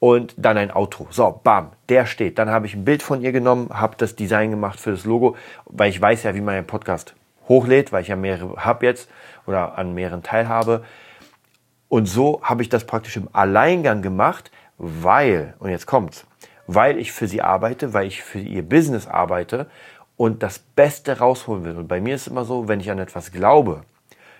und 0.00 0.34
dann 0.36 0.58
ein 0.58 0.74
Outro. 0.74 1.06
So, 1.10 1.40
bam, 1.44 1.70
der 1.88 2.06
steht. 2.06 2.40
Dann 2.40 2.50
habe 2.50 2.66
ich 2.66 2.74
ein 2.74 2.84
Bild 2.84 3.04
von 3.04 3.22
ihr 3.22 3.30
genommen, 3.30 3.70
habe 3.72 3.94
das 3.98 4.16
Design 4.16 4.50
gemacht 4.50 4.80
für 4.80 4.90
das 4.90 5.04
Logo, 5.04 5.36
weil 5.66 5.90
ich 5.90 6.00
weiß 6.00 6.24
ja, 6.24 6.34
wie 6.34 6.40
man 6.40 6.56
einen 6.56 6.66
Podcast 6.66 7.14
hochlädt, 7.48 7.92
weil 7.92 8.02
ich 8.02 8.08
ja 8.08 8.16
mehrere 8.16 8.64
habe 8.64 8.84
jetzt 8.84 9.08
oder 9.46 9.78
an 9.78 9.94
mehreren 9.94 10.24
teilhabe. 10.24 10.82
Und 11.94 12.06
so 12.06 12.40
habe 12.42 12.60
ich 12.60 12.68
das 12.68 12.88
praktisch 12.88 13.16
im 13.16 13.28
Alleingang 13.32 14.02
gemacht, 14.02 14.50
weil, 14.78 15.54
und 15.60 15.70
jetzt 15.70 15.86
kommt's, 15.86 16.26
weil 16.66 16.98
ich 16.98 17.12
für 17.12 17.28
sie 17.28 17.40
arbeite, 17.40 17.94
weil 17.94 18.08
ich 18.08 18.24
für 18.24 18.40
ihr 18.40 18.68
Business 18.68 19.06
arbeite 19.06 19.68
und 20.16 20.42
das 20.42 20.58
Beste 20.58 21.20
rausholen 21.20 21.62
will. 21.62 21.76
Und 21.76 21.86
bei 21.86 22.00
mir 22.00 22.16
ist 22.16 22.22
es 22.22 22.26
immer 22.26 22.44
so, 22.44 22.66
wenn 22.66 22.80
ich 22.80 22.90
an 22.90 22.98
etwas 22.98 23.30
glaube, 23.30 23.84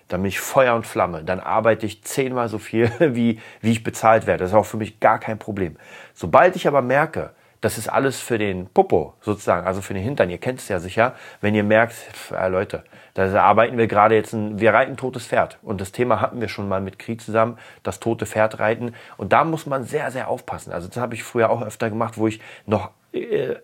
dann 0.08 0.22
bin 0.22 0.30
ich 0.30 0.40
Feuer 0.40 0.74
und 0.74 0.84
Flamme. 0.84 1.22
Dann 1.22 1.38
arbeite 1.38 1.86
ich 1.86 2.02
zehnmal 2.02 2.48
so 2.48 2.58
viel, 2.58 2.90
wie, 2.98 3.38
wie 3.60 3.70
ich 3.70 3.84
bezahlt 3.84 4.26
werde. 4.26 4.42
Das 4.42 4.50
ist 4.50 4.56
auch 4.56 4.66
für 4.66 4.78
mich 4.78 4.98
gar 4.98 5.20
kein 5.20 5.38
Problem. 5.38 5.76
Sobald 6.12 6.56
ich 6.56 6.66
aber 6.66 6.82
merke, 6.82 7.30
das 7.64 7.78
ist 7.78 7.88
alles 7.88 8.20
für 8.20 8.36
den 8.36 8.66
Popo 8.66 9.14
sozusagen, 9.22 9.66
also 9.66 9.80
für 9.80 9.94
den 9.94 10.02
Hintern. 10.02 10.28
Ihr 10.28 10.36
kennt 10.36 10.60
es 10.60 10.68
ja 10.68 10.80
sicher, 10.80 11.14
wenn 11.40 11.54
ihr 11.54 11.64
merkt, 11.64 11.94
äh, 12.30 12.48
Leute, 12.48 12.84
da 13.14 13.42
arbeiten 13.42 13.78
wir 13.78 13.86
gerade 13.86 14.14
jetzt, 14.14 14.34
ein, 14.34 14.60
wir 14.60 14.74
reiten 14.74 14.98
totes 14.98 15.26
Pferd. 15.26 15.58
Und 15.62 15.80
das 15.80 15.90
Thema 15.90 16.20
hatten 16.20 16.42
wir 16.42 16.48
schon 16.48 16.68
mal 16.68 16.82
mit 16.82 16.98
Krieg 16.98 17.22
zusammen, 17.22 17.58
das 17.82 18.00
tote 18.00 18.26
Pferd 18.26 18.58
reiten. 18.58 18.94
Und 19.16 19.32
da 19.32 19.44
muss 19.44 19.64
man 19.64 19.84
sehr, 19.84 20.10
sehr 20.10 20.28
aufpassen. 20.28 20.74
Also 20.74 20.88
das 20.88 20.98
habe 20.98 21.14
ich 21.14 21.22
früher 21.22 21.48
auch 21.48 21.62
öfter 21.62 21.88
gemacht, 21.88 22.18
wo 22.18 22.26
ich 22.26 22.38
noch 22.66 22.90
äh, 23.12 23.54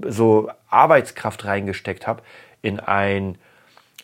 so 0.00 0.50
Arbeitskraft 0.70 1.44
reingesteckt 1.44 2.06
habe 2.06 2.22
in 2.62 2.80
ein 2.80 3.36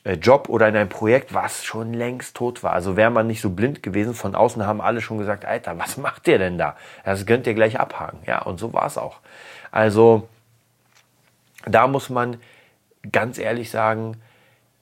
Job 0.04 0.48
oder 0.48 0.68
in 0.68 0.76
ein 0.76 0.88
Projekt, 0.88 1.34
was 1.34 1.64
schon 1.64 1.92
längst 1.92 2.36
tot 2.36 2.62
war. 2.62 2.72
Also 2.72 2.96
wäre 2.96 3.10
man 3.10 3.26
nicht 3.26 3.40
so 3.40 3.50
blind 3.50 3.82
gewesen, 3.82 4.14
von 4.14 4.34
außen 4.34 4.64
haben 4.66 4.80
alle 4.80 5.00
schon 5.00 5.18
gesagt, 5.18 5.44
Alter, 5.44 5.78
was 5.78 5.96
macht 5.98 6.28
ihr 6.28 6.38
denn 6.38 6.58
da? 6.58 6.76
Das 7.04 7.26
könnt 7.26 7.46
ihr 7.46 7.54
gleich 7.54 7.78
abhaken. 7.78 8.20
Ja, 8.26 8.42
und 8.42 8.58
so 8.58 8.72
war 8.72 8.86
es 8.86 8.96
auch. 8.96 9.20
Also 9.70 10.28
da 11.66 11.86
muss 11.86 12.10
man 12.10 12.38
ganz 13.12 13.38
ehrlich 13.38 13.70
sagen, 13.70 14.16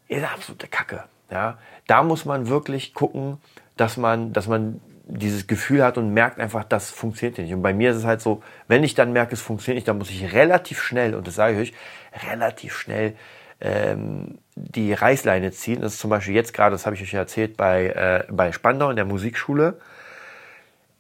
ist 0.09 0.25
absolute 0.25 0.69
Kacke. 0.69 1.05
Ja, 1.31 1.59
da 1.87 2.03
muss 2.03 2.25
man 2.25 2.49
wirklich 2.49 2.95
gucken, 2.95 3.39
dass 3.77 3.97
man, 3.97 4.33
dass 4.33 4.47
man 4.47 4.81
dieses 5.09 5.47
Gefühl 5.47 5.85
hat 5.85 5.99
und 5.99 6.13
merkt 6.13 6.39
einfach, 6.41 6.65
das 6.65 6.91
funktioniert 6.91 7.39
nicht. 7.39 7.55
Und 7.55 7.63
bei 7.63 7.73
mir 7.73 7.91
ist 7.91 7.97
es 7.97 8.05
halt 8.05 8.21
so, 8.21 8.43
wenn 8.69 8.83
ich 8.83 8.95
dann 8.95 9.13
merke, 9.13 9.35
es 9.35 9.41
funktioniert 9.41 9.77
nicht, 9.77 9.89
dann 9.89 9.99
muss 9.99 10.11
ich 10.11 10.33
relativ 10.33 10.81
schnell, 10.83 11.15
und 11.15 11.27
das 11.27 11.37
sage 11.37 11.55
ich 11.55 11.71
euch, 11.71 12.29
relativ 12.29 12.77
schnell 12.77 13.15
ähm, 13.61 14.39
die 14.55 14.93
Reißleine 14.93 15.53
ziehen. 15.53 15.81
Das 15.81 15.95
ist 15.95 16.01
zum 16.01 16.11
Beispiel 16.11 16.35
jetzt 16.35 16.55
gerade, 16.55 16.73
das 16.73 16.87
habe 16.87 16.97
ich 16.97 17.03
euch 17.03 17.15
erzählt, 17.15 17.57
bei, 17.57 17.87
äh, 17.87 18.33
bei 18.33 18.53
Spandau 18.53 18.91
in 18.91 18.97
der 18.97 19.05
Musikschule. 19.05 19.79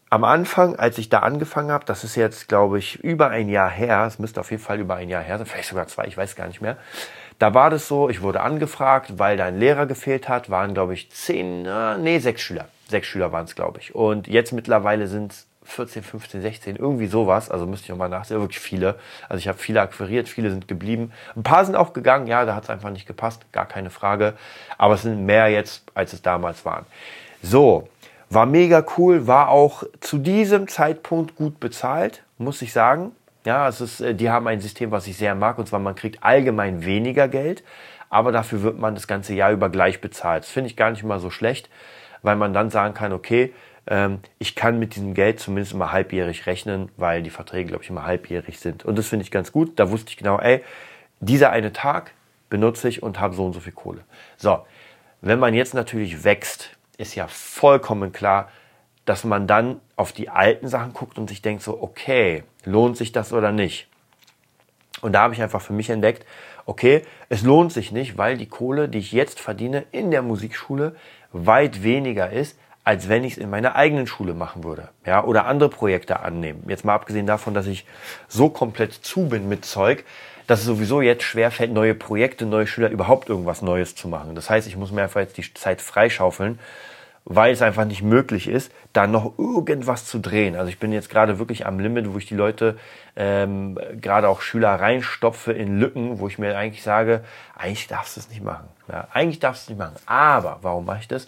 Am 0.08 0.22
Anfang, 0.22 0.76
als 0.76 0.98
ich 0.98 1.08
da 1.08 1.20
angefangen 1.20 1.72
habe, 1.72 1.84
das 1.84 2.04
ist 2.04 2.14
jetzt, 2.14 2.48
glaube 2.48 2.78
ich, 2.78 3.02
über 3.02 3.28
ein 3.30 3.48
Jahr 3.48 3.68
her, 3.68 4.04
es 4.06 4.18
müsste 4.18 4.40
auf 4.40 4.50
jeden 4.50 4.62
Fall 4.62 4.78
über 4.78 4.94
ein 4.94 5.08
Jahr 5.08 5.22
her 5.22 5.36
sein, 5.38 5.46
vielleicht 5.46 5.68
sogar 5.68 5.88
zwei, 5.88 6.06
ich 6.06 6.16
weiß 6.16 6.36
gar 6.36 6.46
nicht 6.46 6.60
mehr. 6.60 6.76
Da 7.38 7.54
war 7.54 7.70
das 7.70 7.88
so, 7.88 8.08
ich 8.08 8.22
wurde 8.22 8.40
angefragt, 8.40 9.18
weil 9.18 9.36
da 9.36 9.46
ein 9.46 9.58
Lehrer 9.58 9.86
gefehlt 9.86 10.28
hat, 10.28 10.48
waren, 10.48 10.74
glaube 10.74 10.94
ich, 10.94 11.10
zehn, 11.10 11.66
äh, 11.66 11.98
nee, 11.98 12.18
sechs 12.18 12.40
Schüler. 12.40 12.68
Sechs 12.88 13.08
Schüler 13.08 13.32
waren 13.32 13.44
es, 13.44 13.56
glaube 13.56 13.80
ich. 13.80 13.94
Und 13.94 14.28
jetzt 14.28 14.52
mittlerweile 14.52 15.08
sind 15.08 15.32
es 15.32 15.46
14, 15.66 16.02
15, 16.02 16.42
16, 16.42 16.76
irgendwie 16.76 17.06
sowas. 17.06 17.50
Also 17.50 17.66
müsste 17.66 17.84
ich 17.84 17.90
nochmal 17.90 18.08
nachsehen. 18.08 18.40
Wirklich 18.40 18.60
viele. 18.60 18.96
Also 19.28 19.38
ich 19.38 19.48
habe 19.48 19.58
viele 19.58 19.80
akquiriert, 19.80 20.28
viele 20.28 20.50
sind 20.50 20.68
geblieben. 20.68 21.12
Ein 21.34 21.42
paar 21.42 21.64
sind 21.64 21.74
auch 21.76 21.92
gegangen. 21.92 22.26
Ja, 22.26 22.44
da 22.44 22.54
hat 22.54 22.64
es 22.64 22.70
einfach 22.70 22.90
nicht 22.90 23.06
gepasst. 23.06 23.44
Gar 23.52 23.66
keine 23.66 23.90
Frage. 23.90 24.34
Aber 24.78 24.94
es 24.94 25.02
sind 25.02 25.26
mehr 25.26 25.48
jetzt, 25.48 25.84
als 25.94 26.12
es 26.12 26.22
damals 26.22 26.64
waren. 26.64 26.86
So. 27.42 27.88
War 28.28 28.46
mega 28.46 28.84
cool, 28.96 29.28
war 29.28 29.50
auch 29.50 29.84
zu 30.00 30.18
diesem 30.18 30.66
Zeitpunkt 30.66 31.36
gut 31.36 31.60
bezahlt, 31.60 32.24
muss 32.38 32.60
ich 32.60 32.72
sagen. 32.72 33.12
Ja, 33.44 33.68
es 33.68 33.80
ist, 33.80 34.00
äh, 34.00 34.14
die 34.16 34.30
haben 34.30 34.48
ein 34.48 34.60
System, 34.60 34.90
was 34.90 35.06
ich 35.06 35.16
sehr 35.16 35.36
mag, 35.36 35.58
und 35.58 35.68
zwar 35.68 35.78
man 35.78 35.94
kriegt 35.94 36.24
allgemein 36.24 36.84
weniger 36.84 37.28
Geld, 37.28 37.62
aber 38.10 38.32
dafür 38.32 38.62
wird 38.62 38.78
man 38.78 38.96
das 38.96 39.06
ganze 39.06 39.34
Jahr 39.34 39.52
über 39.52 39.70
gleich 39.70 40.00
bezahlt. 40.00 40.42
Das 40.42 40.50
finde 40.50 40.68
ich 40.68 40.76
gar 40.76 40.90
nicht 40.90 41.04
mal 41.04 41.20
so 41.20 41.30
schlecht, 41.30 41.70
weil 42.22 42.34
man 42.34 42.52
dann 42.52 42.70
sagen 42.70 42.94
kann, 42.94 43.12
okay, 43.12 43.54
ich 44.38 44.56
kann 44.56 44.80
mit 44.80 44.96
diesem 44.96 45.14
Geld 45.14 45.38
zumindest 45.38 45.72
immer 45.72 45.92
halbjährig 45.92 46.46
rechnen, 46.46 46.90
weil 46.96 47.22
die 47.22 47.30
Verträge, 47.30 47.68
glaube 47.68 47.84
ich, 47.84 47.90
immer 47.90 48.04
halbjährig 48.04 48.58
sind. 48.58 48.84
Und 48.84 48.98
das 48.98 49.06
finde 49.06 49.22
ich 49.22 49.30
ganz 49.30 49.52
gut. 49.52 49.78
Da 49.78 49.90
wusste 49.92 50.10
ich 50.10 50.16
genau, 50.16 50.40
ey, 50.40 50.64
dieser 51.20 51.50
eine 51.50 51.72
Tag 51.72 52.12
benutze 52.50 52.88
ich 52.88 53.02
und 53.02 53.20
habe 53.20 53.34
so 53.34 53.44
und 53.44 53.52
so 53.52 53.60
viel 53.60 53.72
Kohle. 53.72 54.02
So, 54.36 54.58
wenn 55.20 55.38
man 55.38 55.54
jetzt 55.54 55.74
natürlich 55.74 56.24
wächst, 56.24 56.70
ist 56.98 57.14
ja 57.14 57.28
vollkommen 57.28 58.12
klar, 58.12 58.50
dass 59.04 59.24
man 59.24 59.46
dann 59.46 59.80
auf 59.94 60.12
die 60.12 60.28
alten 60.28 60.68
Sachen 60.68 60.92
guckt 60.92 61.16
und 61.16 61.28
sich 61.28 61.40
denkt 61.40 61.62
so, 61.62 61.80
okay, 61.80 62.42
lohnt 62.64 62.96
sich 62.96 63.12
das 63.12 63.32
oder 63.32 63.52
nicht? 63.52 63.88
Und 65.00 65.12
da 65.12 65.22
habe 65.22 65.34
ich 65.34 65.42
einfach 65.42 65.60
für 65.60 65.72
mich 65.72 65.90
entdeckt, 65.90 66.26
okay, 66.64 67.02
es 67.28 67.42
lohnt 67.42 67.72
sich 67.72 67.92
nicht, 67.92 68.18
weil 68.18 68.36
die 68.36 68.48
Kohle, 68.48 68.88
die 68.88 68.98
ich 68.98 69.12
jetzt 69.12 69.38
verdiene 69.40 69.84
in 69.92 70.10
der 70.10 70.22
Musikschule, 70.22 70.96
weit 71.32 71.82
weniger 71.82 72.30
ist, 72.30 72.58
als 72.86 73.08
wenn 73.08 73.24
ich 73.24 73.32
es 73.32 73.38
in 73.38 73.50
meiner 73.50 73.74
eigenen 73.74 74.06
Schule 74.06 74.32
machen 74.32 74.62
würde. 74.62 74.90
Ja, 75.04 75.24
oder 75.24 75.46
andere 75.46 75.68
Projekte 75.68 76.20
annehmen. 76.20 76.62
Jetzt 76.68 76.84
mal 76.84 76.94
abgesehen 76.94 77.26
davon, 77.26 77.52
dass 77.52 77.66
ich 77.66 77.84
so 78.28 78.48
komplett 78.48 78.92
zu 78.92 79.28
bin 79.28 79.48
mit 79.48 79.64
Zeug, 79.64 80.04
dass 80.46 80.60
es 80.60 80.66
sowieso 80.66 81.00
jetzt 81.00 81.24
schwer 81.24 81.50
fällt, 81.50 81.72
neue 81.72 81.96
Projekte, 81.96 82.46
neue 82.46 82.68
Schüler 82.68 82.90
überhaupt 82.90 83.28
irgendwas 83.28 83.60
Neues 83.60 83.96
zu 83.96 84.06
machen. 84.06 84.36
Das 84.36 84.48
heißt, 84.50 84.68
ich 84.68 84.76
muss 84.76 84.92
mir 84.92 85.02
einfach 85.02 85.18
jetzt 85.20 85.36
die 85.36 85.52
Zeit 85.52 85.80
freischaufeln, 85.80 86.60
weil 87.24 87.52
es 87.52 87.60
einfach 87.60 87.86
nicht 87.86 88.02
möglich 88.02 88.46
ist, 88.46 88.70
da 88.92 89.08
noch 89.08 89.36
irgendwas 89.36 90.06
zu 90.06 90.20
drehen. 90.20 90.54
Also 90.54 90.68
ich 90.68 90.78
bin 90.78 90.92
jetzt 90.92 91.10
gerade 91.10 91.40
wirklich 91.40 91.66
am 91.66 91.80
Limit, 91.80 92.14
wo 92.14 92.18
ich 92.18 92.26
die 92.26 92.36
Leute, 92.36 92.78
ähm, 93.16 93.76
gerade 94.00 94.28
auch 94.28 94.42
Schüler 94.42 94.76
reinstopfe 94.76 95.52
in 95.52 95.80
Lücken, 95.80 96.20
wo 96.20 96.28
ich 96.28 96.38
mir 96.38 96.56
eigentlich 96.56 96.84
sage, 96.84 97.24
eigentlich 97.56 97.88
darfst 97.88 98.14
du 98.14 98.20
es 98.20 98.28
nicht 98.28 98.44
machen. 98.44 98.68
Ja, 98.86 99.08
eigentlich 99.12 99.40
darfst 99.40 99.62
du 99.62 99.72
es 99.72 99.76
nicht 99.76 99.84
machen. 99.84 99.96
Aber 100.06 100.58
warum 100.62 100.84
mache 100.84 101.00
ich 101.00 101.08
das? 101.08 101.26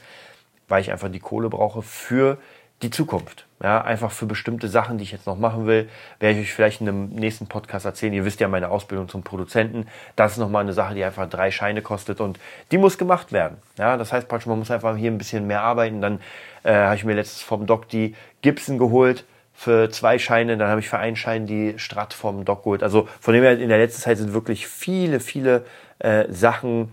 Weil 0.68 0.82
ich 0.82 0.92
einfach 0.92 1.10
die 1.10 1.20
Kohle 1.20 1.48
brauche 1.48 1.82
für 1.82 2.38
die 2.82 2.90
Zukunft. 2.90 3.46
Ja, 3.60 3.80
einfach 3.80 4.12
für 4.12 4.26
bestimmte 4.26 4.68
Sachen, 4.68 4.98
die 4.98 5.04
ich 5.04 5.10
jetzt 5.10 5.26
noch 5.26 5.36
machen 5.36 5.66
will, 5.66 5.88
werde 6.20 6.38
ich 6.38 6.46
euch 6.46 6.54
vielleicht 6.54 6.80
in 6.80 6.88
einem 6.88 7.08
nächsten 7.08 7.48
Podcast 7.48 7.84
erzählen. 7.84 8.12
Ihr 8.12 8.24
wisst 8.24 8.38
ja 8.38 8.46
meine 8.46 8.70
Ausbildung 8.70 9.08
zum 9.08 9.24
Produzenten. 9.24 9.88
Das 10.14 10.32
ist 10.32 10.38
nochmal 10.38 10.62
eine 10.62 10.72
Sache, 10.72 10.94
die 10.94 11.02
einfach 11.02 11.28
drei 11.28 11.50
Scheine 11.50 11.82
kostet 11.82 12.20
und 12.20 12.38
die 12.70 12.78
muss 12.78 12.98
gemacht 12.98 13.32
werden. 13.32 13.56
Ja, 13.76 13.96
das 13.96 14.12
heißt 14.12 14.28
praktisch, 14.28 14.46
man 14.46 14.60
muss 14.60 14.70
einfach 14.70 14.96
hier 14.96 15.10
ein 15.10 15.18
bisschen 15.18 15.48
mehr 15.48 15.62
arbeiten. 15.62 16.00
Dann 16.00 16.20
äh, 16.62 16.72
habe 16.72 16.94
ich 16.94 17.04
mir 17.04 17.14
letztes 17.14 17.42
vom 17.42 17.66
Doc 17.66 17.88
die 17.88 18.14
Gibson 18.42 18.78
geholt 18.78 19.24
für 19.54 19.90
zwei 19.90 20.20
Scheine. 20.20 20.56
Dann 20.56 20.68
habe 20.68 20.78
ich 20.78 20.88
für 20.88 20.98
einen 20.98 21.16
Schein 21.16 21.46
die 21.46 21.76
Strat 21.80 22.14
vom 22.14 22.44
Doc 22.44 22.62
geholt. 22.62 22.84
Also 22.84 23.08
von 23.18 23.34
dem 23.34 23.42
her 23.42 23.58
in 23.58 23.70
der 23.70 23.78
letzten 23.78 24.02
Zeit 24.02 24.18
sind 24.18 24.32
wirklich 24.32 24.68
viele, 24.68 25.18
viele 25.18 25.64
äh, 25.98 26.26
Sachen 26.30 26.92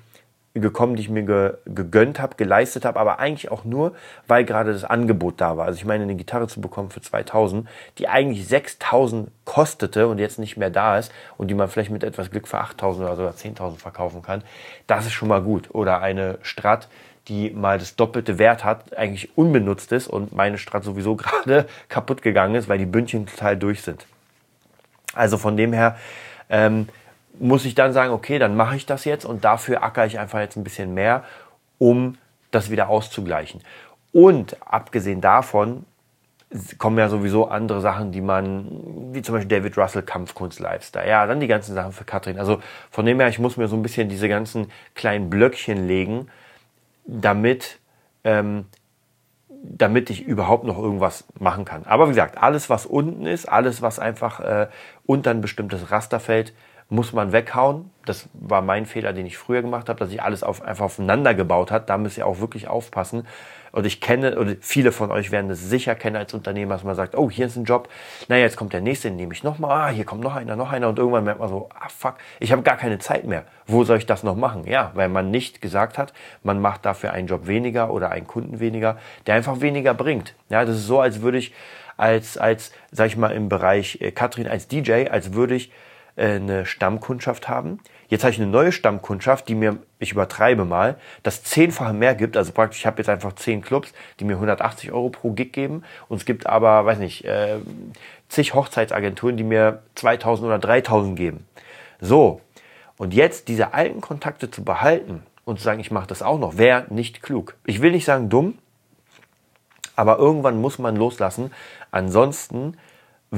gekommen, 0.62 0.96
die 0.96 1.02
ich 1.02 1.10
mir 1.10 1.24
ge 1.24 1.54
gegönnt 1.66 2.20
habe, 2.22 2.36
geleistet 2.36 2.86
habe, 2.86 3.00
aber 3.00 3.20
eigentlich 3.20 3.52
auch 3.52 3.66
nur, 3.66 3.94
weil 4.28 4.46
gerade 4.46 4.72
das 4.72 4.86
Angebot 4.86 5.42
da 5.42 5.58
war. 5.58 5.66
Also 5.66 5.78
ich 5.78 5.86
meine, 5.86 6.04
eine 6.04 6.16
Gitarre 6.16 6.48
zu 6.48 6.62
bekommen 6.62 6.90
für 6.90 7.02
2000, 7.02 7.68
die 7.98 8.08
eigentlich 8.08 8.48
6000 8.48 9.30
kostete 9.44 10.08
und 10.08 10.18
jetzt 10.18 10.40
nicht 10.40 10.56
mehr 10.56 10.70
da 10.70 10.98
ist 10.98 11.12
und 11.38 11.50
die 11.50 11.54
man 11.54 11.68
vielleicht 11.68 11.92
mit 11.92 12.04
etwas 12.04 12.32
Glück 12.32 12.48
für 12.48 12.60
8000 12.60 13.06
oder 13.06 13.16
sogar 13.18 13.34
10.000 13.34 13.78
verkaufen 13.78 14.22
kann, 14.22 14.44
das 14.88 15.06
ist 15.06 15.14
schon 15.14 15.28
mal 15.28 15.42
gut. 15.42 15.76
Oder 15.76 16.02
eine 16.02 16.40
Strat, 16.42 16.88
die 17.28 17.50
mal 17.50 17.78
das 17.78 17.98
doppelte 17.98 18.40
Wert 18.40 18.64
hat, 18.64 18.98
eigentlich 18.98 19.38
unbenutzt 19.38 19.92
ist 19.92 20.08
und 20.08 20.34
meine 20.34 20.58
Strat 20.58 20.86
sowieso 20.86 21.16
gerade 21.18 21.68
kaputt 21.90 22.22
gegangen 22.22 22.56
ist, 22.56 22.70
weil 22.70 22.78
die 22.78 22.86
Bündchen 22.86 23.26
total 23.26 23.58
durch 23.58 23.82
sind. 23.82 24.06
Also 25.14 25.38
von 25.38 25.58
dem 25.58 25.74
her, 25.74 25.98
ähm, 26.50 26.88
muss 27.40 27.66
ich 27.66 27.76
dann 27.76 27.94
sagen, 27.94 28.14
okay, 28.14 28.40
dann 28.40 28.56
mache 28.56 28.76
ich 28.76 28.86
das 28.86 29.06
jetzt 29.06 29.26
und 29.26 29.44
dafür 29.44 29.84
acker 29.84 30.06
ich 30.06 30.20
einfach 30.20 30.40
jetzt 30.40 30.56
ein 30.56 30.64
bisschen 30.64 30.94
mehr, 30.94 31.24
um 31.78 32.18
das 32.52 32.70
wieder 32.70 32.90
auszugleichen. 32.90 33.62
Und 34.12 34.58
abgesehen 34.66 35.22
davon 35.22 35.86
kommen 36.78 36.98
ja 36.98 37.10
sowieso 37.10 37.48
andere 37.48 37.82
Sachen, 37.82 38.12
die 38.12 38.22
man, 38.22 38.68
wie 39.14 39.22
zum 39.22 39.36
Beispiel 39.36 39.60
David 39.60 39.78
Russell 39.78 40.04
Kampfkunst 40.04 40.60
Lifestyle, 40.60 41.08
ja, 41.08 41.26
dann 41.26 41.40
die 41.40 41.48
ganzen 41.48 41.74
Sachen 41.74 41.92
für 41.92 42.06
Katrin. 42.06 42.40
Also 42.40 42.62
von 42.92 43.06
dem 43.06 43.20
her, 43.20 43.28
ich 43.28 43.40
muss 43.40 43.58
mir 43.58 43.68
so 43.68 43.76
ein 43.76 43.82
bisschen 43.82 44.10
diese 44.10 44.30
ganzen 44.30 44.72
kleinen 44.94 45.30
Blöckchen 45.30 45.88
legen, 45.88 46.30
damit, 47.06 47.80
ähm, 48.24 48.66
damit 49.50 50.10
ich 50.10 50.24
überhaupt 50.24 50.64
noch 50.64 50.78
irgendwas 50.78 51.26
machen 51.40 51.66
kann. 51.66 51.86
Aber 51.86 52.06
wie 52.06 52.12
gesagt, 52.12 52.38
alles 52.38 52.70
was 52.70 52.86
unten 52.86 53.26
ist, 53.26 53.48
alles 53.48 53.82
was 53.82 54.00
einfach 54.00 54.40
äh, 54.40 54.68
unter 55.06 55.32
ein 55.32 55.42
bestimmtes 55.42 55.92
Raster 55.92 56.20
fällt, 56.20 56.54
muss 56.90 57.14
man 57.14 57.32
weghauen. 57.32 57.90
Das 58.06 58.30
war 58.34 58.62
mein 58.62 58.86
Fehler, 58.86 59.12
den 59.14 59.26
ich 59.26 59.38
früher 59.38 59.64
gemacht 59.64 59.90
habe, 59.90 60.00
dass 60.00 60.12
ich 60.12 60.22
alles 60.22 60.44
auf, 60.44 60.62
einfach 60.62 60.86
aufeinander 60.86 61.34
gebaut 61.34 61.72
hat. 61.72 61.90
Da 61.90 61.98
müsst 61.98 62.18
ihr 62.18 62.28
auch 62.28 62.40
wirklich 62.40 62.68
aufpassen. 62.68 63.26
Und 63.72 63.86
ich 63.86 64.00
kenne, 64.00 64.38
oder 64.40 64.56
viele 64.62 64.92
von 64.92 65.12
euch 65.12 65.32
werden 65.32 65.50
es 65.50 65.68
sicher 65.68 65.96
kennen 65.96 66.16
als 66.16 66.34
Unternehmer, 66.34 66.76
dass 66.76 66.84
man 66.84 66.96
sagt, 66.96 67.18
oh, 67.18 67.30
hier 67.30 67.48
ist 67.48 67.58
ein 67.58 67.66
Job. 67.66 67.90
Naja, 68.30 68.44
jetzt 68.44 68.56
kommt 68.56 68.72
der 68.72 68.82
nächste, 68.82 69.10
den 69.10 69.18
nehme 69.18 69.34
ich 69.34 69.44
nochmal. 69.44 69.72
Ah, 69.72 69.90
hier 69.90 70.06
kommt 70.06 70.22
noch 70.22 70.36
einer, 70.36 70.56
noch 70.56 70.72
einer. 70.72 70.88
Und 70.88 71.00
irgendwann 71.00 71.24
merkt 71.24 71.40
man 71.40 71.50
so, 71.50 71.70
ah, 71.78 71.90
fuck, 71.90 72.16
ich 72.40 72.52
habe 72.52 72.62
gar 72.62 72.78
keine 72.78 73.00
Zeit 73.00 73.26
mehr. 73.26 73.44
Wo 73.66 73.84
soll 73.84 73.98
ich 73.98 74.06
das 74.06 74.24
noch 74.24 74.36
machen? 74.36 74.66
Ja, 74.66 74.92
weil 74.94 75.10
man 75.10 75.32
nicht 75.32 75.62
gesagt 75.62 75.98
hat, 75.98 76.14
man 76.44 76.62
macht 76.62 76.86
dafür 76.86 77.12
einen 77.12 77.28
Job 77.28 77.48
weniger 77.48 77.92
oder 77.92 78.12
einen 78.12 78.28
Kunden 78.28 78.60
weniger, 78.60 78.98
der 79.26 79.36
einfach 79.36 79.60
weniger 79.60 79.94
bringt. 79.94 80.36
Ja, 80.50 80.64
das 80.64 80.78
ist 80.78 80.88
so, 80.88 81.02
als 81.02 81.22
würde 81.22 81.40
ich 81.40 81.54
als, 81.98 82.38
als, 82.38 82.72
sag 82.92 83.08
ich 83.08 83.18
mal, 83.18 83.32
im 83.32 83.50
Bereich 83.50 84.00
äh, 84.02 84.12
Katrin 84.12 84.48
als 84.48 84.68
DJ, 84.68 85.08
als 85.10 85.34
würde 85.34 85.56
ich 85.56 85.72
eine 86.18 86.66
Stammkundschaft 86.66 87.50
haben. 87.50 87.80
Jetzt 88.08 88.24
habe 88.24 88.32
ich 88.32 88.40
eine 88.40 88.50
neue 88.50 88.72
Stammkundschaft, 88.72 89.48
die 89.48 89.56
mir, 89.56 89.78
ich 90.00 90.12
übertreibe 90.12 90.66
mal, 90.66 90.98
das 91.24 91.44
zehnfache 91.44 91.94
mehr 91.94 92.16
gibt. 92.16 92.38
Also 92.38 92.52
praktisch, 92.52 92.80
ich 92.80 92.86
habe 92.86 92.98
jetzt 93.00 93.10
einfach 93.10 93.34
zehn 93.34 93.62
Clubs, 93.62 93.94
die 94.20 94.26
mir 94.26 94.34
180 94.34 94.92
Euro 94.92 95.10
pro 95.10 95.32
Gig 95.32 95.52
geben. 95.52 95.84
Und 96.08 96.18
es 96.18 96.26
gibt 96.26 96.48
aber, 96.48 96.86
weiß 96.86 97.00
nicht, 97.00 97.26
äh, 97.26 97.58
zig 98.30 98.54
Hochzeitsagenturen, 98.54 99.38
die 99.38 99.44
mir 99.44 99.84
2000 99.96 100.48
oder 100.48 100.60
3000 100.60 101.16
geben. 101.16 101.46
So. 102.00 102.42
Und 102.98 103.14
jetzt 103.14 103.50
diese 103.50 103.74
alten 103.74 104.00
Kontakte 104.00 104.50
zu 104.50 104.64
behalten, 104.64 105.24
und 105.46 105.60
zu 105.60 105.64
sagen, 105.64 105.80
ich 105.80 105.92
mache 105.92 106.08
das 106.08 106.22
auch 106.22 106.40
noch, 106.40 106.58
wäre 106.58 106.86
nicht 106.90 107.22
klug. 107.22 107.56
Ich 107.66 107.82
will 107.82 107.92
nicht 107.92 108.06
sagen 108.06 108.30
dumm, 108.30 108.58
aber 109.96 110.18
irgendwann 110.18 110.60
muss 110.60 110.80
man 110.80 110.96
loslassen. 110.96 111.54
Ansonsten 111.92 112.78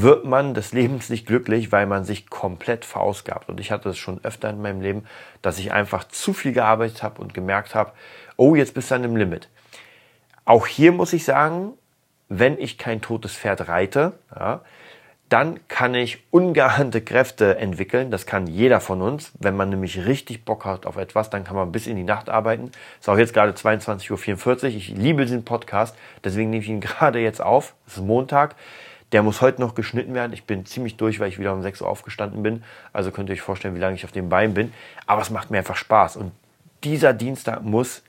wird 0.01 0.25
man 0.25 0.53
des 0.53 0.73
Lebens 0.73 1.09
nicht 1.09 1.25
glücklich, 1.25 1.71
weil 1.71 1.85
man 1.85 2.03
sich 2.03 2.29
komplett 2.29 2.85
verausgabt. 2.85 3.49
Und 3.49 3.59
ich 3.59 3.71
hatte 3.71 3.89
es 3.89 3.97
schon 3.97 4.23
öfter 4.23 4.49
in 4.49 4.61
meinem 4.61 4.81
Leben, 4.81 5.05
dass 5.41 5.59
ich 5.59 5.71
einfach 5.71 6.07
zu 6.07 6.33
viel 6.33 6.53
gearbeitet 6.53 7.03
habe 7.03 7.21
und 7.21 7.33
gemerkt 7.33 7.73
habe, 7.73 7.93
oh, 8.35 8.55
jetzt 8.55 8.73
bist 8.73 8.91
du 8.91 8.95
an 8.95 9.03
dem 9.03 9.15
Limit. 9.15 9.49
Auch 10.45 10.67
hier 10.67 10.91
muss 10.91 11.13
ich 11.13 11.25
sagen, 11.25 11.73
wenn 12.29 12.59
ich 12.59 12.77
kein 12.77 13.01
totes 13.01 13.35
Pferd 13.35 13.67
reite, 13.67 14.13
ja, 14.35 14.61
dann 15.29 15.59
kann 15.67 15.93
ich 15.93 16.23
ungeahnte 16.31 17.01
Kräfte 17.01 17.57
entwickeln. 17.57 18.11
Das 18.11 18.25
kann 18.25 18.47
jeder 18.47 18.79
von 18.79 19.01
uns. 19.01 19.33
Wenn 19.39 19.57
man 19.57 19.69
nämlich 19.69 20.05
richtig 20.05 20.45
Bock 20.45 20.63
hat 20.63 20.85
auf 20.85 20.95
etwas, 20.95 21.29
dann 21.29 21.43
kann 21.43 21.55
man 21.55 21.71
bis 21.71 21.85
in 21.85 21.97
die 21.97 22.03
Nacht 22.03 22.29
arbeiten. 22.29 22.71
Ist 22.99 23.09
auch 23.09 23.17
jetzt 23.17 23.33
gerade 23.33 23.51
22.44 23.51 24.63
Uhr. 24.63 24.63
Ich 24.69 24.89
liebe 24.89 25.25
diesen 25.25 25.43
Podcast, 25.43 25.97
deswegen 26.23 26.49
nehme 26.49 26.63
ich 26.63 26.69
ihn 26.69 26.79
gerade 26.81 27.19
jetzt 27.19 27.41
auf. 27.41 27.73
Es 27.87 27.97
ist 27.97 28.03
Montag. 28.03 28.55
Der 29.11 29.23
muss 29.23 29.41
heute 29.41 29.61
noch 29.61 29.75
geschnitten 29.75 30.13
werden. 30.13 30.33
Ich 30.33 30.43
bin 30.43 30.65
ziemlich 30.65 30.97
durch, 30.97 31.19
weil 31.19 31.29
ich 31.29 31.39
wieder 31.39 31.53
um 31.53 31.61
6 31.61 31.81
Uhr 31.81 31.87
aufgestanden 31.87 32.43
bin. 32.43 32.63
Also 32.93 33.11
könnt 33.11 33.29
ihr 33.29 33.33
euch 33.33 33.41
vorstellen, 33.41 33.75
wie 33.75 33.79
lange 33.79 33.95
ich 33.95 34.03
auf 34.05 34.11
dem 34.11 34.29
Bein 34.29 34.53
bin. 34.53 34.73
Aber 35.05 35.21
es 35.21 35.29
macht 35.29 35.49
mir 35.49 35.59
einfach 35.59 35.75
Spaß. 35.77 36.17
Und 36.17 36.31
dieser 36.83 37.13
Dienstag 37.13 37.63
muss, 37.63 38.03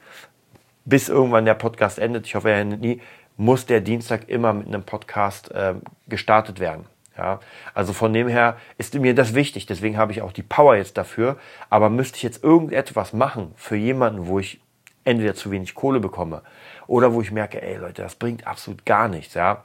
bis 0.84 1.08
irgendwann 1.08 1.44
der 1.44 1.54
Podcast 1.54 1.98
endet, 1.98 2.26
ich 2.26 2.34
hoffe, 2.34 2.50
er 2.50 2.60
endet 2.60 2.80
nie, 2.80 3.00
muss 3.36 3.66
der 3.66 3.80
Dienstag 3.80 4.28
immer 4.28 4.52
mit 4.52 4.66
einem 4.66 4.82
Podcast 4.82 5.50
äh, 5.52 5.74
gestartet 6.08 6.58
werden. 6.58 6.86
Ja, 7.16 7.40
also 7.74 7.92
von 7.92 8.12
dem 8.12 8.28
her 8.28 8.56
ist 8.76 8.94
mir 8.94 9.14
das 9.14 9.34
wichtig. 9.34 9.66
Deswegen 9.66 9.96
habe 9.96 10.12
ich 10.12 10.22
auch 10.22 10.32
die 10.32 10.42
Power 10.42 10.76
jetzt 10.76 10.96
dafür. 10.96 11.36
Aber 11.70 11.90
müsste 11.90 12.16
ich 12.16 12.22
jetzt 12.22 12.42
irgendetwas 12.42 13.12
machen 13.12 13.52
für 13.56 13.76
jemanden, 13.76 14.26
wo 14.26 14.38
ich 14.38 14.60
entweder 15.08 15.34
zu 15.34 15.50
wenig 15.50 15.74
Kohle 15.74 16.00
bekomme 16.00 16.42
oder 16.86 17.12
wo 17.14 17.22
ich 17.22 17.30
merke, 17.30 17.62
ey 17.62 17.76
Leute, 17.76 18.02
das 18.02 18.14
bringt 18.14 18.46
absolut 18.46 18.84
gar 18.84 19.08
nichts, 19.08 19.34
ja, 19.34 19.64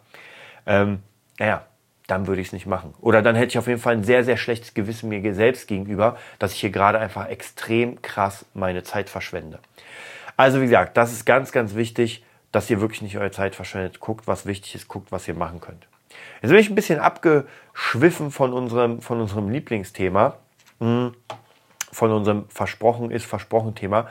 ähm, 0.66 1.00
naja, 1.44 1.66
dann 2.08 2.26
würde 2.26 2.40
ich 2.40 2.48
es 2.48 2.54
nicht 2.54 2.68
machen. 2.68 2.94
Oder 3.02 3.22
dann 3.22 3.36
hätte 3.36 3.50
ich 3.50 3.58
auf 3.58 3.68
jeden 3.68 3.82
Fall 3.82 3.96
ein 3.96 4.06
sehr, 4.06 4.24
sehr 4.24 4.38
schlechtes 4.38 4.74
Gewissen 4.74 5.10
mir 5.10 5.36
selbst 5.36 5.68
gegenüber, 5.68 6.16
dass 6.40 6.54
ich 6.54 6.62
hier 6.62 6.70
gerade 6.70 7.00
einfach 7.00 7.28
extrem 7.28 8.02
krass 8.02 8.46
meine 8.54 8.84
Zeit 8.84 9.10
verschwende. 9.10 9.60
Also 10.38 10.62
wie 10.62 10.66
gesagt, 10.66 10.96
das 10.96 11.12
ist 11.12 11.26
ganz, 11.26 11.52
ganz 11.52 11.76
wichtig, 11.76 12.24
dass 12.54 12.70
ihr 12.70 12.80
wirklich 12.80 13.02
nicht 13.02 13.18
eure 13.18 13.32
Zeit 13.32 13.56
verschwendet. 13.56 14.00
Guckt, 14.00 14.26
was 14.26 14.46
wichtig 14.46 14.74
ist, 14.76 14.88
guckt, 14.88 15.12
was 15.12 15.28
ihr 15.28 15.34
machen 15.34 15.60
könnt. 15.60 15.86
Jetzt 16.42 16.52
bin 16.52 16.60
ich 16.60 16.70
ein 16.70 16.76
bisschen 16.76 17.00
abgeschwiffen 17.00 18.32
von 18.32 18.54
unserem, 18.54 19.02
von 19.02 19.20
unserem 19.20 19.50
Lieblingsthema, 19.50 20.38
hm, 20.80 21.14
von 21.92 22.12
unserem 22.12 22.48
Versprochen 22.48 23.12
ist 23.12 23.26
Versprochen 23.26 23.76
Thema. 23.76 24.08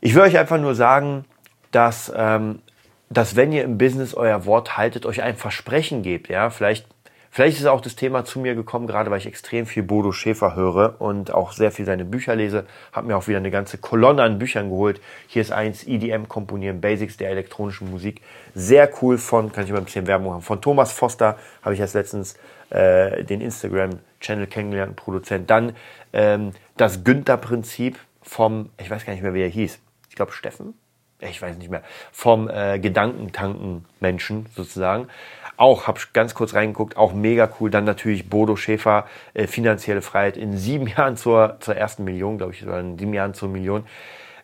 Ich 0.00 0.14
will 0.14 0.22
euch 0.22 0.38
einfach 0.38 0.58
nur 0.58 0.76
sagen, 0.76 1.24
dass, 1.72 2.12
ähm, 2.14 2.62
dass 3.10 3.36
wenn 3.36 3.52
ihr 3.52 3.64
im 3.64 3.76
Business 3.76 4.14
euer 4.14 4.46
Wort 4.46 4.76
haltet, 4.76 5.04
euch 5.04 5.22
ein 5.22 5.36
Versprechen 5.36 6.02
gebt, 6.02 6.28
ja, 6.28 6.50
vielleicht 6.50 6.86
Vielleicht 7.32 7.60
ist 7.60 7.66
auch 7.66 7.80
das 7.80 7.94
Thema 7.94 8.24
zu 8.24 8.40
mir 8.40 8.56
gekommen, 8.56 8.88
gerade 8.88 9.08
weil 9.12 9.18
ich 9.18 9.26
extrem 9.26 9.64
viel 9.64 9.84
Bodo 9.84 10.10
Schäfer 10.10 10.56
höre 10.56 11.00
und 11.00 11.32
auch 11.32 11.52
sehr 11.52 11.70
viel 11.70 11.84
seine 11.84 12.04
Bücher 12.04 12.34
lese. 12.34 12.66
Habe 12.92 13.06
mir 13.06 13.16
auch 13.16 13.28
wieder 13.28 13.38
eine 13.38 13.52
ganze 13.52 13.78
Kolonne 13.78 14.24
an 14.24 14.40
Büchern 14.40 14.68
geholt. 14.68 15.00
Hier 15.28 15.40
ist 15.40 15.52
eins, 15.52 15.86
EDM 15.86 16.26
Komponieren, 16.26 16.80
Basics 16.80 17.16
der 17.18 17.30
elektronischen 17.30 17.88
Musik. 17.88 18.20
Sehr 18.56 18.90
cool 19.00 19.16
von, 19.16 19.52
kann 19.52 19.64
ich 19.64 19.70
mal 19.70 19.78
ein 19.78 19.84
bisschen 19.84 20.08
Werbung 20.08 20.32
haben, 20.32 20.42
von 20.42 20.60
Thomas 20.60 20.90
Foster 20.90 21.38
habe 21.62 21.74
ich 21.74 21.80
erst 21.80 21.94
letztens 21.94 22.34
äh, 22.70 23.22
den 23.22 23.40
Instagram-Channel 23.40 24.48
kennengelernt, 24.48 24.96
Produzent. 24.96 25.48
Dann 25.48 25.76
ähm, 26.12 26.50
das 26.76 27.04
Günther-Prinzip 27.04 27.96
vom, 28.22 28.70
ich 28.76 28.90
weiß 28.90 29.06
gar 29.06 29.12
nicht 29.12 29.22
mehr, 29.22 29.34
wie 29.34 29.42
er 29.42 29.48
hieß. 29.48 29.78
Ich 30.08 30.16
glaube 30.16 30.32
Steffen, 30.32 30.74
ich 31.20 31.40
weiß 31.42 31.56
nicht 31.58 31.70
mehr, 31.70 31.82
vom 32.12 32.48
äh, 32.48 32.78
Gedankentanken-Menschen 32.78 34.46
sozusagen. 34.54 35.08
Auch, 35.56 35.86
habe 35.86 36.00
ganz 36.12 36.34
kurz 36.34 36.54
reingeguckt, 36.54 36.96
auch 36.96 37.12
mega 37.12 37.48
cool. 37.60 37.70
Dann 37.70 37.84
natürlich 37.84 38.30
Bodo 38.30 38.56
Schäfer, 38.56 39.06
äh, 39.34 39.46
finanzielle 39.46 40.02
Freiheit 40.02 40.36
in 40.36 40.56
sieben 40.56 40.86
Jahren 40.96 41.16
zur, 41.16 41.58
zur 41.60 41.76
ersten 41.76 42.04
Million, 42.04 42.38
glaube 42.38 42.52
ich, 42.52 42.66
oder 42.66 42.80
in 42.80 42.98
sieben 42.98 43.12
Jahren 43.12 43.34
zur 43.34 43.48
Million. 43.48 43.84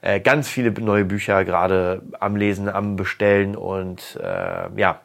Äh, 0.02 0.20
ganz 0.20 0.48
viele 0.48 0.70
neue 0.72 1.04
Bücher 1.04 1.44
gerade 1.44 2.02
am 2.20 2.36
Lesen, 2.36 2.68
am 2.68 2.96
Bestellen 2.96 3.56
und 3.56 4.20
äh, 4.22 4.68
ja, 4.76 5.00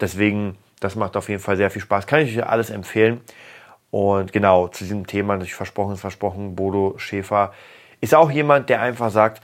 deswegen, 0.00 0.56
das 0.80 0.94
macht 0.94 1.16
auf 1.16 1.28
jeden 1.28 1.40
Fall 1.40 1.56
sehr 1.56 1.70
viel 1.70 1.82
Spaß. 1.82 2.06
Kann 2.06 2.20
ich 2.20 2.38
euch 2.38 2.46
alles 2.46 2.70
empfehlen. 2.70 3.20
Und 3.90 4.32
genau, 4.32 4.68
zu 4.68 4.84
diesem 4.84 5.06
Thema, 5.06 5.34
natürlich 5.34 5.54
versprochen 5.54 5.94
ist 5.94 6.00
versprochen, 6.00 6.54
Bodo 6.54 6.94
Schäfer 6.98 7.52
ist 8.00 8.14
auch 8.14 8.30
jemand, 8.30 8.68
der 8.68 8.80
einfach 8.80 9.10
sagt, 9.10 9.42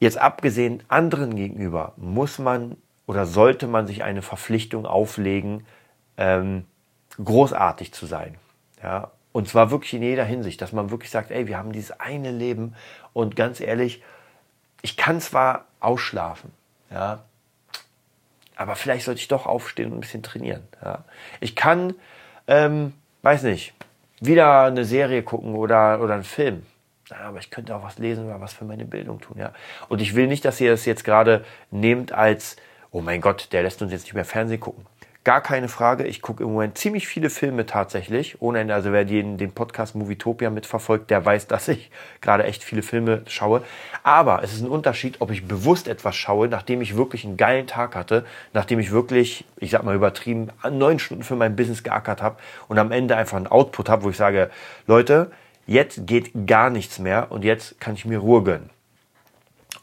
jetzt 0.00 0.18
abgesehen 0.18 0.82
anderen 0.88 1.36
gegenüber, 1.36 1.92
muss 1.96 2.38
man 2.38 2.76
oder 3.06 3.26
sollte 3.26 3.66
man 3.66 3.86
sich 3.86 4.02
eine 4.02 4.22
Verpflichtung 4.22 4.86
auflegen, 4.86 5.66
ähm, 6.16 6.64
großartig 7.22 7.92
zu 7.92 8.06
sein. 8.06 8.36
Ja? 8.82 9.12
Und 9.32 9.48
zwar 9.48 9.70
wirklich 9.70 9.94
in 9.94 10.02
jeder 10.02 10.24
Hinsicht, 10.24 10.60
dass 10.60 10.72
man 10.72 10.90
wirklich 10.90 11.10
sagt, 11.10 11.30
ey, 11.30 11.46
wir 11.46 11.58
haben 11.58 11.72
dieses 11.72 11.92
eine 12.00 12.32
Leben 12.32 12.74
und 13.12 13.36
ganz 13.36 13.60
ehrlich, 13.60 14.02
ich 14.82 14.96
kann 14.96 15.20
zwar 15.20 15.66
ausschlafen, 15.78 16.52
ja, 16.90 17.22
aber 18.56 18.76
vielleicht 18.76 19.06
sollte 19.06 19.20
ich 19.20 19.28
doch 19.28 19.46
aufstehen 19.46 19.90
und 19.90 19.98
ein 19.98 20.00
bisschen 20.00 20.22
trainieren. 20.22 20.62
Ja. 20.84 21.04
Ich 21.40 21.56
kann, 21.56 21.94
ähm, 22.46 22.92
weiß 23.22 23.44
nicht, 23.44 23.72
wieder 24.20 24.64
eine 24.64 24.84
Serie 24.84 25.22
gucken 25.22 25.54
oder, 25.54 26.00
oder 26.02 26.14
einen 26.14 26.24
Film. 26.24 26.66
Aber 27.12 27.38
ich 27.38 27.50
könnte 27.50 27.74
auch 27.74 27.82
was 27.82 27.98
lesen 27.98 28.26
oder 28.26 28.40
was 28.40 28.52
für 28.52 28.64
meine 28.64 28.84
Bildung 28.84 29.20
tun. 29.20 29.36
Ja. 29.38 29.52
Und 29.88 30.00
ich 30.00 30.14
will 30.14 30.26
nicht, 30.26 30.44
dass 30.44 30.60
ihr 30.60 30.70
das 30.70 30.84
jetzt 30.84 31.04
gerade 31.04 31.44
nehmt 31.70 32.12
als 32.12 32.56
oh 32.92 33.00
mein 33.00 33.20
Gott, 33.20 33.48
der 33.52 33.62
lässt 33.62 33.82
uns 33.82 33.92
jetzt 33.92 34.04
nicht 34.04 34.14
mehr 34.14 34.24
Fernsehen 34.24 34.60
gucken. 34.60 34.84
Gar 35.22 35.42
keine 35.42 35.68
Frage. 35.68 36.04
Ich 36.04 36.22
gucke 36.22 36.42
im 36.42 36.52
Moment 36.52 36.78
ziemlich 36.78 37.06
viele 37.06 37.28
Filme 37.28 37.66
tatsächlich. 37.66 38.40
Ohne 38.40 38.60
Ende. 38.60 38.72
Also 38.72 38.90
wer 38.90 39.04
den, 39.04 39.36
den 39.36 39.52
Podcast 39.52 39.94
Movietopia 39.94 40.48
mitverfolgt, 40.48 41.10
der 41.10 41.22
weiß, 41.22 41.46
dass 41.46 41.68
ich 41.68 41.90
gerade 42.22 42.44
echt 42.44 42.64
viele 42.64 42.80
Filme 42.80 43.20
schaue. 43.26 43.62
Aber 44.02 44.42
es 44.42 44.54
ist 44.54 44.62
ein 44.62 44.68
Unterschied, 44.68 45.20
ob 45.20 45.30
ich 45.30 45.46
bewusst 45.46 45.88
etwas 45.88 46.16
schaue, 46.16 46.48
nachdem 46.48 46.80
ich 46.80 46.96
wirklich 46.96 47.26
einen 47.26 47.36
geilen 47.36 47.66
Tag 47.66 47.96
hatte, 47.96 48.24
nachdem 48.54 48.80
ich 48.80 48.92
wirklich, 48.92 49.44
ich 49.58 49.70
sag 49.70 49.82
mal 49.82 49.94
übertrieben, 49.94 50.48
neun 50.70 50.98
Stunden 50.98 51.22
für 51.22 51.36
mein 51.36 51.54
Business 51.54 51.82
geackert 51.82 52.22
habe 52.22 52.36
und 52.68 52.78
am 52.78 52.90
Ende 52.90 53.14
einfach 53.14 53.36
einen 53.36 53.46
Output 53.46 53.90
habe, 53.90 54.04
wo 54.04 54.10
ich 54.10 54.16
sage, 54.16 54.50
Leute, 54.86 55.30
jetzt 55.66 56.06
geht 56.06 56.46
gar 56.46 56.70
nichts 56.70 56.98
mehr 56.98 57.30
und 57.30 57.44
jetzt 57.44 57.80
kann 57.80 57.94
ich 57.94 58.04
mir 58.04 58.18
Ruhe 58.18 58.42
gönnen. 58.42 58.70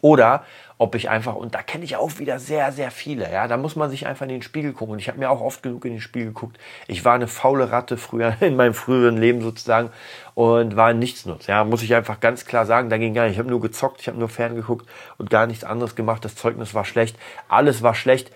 Oder 0.02 0.44
ob 0.80 0.94
ich 0.94 1.10
einfach, 1.10 1.36
und 1.36 1.56
da 1.56 1.64
kenne 1.64 1.84
ich 1.84 1.96
auch 1.96 2.20
wieder 2.20 2.38
sehr, 2.38 2.72
sehr 2.72 2.92
viele, 2.92 3.32
ja, 3.32 3.48
da 3.48 3.58
muss 3.58 3.76
man 3.76 3.90
sich 3.90 4.06
einfach 4.06 4.24
in 4.24 4.30
den 4.30 4.42
Spiegel 4.44 4.74
gucken. 4.74 4.94
Und 4.94 5.00
ich 5.00 5.08
habe 5.08 5.18
mir 5.18 5.30
auch 5.32 5.42
oft 5.42 5.64
genug 5.64 5.86
in 5.86 5.94
den 5.94 6.02
Spiegel 6.02 6.28
geguckt. 6.28 6.60
Ich 6.88 7.04
war 7.04 7.16
eine 7.16 7.28
faule 7.28 7.72
Ratte 7.72 7.98
früher, 7.98 8.36
in 8.42 8.56
meinem 8.56 8.76
früheren 8.76 9.18
Leben 9.18 9.42
sozusagen 9.42 9.90
und 10.36 10.76
war 10.76 10.88
ein 10.88 11.00
Nichtsnutz, 11.00 11.48
ja, 11.48 11.64
muss 11.64 11.82
ich 11.82 11.96
einfach 11.96 12.20
ganz 12.20 12.46
klar 12.46 12.66
sagen, 12.68 12.90
da 12.90 12.98
ging 12.98 13.16
gar 13.16 13.24
nicht. 13.24 13.34
Ich 13.34 13.40
habe 13.40 13.50
nur 13.50 13.62
gezockt, 13.62 14.02
ich 14.02 14.08
habe 14.08 14.20
nur 14.20 14.30
ferngeguckt 14.30 14.88
und 15.18 15.30
gar 15.32 15.48
nichts 15.48 15.64
anderes 15.64 15.96
gemacht. 15.96 16.24
Das 16.24 16.36
Zeugnis 16.36 16.76
war 16.76 16.86
schlecht, 16.86 17.18
alles 17.48 17.82
war 17.82 17.96
schlecht. 17.96 18.32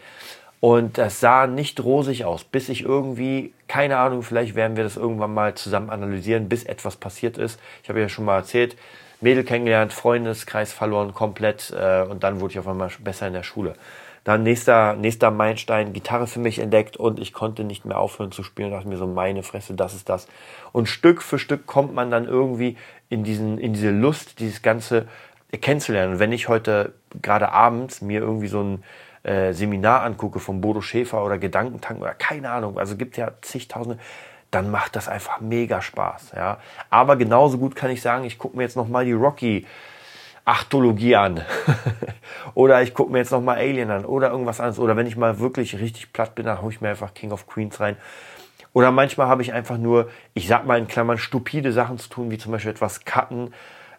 Und 0.62 1.00
das 1.00 1.20
sah 1.20 1.48
nicht 1.48 1.84
rosig 1.84 2.24
aus, 2.24 2.44
bis 2.44 2.70
ich 2.70 2.84
irgendwie, 2.84 3.52
keine 3.68 3.98
Ahnung, 3.98 4.22
vielleicht 4.22 4.54
werden 4.54 4.78
wir 4.78 4.84
das 4.84 4.96
irgendwann 4.96 5.34
mal 5.34 5.56
zusammen 5.56 5.90
analysieren, 5.90 6.50
bis 6.50 6.64
etwas 6.64 6.98
passiert 6.98 7.40
ist. 7.40 7.60
Ich 7.82 7.90
habe 7.90 8.00
ja 8.00 8.08
schon 8.08 8.26
mal 8.26 8.38
erzählt, 8.38 8.78
Mädel 9.22 9.44
kennengelernt, 9.44 9.92
Freundeskreis 9.92 10.72
verloren 10.72 11.16
komplett 11.16 11.74
äh, 11.76 12.04
und 12.04 12.24
dann 12.24 12.40
wurde 12.40 12.54
ich 12.54 12.60
auf 12.60 12.68
einmal 12.68 12.92
besser 13.00 13.26
in 13.26 13.34
der 13.34 13.42
Schule. 13.42 13.74
Dann 14.24 14.44
nächster, 14.44 14.96
nächster 14.96 15.32
Meilenstein, 15.32 15.94
Gitarre 15.94 16.28
für 16.28 16.40
mich 16.40 16.60
entdeckt 16.60 16.96
und 16.96 17.20
ich 17.20 17.34
konnte 17.34 17.64
nicht 17.64 17.86
mehr 17.86 17.98
aufhören 17.98 18.32
zu 18.32 18.44
spielen. 18.44 18.70
dachte 18.70 18.88
mir 18.88 18.98
so, 18.98 19.08
meine 19.08 19.42
Fresse, 19.42 19.74
das 19.74 19.96
ist 19.96 20.10
das. 20.10 20.28
Und 20.72 20.88
Stück 20.88 21.24
für 21.24 21.40
Stück 21.40 21.66
kommt 21.66 21.96
man 21.96 22.12
dann 22.12 22.28
irgendwie 22.28 22.78
in 23.10 23.24
diesen, 23.24 23.58
in 23.58 23.74
diese 23.74 23.90
Lust, 23.90 24.40
dieses 24.40 24.62
Ganze 24.62 25.08
kennenzulernen. 25.60 26.14
Und 26.14 26.20
wenn 26.20 26.32
ich 26.32 26.50
heute 26.50 26.94
gerade 27.20 27.52
abends 27.52 28.02
mir 28.02 28.20
irgendwie 28.20 28.48
so 28.48 28.62
ein 28.62 28.84
äh, 29.24 29.54
Seminar 29.54 30.04
angucke 30.04 30.40
von 30.40 30.62
Bodo 30.62 30.82
Schäfer 30.82 31.24
oder 31.24 31.38
Gedankentank 31.38 32.02
oder 32.02 32.14
keine 32.14 32.50
Ahnung, 32.50 32.78
also 32.78 32.96
gibt 32.96 33.18
ja 33.18 33.32
zigtausende, 33.42 34.00
dann 34.52 34.70
macht 34.70 34.96
das 34.96 35.08
einfach 35.08 35.40
mega 35.40 35.82
Spaß. 35.82 36.34
Ja. 36.36 36.58
Aber 36.90 37.16
genauso 37.16 37.58
gut 37.58 37.76
kann 37.76 37.90
ich 37.90 38.02
sagen, 38.02 38.26
ich 38.26 38.38
gucke 38.38 38.58
mir 38.58 38.64
jetzt 38.64 38.76
nochmal 38.76 39.06
die 39.06 39.14
Rocky 39.14 39.66
Achtologie 40.44 41.16
an. 41.16 41.42
oder 42.54 42.82
ich 42.82 42.94
gucke 42.94 43.12
mir 43.12 43.20
jetzt 43.20 43.32
nochmal 43.32 43.58
Alien 43.58 43.92
an 43.92 44.06
oder 44.06 44.32
irgendwas 44.32 44.60
anderes. 44.60 44.80
Oder 44.80 44.98
wenn 44.98 45.08
ich 45.08 45.16
mal 45.16 45.40
wirklich 45.40 45.80
richtig 45.80 46.12
platt 46.14 46.36
bin, 46.36 46.46
dann 46.46 46.62
hole 46.62 46.74
ich 46.74 46.82
mir 46.82 46.90
einfach 46.90 47.14
King 47.14 47.32
of 47.32 47.48
Queens 47.48 47.80
rein. 47.80 47.96
Oder 48.74 48.92
manchmal 48.92 49.28
habe 49.28 49.42
ich 49.42 49.54
einfach 49.54 49.78
nur, 49.78 50.10
ich 50.34 50.48
sag 50.48 50.66
mal 50.66 50.80
in 50.80 50.88
Klammern, 50.88 51.18
stupide 51.18 51.72
Sachen 51.72 51.98
zu 51.98 52.10
tun, 52.10 52.32
wie 52.32 52.38
zum 52.38 52.52
Beispiel 52.52 52.72
etwas 52.72 53.06
cutten 53.06 53.54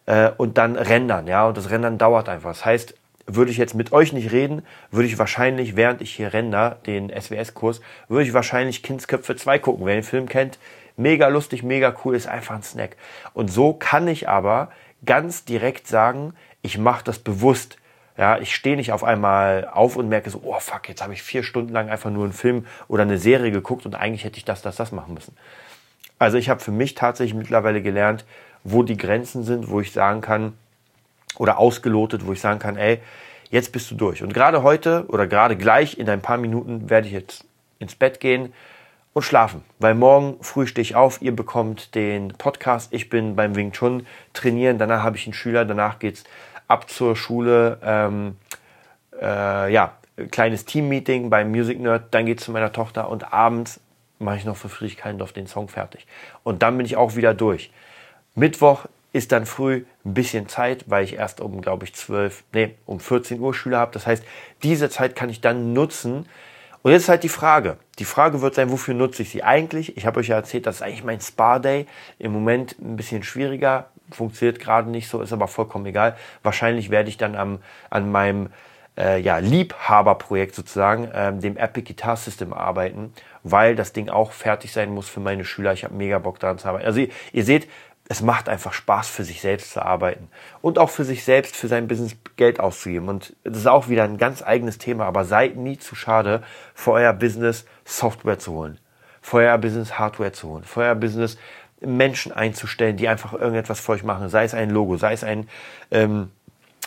äh, 0.06 0.30
und 0.36 0.58
dann 0.58 0.76
rendern. 0.76 1.26
Ja, 1.26 1.46
und 1.46 1.56
das 1.56 1.70
Rendern 1.70 1.98
dauert 1.98 2.28
einfach. 2.28 2.50
Das 2.50 2.64
heißt, 2.64 2.94
würde 3.34 3.50
ich 3.50 3.56
jetzt 3.56 3.74
mit 3.74 3.92
euch 3.92 4.12
nicht 4.12 4.32
reden, 4.32 4.62
würde 4.90 5.06
ich 5.06 5.18
wahrscheinlich, 5.18 5.76
während 5.76 6.00
ich 6.00 6.12
hier 6.14 6.32
render, 6.32 6.78
den 6.86 7.10
SWS-Kurs, 7.10 7.80
würde 8.08 8.24
ich 8.24 8.34
wahrscheinlich 8.34 8.82
Kindsköpfe 8.82 9.36
2 9.36 9.58
gucken. 9.58 9.86
Wer 9.86 9.94
den 9.94 10.02
Film 10.02 10.28
kennt, 10.28 10.58
mega 10.96 11.28
lustig, 11.28 11.62
mega 11.62 11.94
cool, 12.04 12.14
ist 12.14 12.26
einfach 12.26 12.54
ein 12.54 12.62
Snack. 12.62 12.96
Und 13.34 13.48
so 13.48 13.72
kann 13.72 14.08
ich 14.08 14.28
aber 14.28 14.70
ganz 15.04 15.44
direkt 15.44 15.86
sagen, 15.86 16.34
ich 16.62 16.78
mache 16.78 17.04
das 17.04 17.18
bewusst. 17.18 17.78
Ja, 18.16 18.38
ich 18.38 18.54
stehe 18.54 18.76
nicht 18.76 18.92
auf 18.92 19.04
einmal 19.04 19.68
auf 19.72 19.96
und 19.96 20.08
merke 20.08 20.30
so, 20.30 20.42
oh 20.44 20.60
fuck, 20.60 20.88
jetzt 20.88 21.02
habe 21.02 21.14
ich 21.14 21.22
vier 21.22 21.42
Stunden 21.42 21.72
lang 21.72 21.88
einfach 21.88 22.10
nur 22.10 22.24
einen 22.24 22.34
Film 22.34 22.66
oder 22.86 23.02
eine 23.02 23.18
Serie 23.18 23.50
geguckt 23.50 23.86
und 23.86 23.94
eigentlich 23.94 24.24
hätte 24.24 24.36
ich 24.36 24.44
das, 24.44 24.62
das, 24.62 24.76
das 24.76 24.92
machen 24.92 25.14
müssen. 25.14 25.34
Also 26.18 26.36
ich 26.36 26.50
habe 26.50 26.60
für 26.60 26.70
mich 26.70 26.94
tatsächlich 26.94 27.34
mittlerweile 27.34 27.82
gelernt, 27.82 28.24
wo 28.64 28.82
die 28.82 28.96
Grenzen 28.96 29.42
sind, 29.42 29.70
wo 29.70 29.80
ich 29.80 29.92
sagen 29.92 30.20
kann, 30.20 30.52
oder 31.38 31.58
ausgelotet, 31.58 32.26
wo 32.26 32.32
ich 32.32 32.40
sagen 32.40 32.58
kann, 32.58 32.76
ey, 32.76 33.00
jetzt 33.50 33.72
bist 33.72 33.90
du 33.90 33.94
durch. 33.94 34.22
Und 34.22 34.34
gerade 34.34 34.62
heute 34.62 35.04
oder 35.08 35.26
gerade 35.26 35.56
gleich 35.56 35.98
in 35.98 36.08
ein 36.08 36.22
paar 36.22 36.38
Minuten 36.38 36.90
werde 36.90 37.06
ich 37.06 37.12
jetzt 37.12 37.44
ins 37.78 37.94
Bett 37.94 38.20
gehen 38.20 38.52
und 39.12 39.22
schlafen. 39.22 39.62
Weil 39.78 39.94
morgen 39.94 40.36
früh 40.40 40.66
stehe 40.66 40.82
ich 40.82 40.94
auf, 40.94 41.20
ihr 41.20 41.34
bekommt 41.34 41.94
den 41.94 42.28
Podcast, 42.28 42.92
ich 42.92 43.08
bin 43.08 43.36
beim 43.36 43.54
Wing 43.54 43.72
Chun 43.72 44.06
trainieren, 44.32 44.78
danach 44.78 45.02
habe 45.02 45.16
ich 45.16 45.26
einen 45.26 45.34
Schüler, 45.34 45.64
danach 45.64 45.98
geht's 45.98 46.24
ab 46.68 46.88
zur 46.88 47.16
Schule, 47.16 47.78
ähm, 47.82 48.36
äh, 49.20 49.72
ja, 49.72 49.92
kleines 50.30 50.64
Team-Meeting 50.64 51.30
beim 51.30 51.50
Music 51.50 51.80
Nerd, 51.80 52.14
dann 52.14 52.26
geht's 52.26 52.44
zu 52.44 52.52
meiner 52.52 52.72
Tochter 52.72 53.08
und 53.08 53.32
abends 53.32 53.80
mache 54.18 54.36
ich 54.36 54.44
noch 54.44 54.56
für 54.56 54.68
Friedrich 54.68 54.96
Keindorf 54.96 55.32
den 55.32 55.46
Song 55.46 55.68
fertig. 55.68 56.06
Und 56.44 56.62
dann 56.62 56.76
bin 56.76 56.86
ich 56.86 56.96
auch 56.96 57.16
wieder 57.16 57.34
durch. 57.34 57.70
Mittwoch 58.34 58.86
ist 59.12 59.32
dann 59.32 59.46
früh 59.46 59.84
ein 60.04 60.14
bisschen 60.14 60.48
Zeit, 60.48 60.84
weil 60.88 61.04
ich 61.04 61.14
erst 61.14 61.40
um, 61.40 61.60
glaube 61.60 61.84
ich, 61.84 61.94
12, 61.94 62.44
nee, 62.52 62.74
um 62.86 62.98
14 62.98 63.40
Uhr 63.40 63.54
Schüler 63.54 63.78
habe. 63.78 63.92
Das 63.92 64.06
heißt, 64.06 64.24
diese 64.62 64.88
Zeit 64.88 65.14
kann 65.14 65.28
ich 65.28 65.40
dann 65.40 65.72
nutzen. 65.72 66.26
Und 66.82 66.90
jetzt 66.92 67.02
ist 67.02 67.08
halt 67.08 67.22
die 67.22 67.28
Frage. 67.28 67.76
Die 67.98 68.04
Frage 68.04 68.40
wird 68.40 68.54
sein, 68.54 68.70
wofür 68.70 68.94
nutze 68.94 69.22
ich 69.22 69.30
sie 69.30 69.42
eigentlich? 69.42 69.96
Ich 69.96 70.06
habe 70.06 70.20
euch 70.20 70.28
ja 70.28 70.36
erzählt, 70.36 70.66
das 70.66 70.76
ist 70.76 70.82
eigentlich 70.82 71.04
mein 71.04 71.20
Spa-Day. 71.20 71.86
Im 72.18 72.32
Moment 72.32 72.76
ein 72.80 72.96
bisschen 72.96 73.22
schwieriger, 73.22 73.90
funktioniert 74.10 74.58
gerade 74.58 74.90
nicht 74.90 75.08
so, 75.08 75.20
ist 75.20 75.32
aber 75.32 75.46
vollkommen 75.46 75.86
egal. 75.86 76.16
Wahrscheinlich 76.42 76.90
werde 76.90 77.08
ich 77.08 77.18
dann 77.18 77.36
am, 77.36 77.58
an 77.90 78.10
meinem 78.10 78.48
äh, 78.98 79.20
ja, 79.20 79.38
Liebhaberprojekt 79.38 80.54
sozusagen, 80.54 81.08
ähm, 81.14 81.40
dem 81.40 81.56
Epic 81.56 81.86
Guitar 81.86 82.16
System 82.16 82.52
arbeiten, 82.52 83.12
weil 83.42 83.76
das 83.76 83.92
Ding 83.92 84.08
auch 84.08 84.32
fertig 84.32 84.72
sein 84.72 84.92
muss 84.92 85.08
für 85.08 85.20
meine 85.20 85.44
Schüler. 85.44 85.72
Ich 85.72 85.84
habe 85.84 85.94
mega 85.94 86.18
Bock 86.18 86.40
daran 86.40 86.58
zu 86.58 86.68
arbeiten. 86.68 86.86
Also 86.86 87.00
ihr, 87.00 87.08
ihr 87.32 87.44
seht, 87.44 87.68
es 88.08 88.20
macht 88.20 88.48
einfach 88.48 88.72
Spaß, 88.72 89.08
für 89.08 89.24
sich 89.24 89.40
selbst 89.40 89.72
zu 89.72 89.82
arbeiten 89.82 90.28
und 90.60 90.78
auch 90.78 90.90
für 90.90 91.04
sich 91.04 91.24
selbst, 91.24 91.56
für 91.56 91.68
sein 91.68 91.88
Business 91.88 92.16
Geld 92.36 92.60
auszugeben. 92.60 93.08
Und 93.08 93.34
das 93.44 93.58
ist 93.58 93.66
auch 93.66 93.88
wieder 93.88 94.04
ein 94.04 94.18
ganz 94.18 94.42
eigenes 94.42 94.78
Thema, 94.78 95.06
aber 95.06 95.24
seid 95.24 95.56
nie 95.56 95.78
zu 95.78 95.94
schade, 95.94 96.42
für 96.74 96.92
euer 96.92 97.12
Business 97.12 97.64
Software 97.84 98.38
zu 98.38 98.52
holen, 98.52 98.78
für 99.20 99.38
euer 99.38 99.58
Business 99.58 99.98
Hardware 99.98 100.32
zu 100.32 100.48
holen, 100.48 100.64
für 100.64 100.80
euer 100.80 100.94
Business 100.94 101.38
Menschen 101.80 102.32
einzustellen, 102.32 102.96
die 102.96 103.08
einfach 103.08 103.32
irgendetwas 103.32 103.80
für 103.80 103.92
euch 103.92 104.04
machen, 104.04 104.28
sei 104.28 104.44
es 104.44 104.54
ein 104.54 104.70
Logo, 104.70 104.96
sei 104.96 105.12
es 105.12 105.24
ein, 105.24 105.48
ähm, 105.90 106.30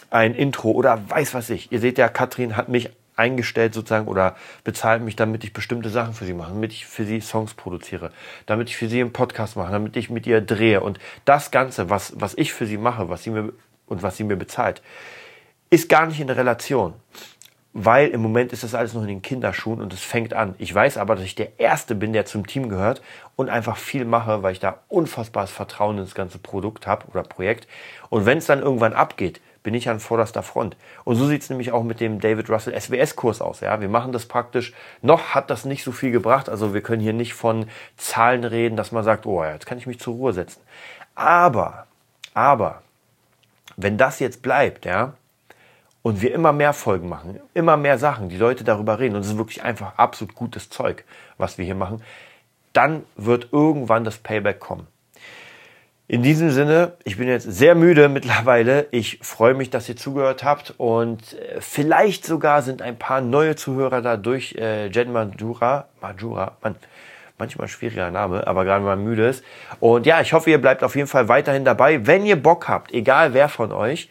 ein 0.09 0.35
Intro 0.35 0.71
oder 0.71 1.01
weiß 1.09 1.33
was 1.33 1.49
ich. 1.49 1.71
Ihr 1.71 1.79
seht 1.79 1.97
ja, 1.97 2.07
Katrin 2.07 2.55
hat 2.55 2.69
mich 2.69 2.91
eingestellt 3.15 3.73
sozusagen 3.73 4.07
oder 4.07 4.35
bezahlt 4.63 5.01
mich, 5.01 5.15
damit 5.15 5.43
ich 5.43 5.53
bestimmte 5.53 5.89
Sachen 5.89 6.13
für 6.13 6.25
sie 6.25 6.33
mache, 6.33 6.51
damit 6.51 6.71
ich 6.71 6.85
für 6.85 7.05
sie 7.05 7.21
Songs 7.21 7.53
produziere, 7.53 8.11
damit 8.45 8.69
ich 8.69 8.77
für 8.77 8.87
sie 8.87 9.01
einen 9.01 9.13
Podcast 9.13 9.55
mache, 9.55 9.71
damit 9.71 9.95
ich 9.95 10.09
mit 10.09 10.27
ihr 10.27 10.41
drehe. 10.41 10.81
Und 10.81 10.99
das 11.25 11.51
Ganze, 11.51 11.89
was, 11.89 12.13
was 12.15 12.37
ich 12.37 12.53
für 12.53 12.65
sie 12.65 12.77
mache, 12.77 13.09
was 13.09 13.23
sie 13.23 13.31
mir 13.31 13.53
und 13.87 14.03
was 14.03 14.17
sie 14.17 14.23
mir 14.23 14.35
bezahlt, 14.35 14.81
ist 15.69 15.89
gar 15.89 16.07
nicht 16.07 16.19
in 16.19 16.27
der 16.27 16.37
Relation. 16.37 16.93
Weil 17.77 18.07
im 18.07 18.21
Moment 18.21 18.53
ist 18.53 18.63
das 18.63 18.73
alles 18.73 18.93
noch 18.93 19.01
in 19.01 19.09
den 19.09 19.21
Kinderschuhen 19.21 19.81
und 19.81 19.91
es 19.91 19.99
fängt 19.99 20.33
an. 20.33 20.55
Ich 20.59 20.73
weiß 20.73 20.97
aber, 20.97 21.15
dass 21.15 21.25
ich 21.25 21.35
der 21.35 21.59
Erste 21.59 21.93
bin, 21.93 22.13
der 22.13 22.25
zum 22.25 22.47
Team 22.47 22.69
gehört 22.69 23.01
und 23.35 23.49
einfach 23.49 23.75
viel 23.75 24.05
mache, 24.05 24.43
weil 24.43 24.53
ich 24.53 24.61
da 24.61 24.79
unfassbares 24.87 25.51
Vertrauen 25.51 25.97
ins 25.97 26.15
ganze 26.15 26.37
Produkt 26.37 26.87
habe 26.87 27.05
oder 27.07 27.23
Projekt. 27.23 27.67
Und 28.09 28.25
wenn 28.25 28.37
es 28.37 28.45
dann 28.45 28.61
irgendwann 28.61 28.93
abgeht, 28.93 29.41
bin 29.65 29.73
ich 29.73 29.89
an 29.89 29.99
vorderster 29.99 30.43
Front. 30.43 30.77
Und 31.05 31.15
so 31.15 31.25
sieht 31.25 31.41
es 31.41 31.49
nämlich 31.49 31.71
auch 31.71 31.81
mit 31.81 31.99
dem 31.99 32.21
David 32.21 32.51
Russell 32.51 32.79
SWS-Kurs 32.79 33.41
aus. 33.41 33.61
Ja, 33.61 33.81
wir 33.81 33.89
machen 33.89 34.11
das 34.11 34.27
praktisch. 34.27 34.73
Noch 35.01 35.29
hat 35.29 35.49
das 35.49 35.65
nicht 35.65 35.83
so 35.83 35.91
viel 35.91 36.11
gebracht. 36.11 36.49
Also 36.49 36.75
wir 36.75 36.81
können 36.81 37.01
hier 37.01 37.13
nicht 37.13 37.33
von 37.33 37.65
Zahlen 37.97 38.43
reden, 38.43 38.77
dass 38.77 38.91
man 38.91 39.03
sagt, 39.03 39.25
oh, 39.25 39.43
jetzt 39.43 39.65
kann 39.65 39.79
ich 39.79 39.87
mich 39.87 39.99
zur 39.99 40.13
Ruhe 40.13 40.33
setzen. 40.33 40.61
Aber, 41.15 41.87
aber, 42.35 42.83
wenn 43.75 43.97
das 43.97 44.19
jetzt 44.19 44.43
bleibt, 44.43 44.85
ja, 44.85 45.13
und 46.03 46.21
wir 46.21 46.31
immer 46.35 46.53
mehr 46.53 46.73
Folgen 46.73 47.09
machen, 47.09 47.39
immer 47.55 47.75
mehr 47.75 47.97
Sachen, 47.97 48.29
die 48.29 48.37
Leute 48.37 48.63
darüber 48.63 48.99
reden, 48.99 49.15
und 49.15 49.21
es 49.21 49.29
ist 49.29 49.37
wirklich 49.39 49.63
einfach 49.63 49.97
absolut 49.97 50.35
gutes 50.35 50.69
Zeug, 50.69 51.05
was 51.39 51.57
wir 51.57 51.65
hier 51.65 51.73
machen, 51.73 52.03
dann 52.71 53.03
wird 53.15 53.51
irgendwann 53.51 54.03
das 54.03 54.19
Payback 54.19 54.59
kommen. 54.59 54.85
In 56.07 56.21
diesem 56.21 56.51
Sinne, 56.51 56.93
ich 57.03 57.17
bin 57.17 57.27
jetzt 57.27 57.51
sehr 57.51 57.73
müde 57.73 58.09
mittlerweile. 58.09 58.85
Ich 58.91 59.17
freue 59.23 59.55
mich, 59.55 59.71
dass 59.71 59.89
ihr 59.89 59.95
zugehört 59.95 60.43
habt 60.43 60.75
und 60.77 61.33
äh, 61.33 61.59
vielleicht 61.59 62.27
sogar 62.27 62.61
sind 62.61 62.83
ein 62.83 62.95
paar 62.95 63.21
neue 63.21 63.55
Zuhörer 63.55 64.03
da 64.03 64.15
durch 64.15 64.53
äh, 64.53 64.85
Jen 64.87 65.11
Majura. 65.11 65.87
Majura, 66.01 66.57
man, 66.61 66.75
manchmal 67.39 67.67
schwieriger 67.67 68.11
Name, 68.11 68.45
aber 68.45 68.65
gerade 68.65 68.85
mal 68.85 68.97
müde 68.97 69.27
ist. 69.27 69.43
Und 69.79 70.05
ja, 70.05 70.21
ich 70.21 70.33
hoffe, 70.33 70.51
ihr 70.51 70.61
bleibt 70.61 70.83
auf 70.83 70.95
jeden 70.95 71.07
Fall 71.07 71.27
weiterhin 71.27 71.65
dabei. 71.65 72.05
Wenn 72.05 72.23
ihr 72.23 72.35
Bock 72.35 72.67
habt, 72.67 72.93
egal 72.93 73.33
wer 73.33 73.49
von 73.49 73.71
euch, 73.71 74.07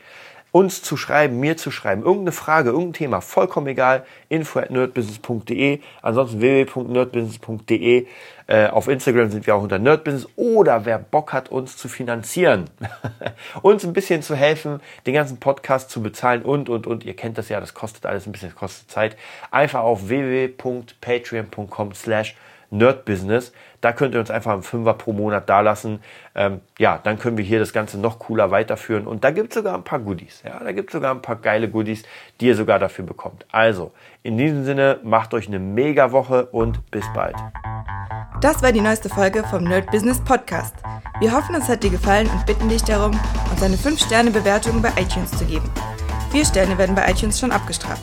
uns 0.54 0.82
zu 0.82 0.96
schreiben, 0.96 1.40
mir 1.40 1.56
zu 1.56 1.72
schreiben, 1.72 2.02
irgendeine 2.02 2.30
Frage, 2.30 2.70
irgendein 2.70 2.92
Thema, 2.92 3.20
vollkommen 3.20 3.66
egal, 3.66 4.06
info 4.28 4.60
at 4.60 4.70
nerdbusiness.de, 4.70 5.80
ansonsten 6.00 6.40
www.nerdbusiness.de, 6.40 8.06
äh, 8.46 8.68
auf 8.68 8.86
Instagram 8.86 9.32
sind 9.32 9.48
wir 9.48 9.56
auch 9.56 9.64
unter 9.64 9.80
nerdbusiness. 9.80 10.28
Oder 10.36 10.84
wer 10.84 11.00
Bock 11.00 11.32
hat, 11.32 11.48
uns 11.48 11.76
zu 11.76 11.88
finanzieren, 11.88 12.70
uns 13.62 13.84
ein 13.84 13.92
bisschen 13.92 14.22
zu 14.22 14.36
helfen, 14.36 14.78
den 15.06 15.14
ganzen 15.14 15.40
Podcast 15.40 15.90
zu 15.90 16.00
bezahlen 16.00 16.42
und, 16.42 16.68
und, 16.68 16.86
und, 16.86 17.04
ihr 17.04 17.16
kennt 17.16 17.36
das 17.36 17.48
ja, 17.48 17.58
das 17.58 17.74
kostet 17.74 18.06
alles 18.06 18.24
ein 18.26 18.30
bisschen, 18.30 18.50
das 18.50 18.56
kostet 18.56 18.88
Zeit, 18.88 19.16
einfach 19.50 19.80
auf 19.80 20.08
www.patreon.com 20.08 21.94
slash 21.94 22.36
Nerd-Business. 22.74 23.52
Da 23.80 23.92
könnt 23.92 24.14
ihr 24.14 24.20
uns 24.20 24.30
einfach 24.30 24.52
einen 24.52 24.62
Fünfer 24.62 24.94
pro 24.94 25.12
Monat 25.12 25.48
dalassen. 25.48 26.00
Ähm, 26.34 26.60
ja, 26.78 26.98
dann 27.02 27.18
können 27.18 27.36
wir 27.36 27.44
hier 27.44 27.58
das 27.58 27.72
Ganze 27.72 27.98
noch 27.98 28.18
cooler 28.18 28.50
weiterführen. 28.50 29.06
Und 29.06 29.24
da 29.24 29.30
gibt 29.30 29.50
es 29.50 29.54
sogar 29.54 29.74
ein 29.74 29.84
paar 29.84 29.98
Goodies. 29.98 30.42
Ja, 30.44 30.62
da 30.62 30.72
gibt 30.72 30.90
es 30.90 30.92
sogar 30.94 31.14
ein 31.14 31.22
paar 31.22 31.36
geile 31.36 31.68
Goodies, 31.68 32.02
die 32.40 32.46
ihr 32.46 32.56
sogar 32.56 32.78
dafür 32.78 33.04
bekommt. 33.04 33.46
Also, 33.50 33.92
in 34.22 34.38
diesem 34.38 34.64
Sinne, 34.64 35.00
macht 35.02 35.34
euch 35.34 35.48
eine 35.48 35.58
mega 35.58 36.12
Woche 36.12 36.46
und 36.46 36.90
bis 36.90 37.04
bald. 37.14 37.36
Das 38.40 38.62
war 38.62 38.72
die 38.72 38.80
neueste 38.80 39.08
Folge 39.08 39.44
vom 39.44 39.64
Nerd 39.64 39.90
Business 39.90 40.20
Podcast. 40.20 40.74
Wir 41.20 41.32
hoffen, 41.32 41.54
es 41.54 41.68
hat 41.68 41.82
dir 41.82 41.90
gefallen 41.90 42.28
und 42.28 42.44
bitten 42.44 42.68
dich 42.68 42.82
darum, 42.82 43.12
uns 43.50 43.62
eine 43.62 43.76
5-Sterne-Bewertung 43.76 44.82
bei 44.82 44.90
iTunes 45.00 45.30
zu 45.30 45.44
geben. 45.44 45.70
Vier 46.30 46.44
Sterne 46.44 46.76
werden 46.76 46.96
bei 46.96 47.08
iTunes 47.08 47.38
schon 47.38 47.52
abgestraft. 47.52 48.02